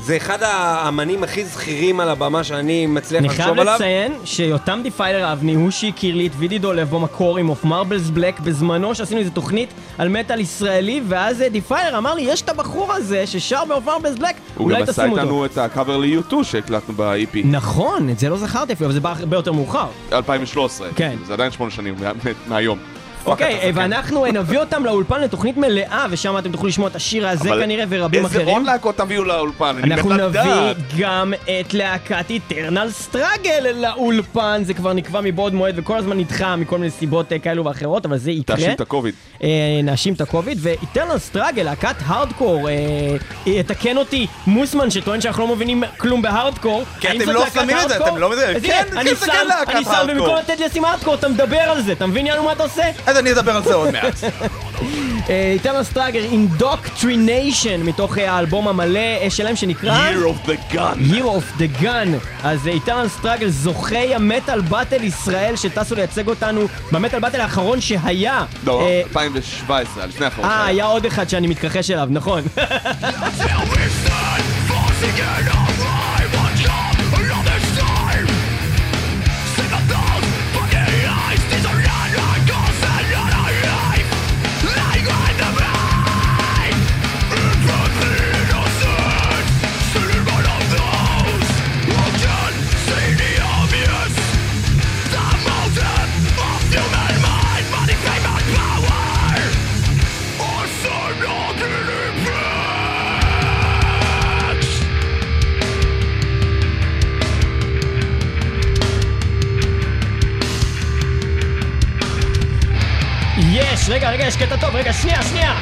זה 0.06 0.18
אחד 0.18 0.38
האמנים 0.43 1.24
הכי 1.24 1.45
זכירים 1.45 1.99
על 1.99 2.10
הבמה 2.10 2.43
שאני 2.43 2.86
מצליח 2.88 3.20
אני 3.20 3.30
חייב 3.30 3.39
לחשוב 3.49 3.60
עליו. 3.60 3.74
לציין 3.76 4.14
שיותם 4.26 4.80
Defiler 4.84 5.34
אבני 5.34 5.53
הוא 5.53 5.72
שהכיר 5.72 6.16
לי 6.16 6.28
את 6.28 6.32
וידי 6.38 6.60
דולב 6.60 6.89
במקור 6.89 7.38
עם 7.38 7.49
Of 7.49 7.63
Marbles 7.65 8.09
Black 8.09 8.39
בזמנו 8.39 8.95
שעשינו 8.95 9.20
איזה 9.20 9.32
תוכנית 9.32 9.70
על 9.97 10.10
מטאל 10.10 10.39
ישראלי 10.39 11.01
ואז 11.08 11.41
אה, 11.41 11.49
Defiler 11.49 11.97
אמר 11.97 12.14
לי 12.16 12.22
יש 12.22 12.41
את 12.41 12.49
הבחור 12.49 12.93
הזה 12.93 13.28
ששר 13.28 13.66
ב 13.65 13.72
Of 13.72 13.86
Marbles 13.86 14.17
Black 14.17 14.36
הוא 14.58 14.66
אולי 14.66 14.76
גם 14.76 14.84
עשה 14.84 14.91
תשים 14.91 15.12
אותו. 15.12 15.22
איתנו 15.22 15.45
את 15.45 15.58
הקאבר 15.58 15.97
ל-U2 15.97 16.43
שהקלטנו 16.43 16.93
ב-EP. 16.97 17.38
נכון, 17.45 18.10
את 18.10 18.20
זה 18.20 18.30
לא 18.30 18.38
זכרתי 18.38 18.74
אפילו, 18.74 18.86
אבל 18.88 18.93
זה 18.93 18.99
בא 18.99 19.14
הרבה 19.20 19.38
יותר 19.38 19.51
מאוחר. 19.51 19.88
2013. 20.14 20.88
כן. 20.95 21.16
זה 21.28 21.34
עדיין 21.34 21.51
שמונה 21.51 21.72
שנים 21.72 21.95
מה- 22.01 22.12
מהיום. 22.47 22.78
אוקיי, 23.26 23.71
ואנחנו 23.76 24.26
אה, 24.26 24.32
נביא 24.32 24.59
אותם 24.59 24.86
לאולפן 24.86 25.21
לתוכנית 25.21 25.57
מלאה, 25.57 26.05
ושם 26.09 26.38
אתם 26.38 26.51
תוכלו 26.51 26.67
לשמוע 26.69 26.88
את 26.88 26.95
השיר 26.95 27.28
הזה 27.28 27.49
כנראה 27.49 27.86
ורבים 27.89 28.26
איזה 28.26 28.38
אחרים. 28.38 28.55
עוד 28.55 28.65
להקות 28.65 28.97
תביאו 28.97 29.23
לאולפן? 29.23 29.76
אני 29.84 29.93
אנחנו 29.93 30.09
מת 30.09 30.19
נביא. 30.19 30.41
גם 30.97 31.34
את 31.43 31.73
להקת 31.73 32.30
Eternal 32.30 32.89
Struggle 32.91 33.67
לאולפן, 33.76 34.61
זה 34.65 34.73
כבר 34.73 34.93
נקבע 34.93 35.21
מבעוד 35.21 35.53
מועד 35.53 35.73
וכל 35.80 35.97
הזמן 35.97 36.17
נדחה 36.17 36.55
מכל 36.55 36.78
מיני 36.78 36.91
סיבות 36.91 37.34
אה, 37.34 37.39
כאלו 37.39 37.65
ואחרות, 37.65 38.05
אבל 38.05 38.17
זה 38.17 38.32
יקרה. 38.32 38.55
תאשים 38.57 38.71
את 38.71 38.82
הקוביד. 38.82 39.13
אה, 39.43 39.49
נאשים 39.84 40.13
את 40.13 40.21
הקוביד, 40.21 40.57
ו 40.61 40.68
Eternal 40.68 41.17
Struggle, 41.17 41.63
להקת 41.63 41.95
הארדקור, 42.05 42.69
יתקן 43.45 43.97
אותי 43.97 44.28
מוסמן 44.47 44.89
שטוען 44.89 45.21
שאנחנו 45.21 45.47
לא 45.47 45.55
מבינים 45.55 45.84
כלום 45.97 46.21
בהארדקור. 46.21 46.84
כי 46.99 47.07
האם 47.07 47.21
אתם 47.21 47.30
לא 47.30 47.45
שמים 47.53 47.78
את 47.84 47.89
זה? 47.89 47.97
אתם 47.97 48.17
לא 48.17 48.30
מבינים. 48.30 48.59
כן, 48.59 48.84
כן, 48.91 48.97
אני 48.97 49.15
זה 49.15 49.26
שם- 49.26 49.32
כן 49.32 49.47
להקת 49.47 49.69
אני 49.76 49.84
שם, 49.84 49.91
הארדקור. 49.91 50.15
ובמקום 50.17 50.36
לתת 50.36 50.59
לי 50.59 50.65
לשים 50.65 50.86
הארדקור, 50.86 51.13
אתה 51.15 51.28
מדבר 51.30 51.57
על 51.57 51.82
זה, 51.82 51.91
אתה 51.91 52.05
מבין 52.07 52.26
יאנו 52.28 52.43
מה 52.43 52.51
אתה 52.51 52.63
עושה? 52.63 52.84
אז 53.16 53.20
אני 53.20 53.32
אדבר 53.32 53.51
על 53.51 53.63
זה 53.63 53.74
עוד 53.74 53.91
מעט. 53.91 54.24
Eternal 55.30 55.84
Struggle, 55.84 56.23
Indoctrination, 56.23 57.82
מתוך 57.82 58.18
אה, 58.18 58.32
האלבום 58.32 58.68
המלא 58.68 58.99
אה, 58.99 59.30
שלהם 59.30 59.55
שנקרא... 59.55 60.11
Year 60.11 60.45
of 60.45 60.49
the 60.49 60.74
Gun. 60.74 61.13
Year 61.13 61.24
of 61.24 61.61
the 61.61 61.84
Gun. 61.84 62.07
אז 62.43 62.68
Eternal 62.67 63.07
Struggle, 63.07 63.49
זוכי 63.49 64.16
ה 64.15 64.23
Metal 64.23 64.61
Battle 64.61 65.03
ישראל 65.03 65.55
שטסו 65.55 65.95
לייצג 65.95 66.28
אותנו 66.28 66.61
במטאל 66.91 67.20
באטל 67.20 67.41
האחרון 67.41 67.82
שהיה. 67.82 68.45
לא, 68.66 68.82
אה, 68.82 69.01
2017, 69.09 70.05
לפני 70.05 70.26
האחרון. 70.26 70.49
אה. 70.49 70.66
היה 70.66 70.86
עוד 70.86 71.05
אחד 71.05 71.30
שאני 71.30 71.47
מתכחש 71.47 71.91
אליו, 71.91 72.07
נכון. 72.11 72.43
רגע, 114.16 114.28
יש 114.28 114.38
קטע 114.38 114.57
טוב, 114.57 114.76
רגע, 114.76 114.93
שנייה, 114.93 115.24
שנייה. 115.24 115.55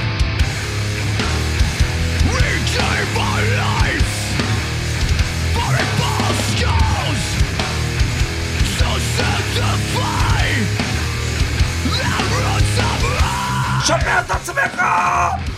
שפר 13.86 14.20
את 14.20 14.32
עצמך! 14.32 14.82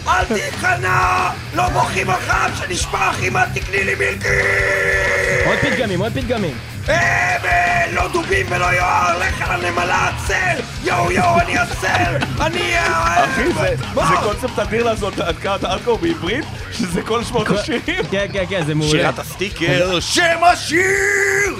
אל 0.08 0.26
תיכנע! 0.26 1.30
לא 1.54 1.70
מוחים 1.70 2.10
החם 2.10 2.50
שנשפך 2.60 3.16
אם 3.24 3.38
אל 3.38 3.46
תקני 3.54 3.84
לי 3.84 3.96
מילקי! 3.96 4.28
עוד 5.46 5.58
פתגמים, 5.58 6.02
עוד 6.02 6.14
פתגמים. 6.14 6.75
הם 6.88 7.96
לא 7.96 8.08
דובים 8.08 8.46
ולא 8.50 8.66
יוהר, 8.66 9.20
לך 9.20 9.50
על 9.50 9.66
הנמלה 9.66 10.10
הצל! 10.10 10.62
יואו 10.84 11.12
יואו 11.12 11.40
אני 11.40 11.58
הצל! 11.58 12.18
אני... 12.42 12.78
אה, 12.78 13.26
אחי, 13.26 13.54
זה 13.54 14.16
קונספט 14.24 14.60
אדיר 14.60 14.84
לעשות 14.84 15.20
הדקת 15.20 15.64
האלכוהול 15.64 16.00
בעברית, 16.02 16.46
שזה 16.72 17.02
כל 17.02 17.24
שמות 17.24 17.48
השירים. 17.50 18.04
כן, 18.12 18.26
כן, 18.34 18.44
כן, 18.50 18.66
זה 18.66 18.76
מעולה. 18.76 18.92
שירת 18.92 19.20
הסטיקר, 19.20 20.00
שם 20.00 20.44
השיר! 20.44 21.56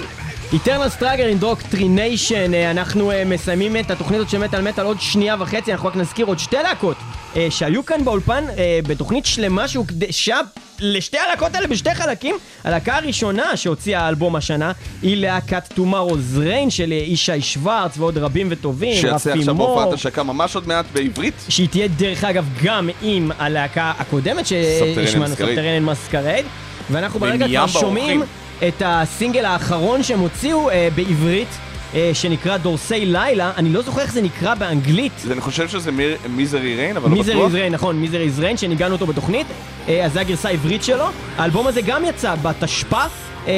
Eternal 0.52 0.88
Struggle 0.88 1.26
Indoctrination, 1.26 2.54
אנחנו 2.54 3.10
אה, 3.10 3.24
מסיימים 3.24 3.76
את 3.76 3.90
התוכנית 3.90 4.18
הזאת 4.18 4.30
של 4.30 4.38
מטאל 4.38 4.62
מטאל 4.62 4.84
עוד 4.84 5.00
שנייה 5.00 5.36
וחצי, 5.38 5.72
אנחנו 5.72 5.88
רק 5.88 5.96
נזכיר 5.96 6.26
עוד 6.26 6.38
שתי 6.38 6.56
להקות 6.62 6.96
אה, 7.36 7.46
שהיו 7.50 7.86
כאן 7.86 8.04
באולפן 8.04 8.44
אה, 8.58 8.80
בתוכנית 8.88 9.26
שלמה 9.26 9.68
שהוקדשה 9.68 10.36
לשתי 10.80 11.18
הלהקות 11.18 11.54
האלה 11.54 11.66
בשתי 11.66 11.94
חלקים. 11.94 12.36
הלהקה 12.64 12.96
הראשונה 12.96 13.56
שהוציאה 13.56 14.00
האלבום 14.00 14.36
השנה 14.36 14.72
היא 15.02 15.16
להקת 15.16 15.62
Tomorrow's 15.74 16.38
Rain 16.38 16.70
של 16.70 16.92
אה, 16.92 16.96
ישי 16.96 17.40
שוורץ 17.40 17.98
ועוד 17.98 18.18
רבים 18.18 18.46
וטובים, 18.50 19.06
רפי 19.06 19.30
עכשיו 19.30 19.54
מור. 19.54 19.76
בהופעת 19.76 19.92
השקה 19.92 20.22
ממש 20.22 20.54
עוד 20.54 20.68
מעט 20.68 20.86
בעברית. 20.92 21.34
שהיא 21.48 21.68
תהיה 21.68 21.88
דרך 21.88 22.24
אגב 22.24 22.48
גם 22.62 22.88
עם 23.02 23.30
הלהקה 23.38 23.92
הקודמת 23.98 24.46
שהשמענו. 24.46 25.36
Subterranean 25.36 25.84
Masquerade 25.84 26.44
ואנחנו 26.90 27.20
ברגע 27.20 27.46
כבר. 27.46 27.66
שומעים 27.66 28.22
את 28.68 28.82
הסינגל 28.84 29.44
האחרון 29.44 30.02
שהם 30.02 30.20
הוציאו 30.20 30.70
אה, 30.70 30.88
בעברית 30.94 31.48
אה, 31.94 32.10
שנקרא 32.14 32.56
דורסי 32.56 33.06
לילה, 33.06 33.52
אני 33.56 33.72
לא 33.72 33.82
זוכר 33.82 34.00
איך 34.00 34.12
זה 34.12 34.22
נקרא 34.22 34.54
באנגלית 34.54 35.12
זה- 35.18 35.32
אני 35.32 35.40
חושב 35.40 35.68
שזה 35.68 35.90
Misery 36.28 36.74
Rain, 36.76 36.96
אבל 36.96 37.10
לא 37.10 37.16
בטוח. 37.22 37.44
Misery 37.46 37.60
Rain, 37.60 37.72
נכון, 37.72 37.96
Misery 37.96 38.20
Rain, 38.20 38.56
שניגנו 38.56 38.92
אותו 38.94 39.06
בתוכנית, 39.06 39.46
אה, 39.88 40.04
אז 40.04 40.12
זו 40.12 40.20
הגרסה 40.20 40.48
העברית 40.48 40.82
שלו. 40.84 41.04
האלבום 41.38 41.66
הזה 41.66 41.80
גם 41.82 42.04
יצא 42.04 42.34
בתשפ"א, 42.42 43.06
אה, 43.46 43.52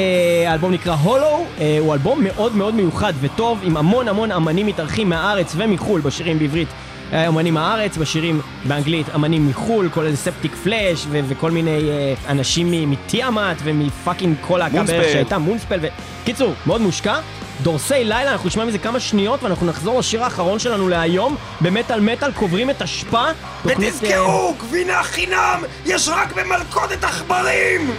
האלבום 0.47 0.71
נקרא 0.71 0.93
הולו, 1.03 1.45
אה, 1.59 1.77
הוא 1.79 1.93
אלבום 1.93 2.23
מאוד 2.23 2.55
מאוד 2.55 2.75
מיוחד 2.75 3.13
וטוב, 3.21 3.59
עם 3.63 3.77
המון 3.77 4.07
המון 4.07 4.31
אמנים 4.31 4.65
מתארחים 4.65 5.09
מהארץ 5.09 5.53
ומחו"ל 5.57 6.01
בשירים 6.01 6.39
בעברית. 6.39 6.67
אה, 7.13 7.27
אמנים 7.27 7.53
מהארץ, 7.53 7.97
בשירים 7.97 8.41
באנגלית, 8.65 9.05
אמנים 9.15 9.47
מחו"ל, 9.49 9.89
כולל 9.93 10.15
Septicflesh 10.15 11.05
ו- 11.09 11.19
וכל 11.27 11.51
מיני 11.51 11.89
אה, 11.89 12.13
אנשים 12.31 12.71
מ- 12.71 12.91
מ 12.91 13.01
Tiamat 13.01 13.61
ומ 13.63 13.79
fucking 13.79 14.35
כל. 14.41 14.59
בערך 14.93 15.11
שהייתה, 15.11 15.37
מונספל 15.37 15.79
ו... 15.81 15.87
קיצור, 16.25 16.53
מאוד 16.65 16.81
מושקע. 16.81 17.15
דורסי 17.61 18.03
לילה, 18.03 18.31
אנחנו 18.31 18.47
נשמע 18.47 18.65
מזה 18.65 18.77
כמה 18.77 18.99
שניות 18.99 19.43
ואנחנו 19.43 19.65
נחזור 19.65 19.99
לשיר 19.99 20.23
האחרון 20.23 20.59
שלנו 20.59 20.87
להיום. 20.89 21.35
במטאל 21.61 21.99
מטאל 21.99 22.31
קוברים 22.31 22.69
את 22.69 22.81
אשפה. 22.81 23.23
ותזכרו, 23.65 24.53
גבינה 24.59 25.03
חינם 25.03 25.63
יש 25.85 26.07
רק 26.09 26.33
במלכודת 26.33 27.03
עכברים! 27.03 27.91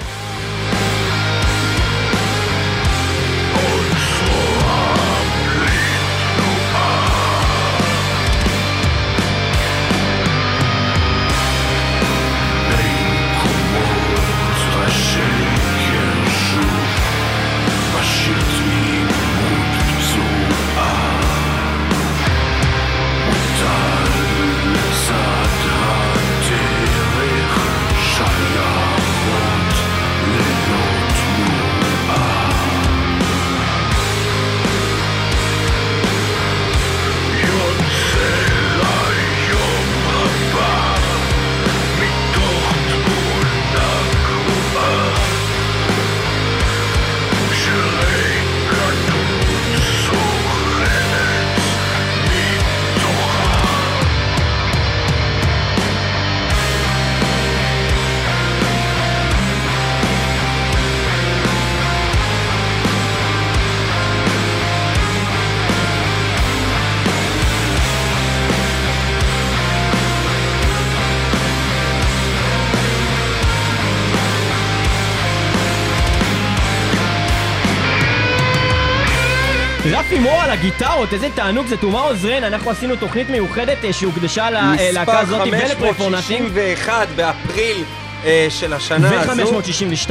הגיטרות, 80.60 81.12
איזה 81.12 81.28
תענוג 81.34 81.66
זה 81.66 81.76
תומר 81.76 82.00
עוזרן, 82.08 82.44
אנחנו 82.44 82.70
עשינו 82.70 82.96
תוכנית 82.96 83.30
מיוחדת 83.30 83.84
אה, 83.84 83.92
שהוקדשה 83.92 84.50
ללהקה 84.50 85.18
הזאת 85.20 85.40
ולפרפורנטים. 85.40 86.44
מספר 86.44 86.66
561 86.74 87.08
באפריל 87.16 87.84
אה, 88.24 88.46
של 88.50 88.72
השנה 88.72 89.20
הזו. 89.20 89.54
ו-562, 89.54 90.10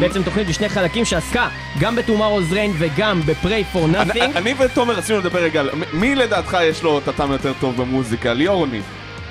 בעצם 0.00 0.22
תוכנית 0.22 0.46
בשני 0.48 0.68
חלקים 0.68 1.04
שעסקה 1.04 1.48
גם 1.80 1.96
בתומר 1.96 2.26
עוזרן 2.26 2.70
וגם 2.78 3.20
ב-Pray 3.26 3.46
for 3.76 3.78
אני- 3.84 4.10
Nothing. 4.12 4.36
אני 4.36 4.54
ותומר 4.58 4.94
רצינו 4.94 5.18
לדבר 5.18 5.38
רגע, 5.38 5.62
מי 5.92 6.14
לדעתך 6.14 6.56
יש 6.62 6.82
לו 6.82 6.98
את 6.98 7.08
הטעם 7.08 7.32
יותר 7.32 7.52
טוב 7.60 7.76
במוזיקה? 7.76 8.32
ליאור 8.32 8.60
או 8.60 8.66
ניב? 8.66 8.82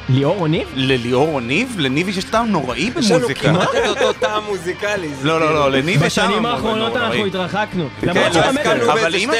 ליאור 0.09 0.35
רוניב? 0.37 0.67
לליאור 0.75 1.29
או 1.33 1.39
ניב? 1.39 1.75
לניב 1.79 2.09
יש 2.09 2.23
טעם 2.23 2.47
נוראי 2.47 2.91
יש 2.99 3.11
לנו 3.11 3.19
במוזיקה. 3.19 3.41
כמעט 3.41 3.69
את 3.75 3.87
אותו 3.97 4.13
טעם 4.13 4.43
מוזיקלי. 4.43 5.09
לא, 5.23 5.39
לא, 5.39 5.45
כאילו- 5.45 5.59
לא, 5.59 5.71
לניב 5.71 6.03
יש 6.03 6.15
טעם 6.15 6.27
בשנים 6.27 6.45
האחרונות 6.45 6.93
נוראי. 6.93 7.05
אנחנו 7.07 7.25
התרחקנו. 7.25 7.87
כן, 8.01 8.31
לא. 8.85 8.93
אבל 8.93 9.15
אם, 9.15 9.31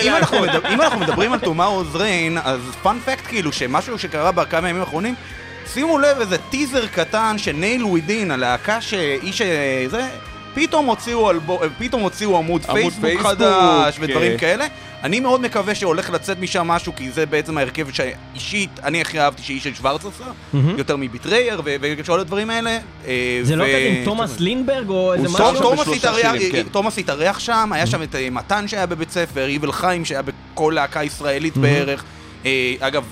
אנחנו 0.81 0.99
מדברים 0.99 1.33
על 1.33 1.39
Tomorrow's 1.39 1.67
Rain, 1.67 2.37
אז 2.43 2.59
fun 2.83 3.02
fact 3.02 3.27
כאילו 3.27 3.51
שמשהו 3.51 3.99
שקרה 3.99 4.31
בכמה 4.31 4.69
ימים 4.69 4.81
האחרונים, 4.81 5.15
שימו 5.73 5.97
לב 5.97 6.19
איזה 6.19 6.37
טיזר 6.37 6.87
קטן 6.87 7.35
של 7.37 7.51
Nail 7.51 7.85
Within, 7.85 8.31
הלהקה 8.31 8.81
שאיש 8.81 9.41
זה, 9.87 10.07
פתאום 10.53 10.85
הוציאו, 10.85 11.31
אלבו, 11.31 11.59
פתאום 11.79 12.01
הוציאו 12.01 12.37
עמוד, 12.37 12.61
עמוד 12.69 12.75
פייסבוק, 12.81 13.01
פייסבוק, 13.01 13.27
חדש 13.27 13.97
כן. 13.97 14.03
ודברים 14.03 14.37
כאלה. 14.37 14.65
אני 15.03 15.19
מאוד 15.19 15.41
מקווה 15.41 15.75
שהולך 15.75 16.09
לצאת 16.09 16.39
משם 16.39 16.67
משהו, 16.67 16.95
כי 16.95 17.11
זה 17.11 17.25
בעצם 17.25 17.57
ההרכב 17.57 17.87
שאישית, 17.93 18.69
אני 18.83 19.01
הכי 19.01 19.19
אהבתי 19.19 19.41
שישי 19.43 19.73
שוורץ 19.75 20.01
עשה, 20.05 20.23
יותר 20.77 20.95
מ 20.97 21.05
Betrayer 21.05 21.61
וכל 21.81 22.19
הדברים 22.19 22.49
האלה. 22.49 22.77
אה, 23.07 23.39
זה 23.43 23.55
לא 23.55 23.63
ו- 23.63 23.67
כזה 23.67 23.93
עם 23.99 24.05
תומאס 24.05 24.39
לינברג 24.39 24.89
או 24.89 25.13
איזה 25.13 25.27
משהו? 25.29 25.61
תומאס 25.61 25.87
התארח- 25.87 26.37
שירים, 26.37 26.51
כן. 26.51 26.63
תומאס 26.71 26.97
התארח 26.97 27.39
שם, 27.39 27.69
היה 27.73 27.87
שם 27.87 28.03
את 28.03 28.15
אה, 28.15 28.29
מתן 28.29 28.67
שהיה 28.67 28.85
בבית 28.85 29.11
ספר, 29.11 29.49
יבל 29.49 29.71
חיים 29.71 30.05
שהיה 30.05 30.21
בכל 30.21 30.71
להקה 30.75 31.03
ישראלית 31.03 31.57
בערך. 31.57 32.03
אה, 32.45 32.73
אגב, 32.79 33.03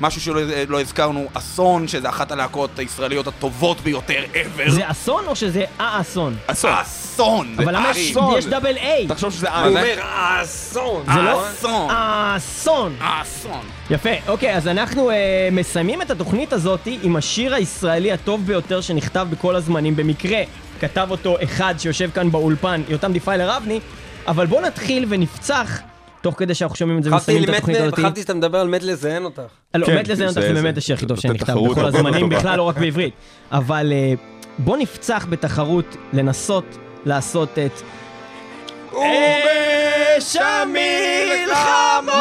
משהו 0.00 0.20
שלא 0.20 0.40
לא 0.68 0.80
הזכרנו, 0.80 1.26
אסון, 1.34 1.88
שזה 1.88 2.08
אחת 2.08 2.32
הלהקות 2.32 2.78
הישראליות 2.78 3.26
הטובות 3.26 3.80
ביותר 3.80 4.22
ever. 4.34 4.70
זה 4.70 4.90
אסון 4.90 5.24
או 5.26 5.36
שזה 5.36 5.64
האסון? 5.78 6.36
אסון. 6.46 6.72
אסון! 6.72 7.54
אבל 7.58 7.76
למה 7.76 7.90
יש- 7.90 8.10
אסון. 8.10 8.38
יש 8.38 8.46
דאבל 8.46 8.76
איי? 8.76 9.06
תחשוב 9.08 9.32
שזה 9.32 9.48
הוא 9.50 9.56
אה, 9.56 9.68
אומר, 9.68 9.94
האסון. 10.02 11.04
זה 11.14 11.20
לא 11.22 11.48
אסון! 11.50 11.88
האסון. 11.90 12.96
אסון! 13.00 13.60
יפה, 13.90 14.10
אוקיי, 14.28 14.56
אז 14.56 14.68
אנחנו 14.68 15.10
אה, 15.10 15.16
מסיימים 15.52 16.02
את 16.02 16.10
התוכנית 16.10 16.52
הזאת 16.52 16.88
עם 17.02 17.16
השיר 17.16 17.54
הישראלי 17.54 18.12
הטוב 18.12 18.46
ביותר 18.46 18.80
שנכתב 18.80 19.26
בכל 19.30 19.56
הזמנים. 19.56 19.96
במקרה 19.96 20.38
כתב 20.80 21.06
אותו 21.10 21.36
אחד 21.44 21.74
שיושב 21.78 22.10
כאן 22.14 22.30
באולפן, 22.30 22.82
יותם 22.88 23.12
Defiler 23.12 23.56
אבני, 23.56 23.80
אבל 24.26 24.46
בואו 24.46 24.60
נתחיל 24.60 25.04
ונפצח, 25.08 25.80
תוך 26.26 26.34
כדי 26.38 26.54
שאנחנו 26.54 26.76
שומעים 26.76 26.98
את 26.98 27.04
זה 27.04 27.10
ומסיימים 27.12 27.44
את 27.44 27.54
התוכנית 27.54 27.76
הזאת. 27.80 27.94
חשבתי 27.94 28.20
שאתה 28.20 28.34
מדבר 28.34 28.58
על 28.58 28.68
מת 28.68 28.82
לזיין 28.82 29.24
אותך. 29.24 29.42
לא, 29.74 29.86
באמת 29.86 30.08
לזיין 30.08 30.28
אותך 30.28 30.40
זה- 30.40 30.52
באמת 30.52 30.76
השיר 30.78 30.96
הכי 30.96 31.06
טוב 31.06 31.16
זה 31.16 31.22
שנכתב 31.22 31.52
בכל 31.70 31.84
הזמנים. 31.84 32.28
בכלל 32.28 32.56
לא 32.56 32.62
רק 32.62 32.78
בעברית. 32.78 33.14
אבל 33.52 33.92
אה, 33.92 34.12
בואו 34.58 34.76
נפצח 34.76 35.26
בתחרות 35.30 35.96
לנסות 36.12 36.64
לעשות 37.04 37.58
את... 37.58 37.80
אש 40.18 40.36
המלחמות! 40.36 42.16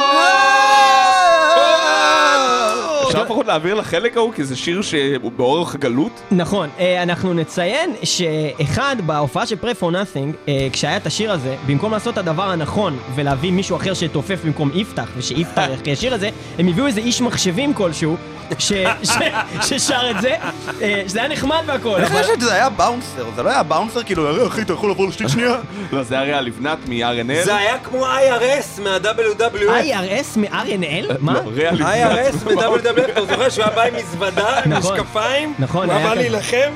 אפשר 3.26 3.34
לפחות 3.34 3.48
להעביר 3.48 3.74
לחלק 3.76 4.18
ההוא, 4.18 4.34
כי 4.34 4.44
זה 4.44 4.56
שיר 4.56 4.82
שהוא 4.82 5.32
באורך 5.38 5.76
הגלות. 5.76 6.12
נכון, 6.32 6.70
אה, 6.80 7.04
אנחנו 7.04 7.34
נציין 7.34 7.94
שאחד, 8.04 8.96
בהופעה 9.06 9.46
של 9.46 9.56
Pray 9.62 9.82
for 9.82 9.94
Nothing, 9.94 10.48
אה, 10.48 10.68
כשהיה 10.72 10.98
את 10.98 11.06
השיר 11.08 11.32
הזה, 11.32 11.56
במקום 11.66 11.92
לעשות 11.92 12.14
את 12.14 12.20
הדבר 12.20 12.50
הנכון 12.50 12.98
ולהביא 13.16 13.52
מישהו 13.52 13.78
אחר 13.78 13.94
שיתופף 13.94 14.40
במקום 14.46 14.70
יפתח, 14.74 15.08
ושיפתח 15.18 15.64
יחכה 15.74 15.92
השיר 15.92 16.14
הזה, 16.14 16.30
הם 16.60 16.68
הביאו 16.68 16.88
איזה 16.88 17.00
איש 17.00 17.22
מחשבים 17.22 17.74
כלשהו, 17.74 18.16
ש- 18.60 18.74
ש- 19.04 19.10
ששר 19.70 20.12
את 20.12 20.22
זה, 20.22 20.36
אה, 20.82 21.04
שזה 21.08 21.20
היה 21.20 21.28
נחמד 21.30 21.62
והכל, 21.66 21.96
אני. 21.96 22.06
חושב 22.06 22.40
שזה 22.40 22.54
היה 22.54 22.70
באונסר, 22.70 23.26
זה 23.36 23.44
לא 23.44 23.50
היה 23.50 23.64
באונסר 23.64 24.04
כאילו, 24.04 24.42
"אה, 24.42 24.48
אחי, 24.48 24.62
אתה 24.62 24.74
יכול 24.74 24.90
לעבור 24.90 25.08
לשתיק 25.08 25.28
שנייה? 25.28 25.56
לא, 25.94 26.04
זה 26.04 26.20
הרי 26.20 26.32
לבנת 26.42 26.78
מ-RNL. 26.88 27.46
זה 27.46 27.56
היה 27.56 27.78
כמו 27.80 28.06
IRS 28.06 28.82
מה-WWF. 28.82 29.84
IRS 29.86 30.40
מ-RNL? 30.40 31.14
מה? 31.20 31.34
לא, 31.34 31.42
לבנת. 31.52 31.80
IRS 31.88 32.46
מ-WWF, 32.46 33.14
אתה 33.18 33.26
זוכר 33.26 33.49
שהוא 33.49 33.66
היה 33.66 33.76
בא 33.76 33.84
עם 33.84 33.95
מזוודה, 33.95 34.59
עם 34.59 34.74
נכון. 34.74 34.93
משקפיים? 34.99 35.53
נכון, 35.59 35.89
הוא 35.89 35.97
היה 35.97 36.07
בא. 36.07 36.13
להילחם? 36.13 36.72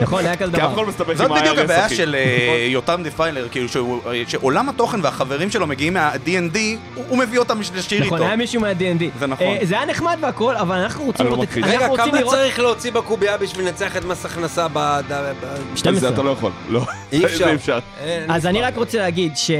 נכון, 0.00 0.24
היה 0.26 0.36
כזה 0.36 0.52
כי 0.52 0.62
אף 0.62 0.66
אחד 0.66 0.72
דבר. 0.72 0.82
לא 0.82 0.88
מסתבך 0.88 1.16
זאת 1.16 1.30
עם 1.30 1.36
בדיוק 1.36 1.58
ה-IRS, 1.58 1.62
הבעיה 1.64 1.86
אחי. 1.86 1.94
של 1.96 2.14
אה, 2.14 2.66
יותם 2.68 3.00
דפיילר, 3.04 3.48
כאילו 3.50 3.68
שהוא- 3.68 4.00
אה, 4.06 4.22
שעולם 4.28 4.68
התוכן 4.68 5.00
והחברים 5.02 5.50
שלו 5.50 5.66
מגיעים 5.66 5.94
מה-D&D, 5.94 6.58
הוא 6.94 7.04
הוא 7.08 7.18
מביא 7.18 7.38
אותם 7.38 7.60
לשיר 7.74 8.02
איתו. 8.02 8.14
נכון, 8.14 8.26
היה 8.26 8.36
מישהו 8.36 8.60
מה-D&D. 8.60 9.18
זה 9.18 9.26
נכון. 9.26 9.46
אה, 9.46 9.58
זה 9.62 9.74
היה 9.76 9.86
נחמד 9.86 10.16
והכל, 10.20 10.56
אבל 10.56 10.76
אנחנו 10.76 11.04
רוצים 11.04 11.26
לראות. 11.26 11.48
רגע, 11.56 11.72
אנחנו 11.74 11.88
רוצים 11.90 12.06
כמה 12.10 12.20
לראות... 12.20 12.34
צריך 12.34 12.58
להוציא 12.58 12.92
בקובייה 12.92 13.36
בשביל 13.36 13.66
לנצח 13.66 13.96
את 13.96 14.04
מס 14.04 14.24
הכנסה 14.26 14.66
ב... 14.68 14.78
ב- 15.08 15.32
ב- 15.42 15.76
12. 15.76 16.08
זה 16.08 16.14
אתה 16.14 16.22
לא 16.22 16.30
יכול. 16.30 16.50
לא. 16.68 16.82
אי 17.12 17.24
אפשר. 17.26 17.44
זה 17.44 17.54
אפשר. 17.54 17.78
אין, 18.00 18.30
אז 18.30 18.46
אני 18.46 18.62
רק 18.62 18.76
רוצה 18.76 18.98
להגיד 18.98 19.32
ש, 19.36 19.50
אה, 19.50 19.56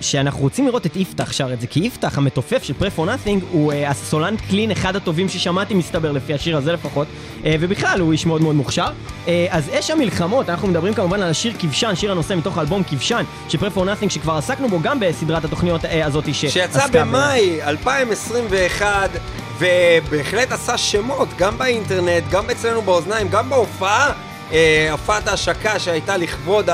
שאנחנו 0.00 0.40
רוצים 0.40 0.66
לראות 0.66 0.86
את 0.86 0.96
יפתח 0.96 1.32
שר 1.32 1.52
את 1.52 1.60
זה, 1.60 1.66
כי 1.66 1.80
יפתח 1.80 2.18
המתופף 2.18 2.62
של 2.62 2.74
Pray 2.80 2.98
for 2.98 3.02
Nothing 3.02 3.44
הוא 3.50 3.72
אה, 3.72 3.90
הסולן 3.90 4.34
קלין 4.48 4.70
אחד 4.70 4.96
הטובים 4.96 5.28
ששמעתי 5.28 5.74
מסתבר 5.74 6.12
לפי 6.12 6.34
השיר 6.34 6.56
הזה 6.56 6.72
לפחות, 6.72 7.06
אה, 7.44 7.54
ובכלל 7.60 8.00
הוא 8.00 8.12
איש 8.12 8.26
מאוד 8.26 8.42
מאוד 8.42 8.54
מוכשר. 8.54 8.86
אה, 9.28 9.46
אז 9.50 9.61
אש 9.72 9.90
המלחמות, 9.90 10.48
אנחנו 10.50 10.68
מדברים 10.68 10.94
כמובן 10.94 11.22
על 11.22 11.30
השיר 11.30 11.52
כבשן, 11.58 11.94
שיר 11.94 12.10
הנושא 12.12 12.34
מתוך 12.34 12.58
האלבום 12.58 12.82
כבשן 12.82 13.24
של 13.48 13.58
Pray 13.58 13.76
for 13.76 13.80
Nothing 13.80 14.08
שכבר 14.10 14.32
עסקנו 14.36 14.68
בו 14.68 14.80
גם 14.82 15.00
בסדרת 15.00 15.44
התוכניות 15.44 15.84
אה, 15.84 16.06
הזאת 16.06 16.34
שעסקה 16.34 16.48
שיצא 16.50 16.86
במאי 16.92 17.62
2021, 17.62 19.10
ובהחלט 19.58 20.52
עשה 20.52 20.78
שמות, 20.78 21.28
גם 21.38 21.58
באינטרנט, 21.58 22.24
גם 22.30 22.50
אצלנו 22.50 22.82
באוזניים, 22.82 23.28
גם 23.28 23.48
בהופעה, 23.50 24.12
אה, 24.52 24.88
הופעת 24.90 25.28
ההשקה 25.28 25.78
שהייתה 25.78 26.16
לכבוד 26.16 26.68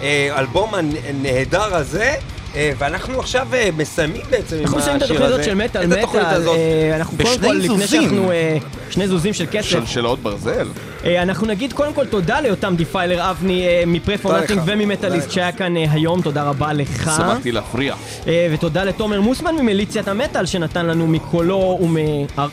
האלבום 0.00 0.74
הנהדר 0.74 1.76
הזה. 1.76 2.14
אה, 2.56 2.72
ואנחנו 2.78 3.20
עכשיו 3.20 3.48
אה, 3.54 3.68
מסיימים 3.76 4.22
בעצם 4.30 4.56
עם 4.56 4.62
אנחנו 4.62 4.78
מסיימים 4.78 4.98
את 4.98 5.02
השיר 5.02 5.16
התוכנית 5.16 5.32
הזאת 5.32 5.40
הזה. 5.40 5.50
של 5.50 5.54
מטאל 5.54 5.86
מטאל, 5.86 6.20
הזאת. 6.20 6.56
אה, 6.56 6.96
אנחנו 6.96 7.16
קודם 7.16 7.30
בשני 7.30 7.48
כל, 7.48 7.54
לפני 7.54 7.68
זוזים. 7.68 8.02
שאנחנו, 8.02 8.30
שני 8.90 9.08
זוזים 9.08 9.34
של 9.34 9.46
כסף, 9.52 9.68
של 9.68 9.86
שלאות 9.86 10.18
ברזל. 10.18 10.68
אנחנו 11.04 11.46
נגיד 11.46 11.72
קודם 11.72 11.92
כל 11.92 12.06
תודה 12.06 12.40
ליותם 12.40 12.74
Defiler 12.76 13.30
אבני 13.30 13.66
מ 13.86 13.92
Prey 13.92 14.18
For 14.18 14.30
תודה 14.30 14.40
Nothing 14.40 14.60
לך. 14.60 14.64
וממטאליסט 14.68 15.30
שהיה 15.30 15.52
כאן 15.52 15.76
היום, 15.76 16.22
תודה 16.22 16.42
רבה 16.42 16.72
לך. 16.72 17.10
שמחתי 17.16 17.52
להפריע. 17.52 17.94
ותודה 18.26 18.84
לתומר 18.84 19.20
מוסמן 19.20 19.54
ממיליציית 19.54 20.08
המטאל 20.08 20.46
שנתן 20.46 20.86
לנו 20.86 21.06
מקולו 21.06 21.78
ומ... 21.82 21.96
לא. 22.38 22.48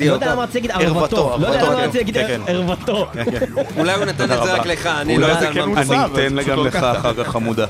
יודע 0.00 0.32
למה 0.32 0.42
רציתי 0.42 0.68
להגיד 0.68 0.86
ערוותו, 0.86 1.16
ערוותו, 1.16 1.42
לא 1.42 1.46
יודע 1.46 1.60
ערוותו, 1.60 1.72
למה 1.72 1.82
כן, 1.82 1.88
רציתי 1.88 1.98
להגיד 1.98 2.14
כן, 2.14 2.26
כן. 2.46 2.52
ערוותו. 2.52 3.06
אולי 3.76 3.94
הוא 3.94 4.04
נתן 4.04 4.24
את 4.24 4.28
זה 4.28 4.54
רק. 4.54 4.66
לך, 4.66 4.86
אני 4.86 5.18
לא 5.18 5.26
יודע 5.26 5.48
על 5.48 5.54
כן 5.54 5.60
מה 5.60 5.66
הוא. 5.66 5.78
ניסה. 5.78 5.94
אני 5.94 6.26
אתן 6.26 6.36
פשוט 6.36 6.50
גם 6.50 6.56
לא 6.56 6.66
לך. 6.66 6.76
אחר 6.76 7.14
כך 7.14 7.28
חמודה. 7.28 7.66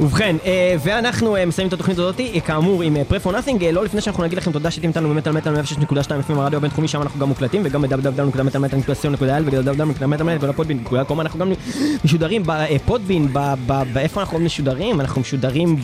ובכן, 0.00 0.36
אה, 0.44 0.74
ואנחנו 0.84 1.36
אה, 1.36 1.46
מסיימים 1.46 1.68
את 1.68 1.72
התוכנית 1.72 1.98
הזאת, 1.98 2.20
אה, 2.20 2.40
כאמור 2.40 2.82
עם 2.82 2.96
Prey 3.08 3.20
For 3.20 3.32
Nothing, 3.32 3.64
לא 3.64 3.84
לפני 3.84 4.00
שאנחנו 4.00 4.24
נגיד 4.24 4.38
לכם 4.38 4.52
תודה 4.52 4.70
שאתם 4.70 4.88
איתנו 4.88 5.08
במטאל 5.08 5.32
מטאל 5.32 5.54
106.2 5.54 5.90
FM 6.28 6.32
הרדיו 6.38 6.56
הבינתחומי, 6.56 6.88
שם 6.88 7.02
אנחנו 7.02 7.20
גם 7.20 7.28
מוקלטים, 7.28 7.62
וגם 7.64 7.82
ב-www.מטאלמטאל.co.il 7.82 9.42
ו-www.podbean.com 9.44 11.20
אנחנו 11.20 11.38
גם 11.38 11.52
משודרים 12.04 12.42
בפודבין, 12.46 13.28
באיפה 13.92 14.20
אנחנו 14.20 14.38
משודרים? 14.38 15.00
אנחנו 15.00 15.20
משודרים 15.20 15.76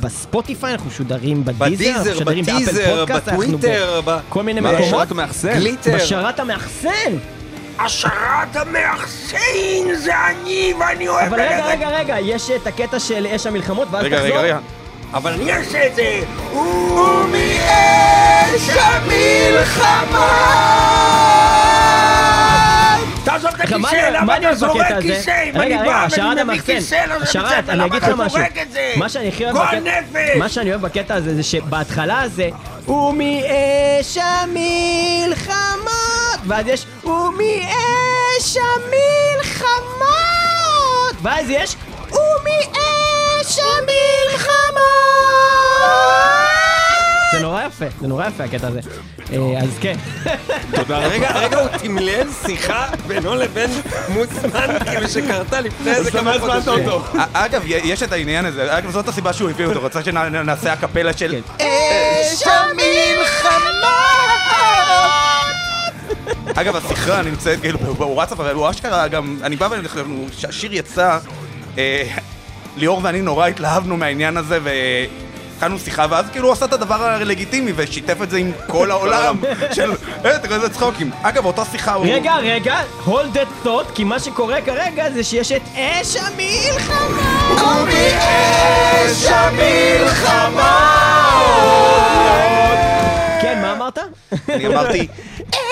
בספוטיפיי, 0.00 0.72
אנחנו 0.72 0.90
משודרים 0.90 1.44
בדיזר, 1.44 1.90
אנחנו 1.96 2.10
משודרים 2.10 2.44
באפל 2.44 2.96
פודקאסט, 2.96 3.28
בטוויטר, 3.28 4.00
בכל 4.04 4.42
מיני 4.42 4.60
מקומות. 4.60 4.82
בשרת 4.82 5.12
המאחסן. 5.12 5.58
השרת 7.78 8.12
המאחסן 8.56 9.36
זה 9.94 10.12
אני 10.26 10.74
ואני 10.80 11.08
אוהב 11.08 11.32
אבל 11.34 11.40
רגע, 11.42 11.64
רגע, 11.66 11.88
רגע, 11.88 12.16
יש 12.20 12.50
את 12.50 12.66
הקטע 12.66 12.98
של 12.98 13.26
אש 13.26 13.46
המלחמות, 13.46 13.88
ואז 13.90 14.04
רגע, 14.04 14.16
תחזור. 14.16 14.30
רגע, 14.38 14.40
רגע. 14.42 14.58
אבל 15.14 15.32
אני 15.32 15.52
אעשה 15.52 15.86
את 15.86 15.94
זה 15.94 16.20
ומאש 16.52 17.38
המלחמה 18.80 20.28
תעזוב 23.24 23.50
את 23.54 23.60
רגע, 23.60 23.76
מה 23.78 23.88
הכיסא, 23.88 24.02
אני- 24.08 24.10
מה 24.10 24.20
למה 24.20 24.36
אני 24.36 24.46
אתה 24.46 24.54
זורק? 24.54 24.86
כיסא? 25.02 25.30
אם 25.30 25.56
רגע, 25.60 25.62
אני 25.62 25.74
רגע, 25.74 25.84
בא 25.84 26.04
השרת 26.04 26.18
ואני 26.20 26.32
מביא 26.32 26.42
המאחסן. 26.42 26.62
כיסא 26.74 26.94
לבית 26.94 27.22
השרת, 27.22 27.46
ספר, 27.48 27.72
אני 27.72 27.78
למה 27.78 27.86
אגיד 27.86 28.02
לך 28.02 28.08
אתה 28.08 28.16
משהו. 28.16 28.38
זורק 28.38 28.58
את 28.62 28.72
זה? 28.72 28.92
מה 28.96 29.08
שאני 29.08 29.28
הכי 29.28 29.44
אוהב 29.44 29.54
גועל 29.56 29.66
בקטע... 29.80 30.00
נפש! 30.00 30.36
מה 30.38 30.48
שאני 30.48 30.70
אוהב 30.70 30.80
בקטע 30.82 31.14
הזה 31.14 31.34
זה 31.34 31.42
שבהתחלה 31.42 32.22
זה 32.28 32.48
ומאש 32.88 34.18
המלחמות 34.20 36.07
ואז 36.46 36.66
יש 36.66 36.86
ומאש 37.04 38.56
המלחמות 38.56 39.98
ואז 41.22 41.46
יש 41.50 41.76
ומאש 42.10 43.58
המלחמות 43.58 44.78
זה 47.32 47.40
נורא 47.40 47.62
יפה 47.66 47.84
זה 48.00 48.06
נורא 48.08 48.26
יפה 48.26 48.44
הקטע 48.44 48.68
הזה. 48.68 48.80
אה, 49.32 49.60
אז 49.62 49.68
כן. 49.80 49.96
תודה 50.74 50.98
רבה. 50.98 51.06
רגע, 51.06 51.58
הוא 51.58 51.68
תמלל 51.78 52.26
שיחה 52.46 52.86
בינו 53.06 53.34
לבין 53.34 53.70
מוסמן, 54.08 54.78
כאילו 54.84 55.08
שקרתה 55.08 55.60
לפני 55.60 55.94
איזה 55.94 56.10
כמה 56.10 56.38
חודשים. 56.40 56.84
אגב, 57.32 57.62
יש 57.64 58.02
את 58.02 58.12
העניין 58.12 58.44
הזה, 58.44 58.78
אגב, 58.78 58.90
זאת 58.90 59.08
הסיבה 59.08 59.32
שהוא 59.32 59.50
הביא 59.50 59.66
אותו, 59.66 59.80
רוצה 59.80 60.04
שנעשה 60.04 60.72
הקפלה 60.72 61.12
של... 61.12 61.40
כן. 61.58 61.64
אש 61.64 62.42
המלחמה! 62.46 64.17
אגב, 66.54 66.76
השיחה 66.76 67.22
נמצאת 67.22 67.60
כאילו 67.60 67.78
בוואטסאפ, 67.78 68.40
אבל 68.40 68.54
הוא 68.54 68.70
אשכרה 68.70 69.08
גם, 69.08 69.36
אני 69.42 69.56
בא 69.56 69.68
ואני 69.70 69.88
חושב, 69.88 70.06
כשהשיר 70.36 70.74
יצא, 70.74 71.18
אה, 71.78 72.02
ליאור 72.76 73.00
ואני 73.02 73.22
נורא 73.22 73.46
התלהבנו 73.46 73.96
מהעניין 73.96 74.36
הזה, 74.36 74.58
והתחלנו 74.62 75.78
שיחה, 75.78 76.06
ואז 76.10 76.26
כאילו 76.32 76.46
הוא 76.46 76.52
עשה 76.52 76.64
את 76.64 76.72
הדבר 76.72 77.02
הלגיטימי, 77.02 77.72
ושיתף 77.76 78.22
את 78.22 78.30
זה 78.30 78.36
עם 78.38 78.52
כל 78.66 78.90
העולם, 78.94 79.36
של, 79.72 79.92
אה, 80.24 80.38
תראה 80.38 80.56
איזה 80.56 80.68
צחוקים. 80.68 81.10
אגב, 81.22 81.42
באותה 81.42 81.64
שיחה 81.64 81.94
הוא... 81.94 82.06
רגע, 82.06 82.36
רגע, 82.36 82.80
hold 83.06 83.34
that 83.34 83.66
thought, 83.66 83.92
כי 83.94 84.04
מה 84.04 84.20
שקורה 84.20 84.60
כרגע 84.60 85.10
זה 85.10 85.24
שיש 85.24 85.52
את 85.52 85.62
אש 85.74 86.16
המלחמה! 86.16 87.08
ומאש 87.50 89.24
המלחמה 89.24 90.88
כן, 93.40 93.62
מה 93.62 93.72
אמרת? 93.72 93.98
אני 94.48 94.66
אמרתי, 94.66 95.08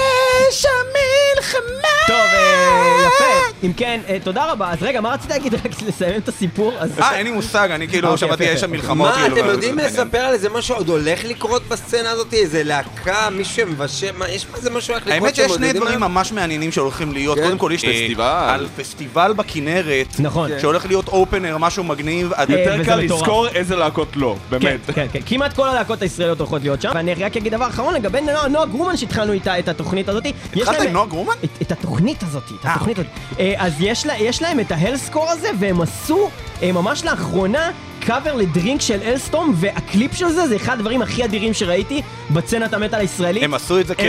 אש 0.50 0.66
המלחמה! 0.66 1.88
טוב, 2.06 2.16
אה, 2.16 3.06
יפה. 3.06 3.24
אם 3.64 3.72
כן, 3.72 4.00
אה, 4.08 4.16
תודה 4.24 4.52
רבה. 4.52 4.70
אז 4.70 4.82
רגע, 4.82 5.00
מה 5.00 5.12
רצית 5.12 5.30
להגיד? 5.30 5.54
רק 5.54 5.82
לסיים 5.88 6.16
את 6.16 6.28
הסיפור? 6.28 6.72
אה, 7.00 7.16
אין 7.16 7.26
לי 7.26 7.32
מושג, 7.32 7.68
אני 7.70 7.88
כאילו 7.88 8.08
אוקיי, 8.08 8.28
שמעתי 8.28 8.44
יפה, 8.44 8.52
אש 8.52 8.58
יפה. 8.58 8.66
המלחמות, 8.66 9.08
מה, 9.08 9.14
כאילו, 9.14 9.36
אתם 9.36 9.44
וזה 9.44 9.52
יודעים. 9.52 9.78
לספר 9.78 10.18
על 10.18 10.34
איזה 10.34 10.48
משהו 10.48 10.76
עוד 10.76 10.88
הולך 10.88 11.24
לקרות 11.24 11.62
בסצנה 11.68 12.10
הזאת? 12.10 12.34
איזה 12.34 12.62
להקה, 12.62 13.28
מישהו 13.30 13.54
שמבשל, 13.54 14.10
מה, 14.18 14.28
יש 14.28 14.46
איזה 14.56 14.70
משהו 14.70 14.94
הולך 14.94 15.06
לקרות 15.06 15.22
האמת 15.22 15.34
שיש 15.36 15.52
שני 15.52 15.72
דברים? 15.72 16.00
ממש 16.00 16.32
מעניינים 16.32 16.72
שהולכים 16.72 17.12
להיות. 17.12 17.38
כן. 17.38 17.44
קודם 17.44 17.58
כל 17.58 17.70
יש 17.74 17.84
אה, 17.84 17.90
פסטיבל. 17.90 18.46
על 18.48 18.66
פסטיבל 18.76 19.32
בכנרת, 19.32 20.06
נכון. 20.18 20.50
שהולך 20.60 20.86
להיות 20.86 21.08
אופנר, 21.08 21.56
משהו 21.58 21.84
מגניב. 21.84 22.32
יותר 22.48 22.84
קל. 22.84 22.94
לזכור 22.96 23.48
איזה 23.48 23.76
להקות 23.76 24.16
לא, 24.16 24.36
כן, 24.50 24.58
באמת. 24.58 24.80
כן, 24.94 25.06
כן. 25.12 25.20
כמעט 25.26 25.52
כל 25.52 25.68
הלהקות 25.68 26.02
הישראליות 26.02 26.38
הולכות 26.38 26.62
להיות 26.62 26.82
שם. 26.82 26.90
ואני 26.94 27.14
רק 27.14 27.36
אגיד 27.36 27.52
דבר 27.52 27.68
אחרון 27.68 27.94
לגבי 27.94 28.18
נועה 28.50 28.66
גרומן 28.66 28.96
שהתחלנו 28.96 29.32
איתה 29.32 29.58
את 29.58 29.68
התוכנית 29.68 30.08
הזאת. 30.08 30.25
יש 30.54 30.62
התחלת 30.62 30.80
עם 30.80 30.92
נועה 30.92 31.06
גרומן? 31.06 31.34
את, 31.44 31.62
את 31.62 31.72
התוכנית 31.72 32.22
הזאת, 32.22 32.42
את 32.60 32.66
אה, 32.66 32.74
התוכנית 32.74 32.98
הזאת. 32.98 33.10
אה, 33.38 33.54
אז 33.56 33.72
יש, 33.80 34.06
לה, 34.06 34.18
יש 34.18 34.42
להם 34.42 34.60
את 34.60 34.72
ההלסקור 34.72 35.30
הזה, 35.30 35.48
והם 35.58 35.80
עשו 35.80 36.30
אה, 36.62 36.72
ממש 36.72 37.04
לאחרונה 37.04 37.70
קאבר 38.00 38.34
לדרינק 38.34 38.80
של 38.80 39.02
אלסטום, 39.02 39.54
והקליפ 39.56 40.14
של 40.14 40.28
זה 40.28 40.48
זה 40.48 40.56
אחד 40.56 40.72
הדברים 40.78 41.02
הכי 41.02 41.24
אדירים 41.24 41.54
שראיתי 41.54 42.02
בצנת 42.30 42.74
המטאל 42.74 43.00
הישראלית. 43.00 43.42
הם 43.42 43.54
עשו 43.54 43.80
את 43.80 43.86
זה 43.86 43.94
כ-. 43.94 44.00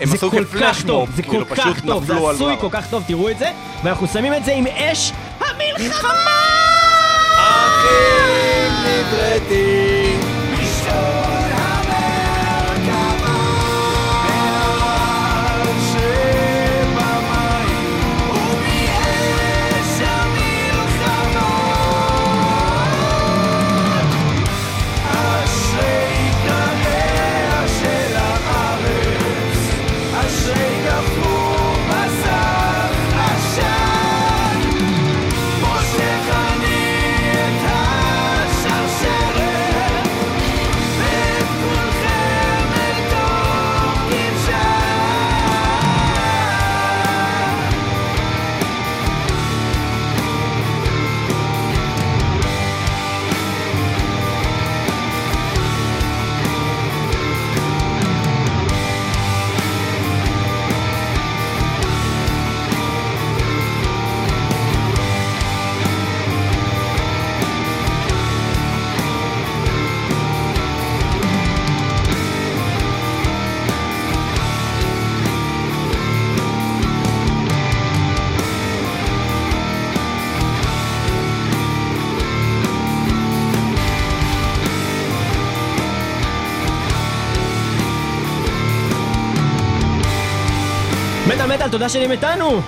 הם 0.00 0.08
זה 0.08 0.14
עשו 0.14 0.30
כל 0.30 0.44
כפלאש 0.44 0.76
כך 0.78 0.86
טוב, 0.86 1.00
מוב, 1.00 1.16
זה 1.16 1.22
כאילו, 1.22 1.48
כל 1.48 1.54
כך 1.54 1.80
טוב, 1.80 2.04
זה 2.04 2.14
עשוי. 2.30 2.54
כל 2.60 2.68
כך 2.70 2.90
טוב, 2.90 3.04
תראו 3.06 3.30
את 3.30 3.38
זה, 3.38 3.50
ואנחנו 3.84 4.06
שמים 4.06 4.34
את 4.34 4.44
זה 4.44 4.52
עם 4.52 4.66
אש 4.66 5.12
המלחמה! 5.40 6.42
אחים 7.36 8.72
נדרתי 8.84 10.41
תודה 91.72 91.88
שאתם 91.88 92.10
איתנו! 92.10 92.60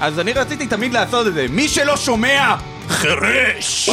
אז 0.00 0.20
אני 0.20 0.32
רציתי 0.32 0.66
תמיד 0.66 0.92
לעשות 0.92 1.26
את 1.26 1.34
זה. 1.34 1.46
מי 1.50 1.68
שלא 1.68 1.96
שומע, 1.96 2.54
חירש! 2.88 3.90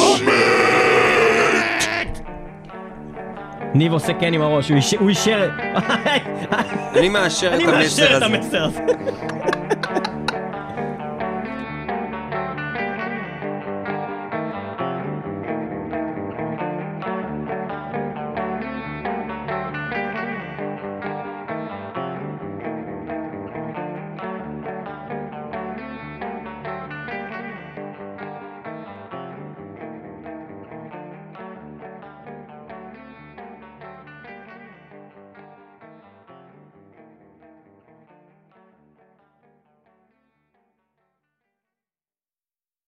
ניב 3.73 3.93
עושה 3.93 4.13
כן 4.19 4.33
עם 4.33 4.41
הראש, 4.41 4.71
הוא 4.99 5.09
אישר-. 5.09 5.49
אני 6.95 7.09
מאשר 7.09 7.47
את 7.47 7.53
אני 7.53 7.63
המסר 7.63 7.77
מאשר 7.77 8.17
את 8.17 8.23
הזה. 8.23 8.25
המסר 8.25 8.63
הזה. 8.63 8.81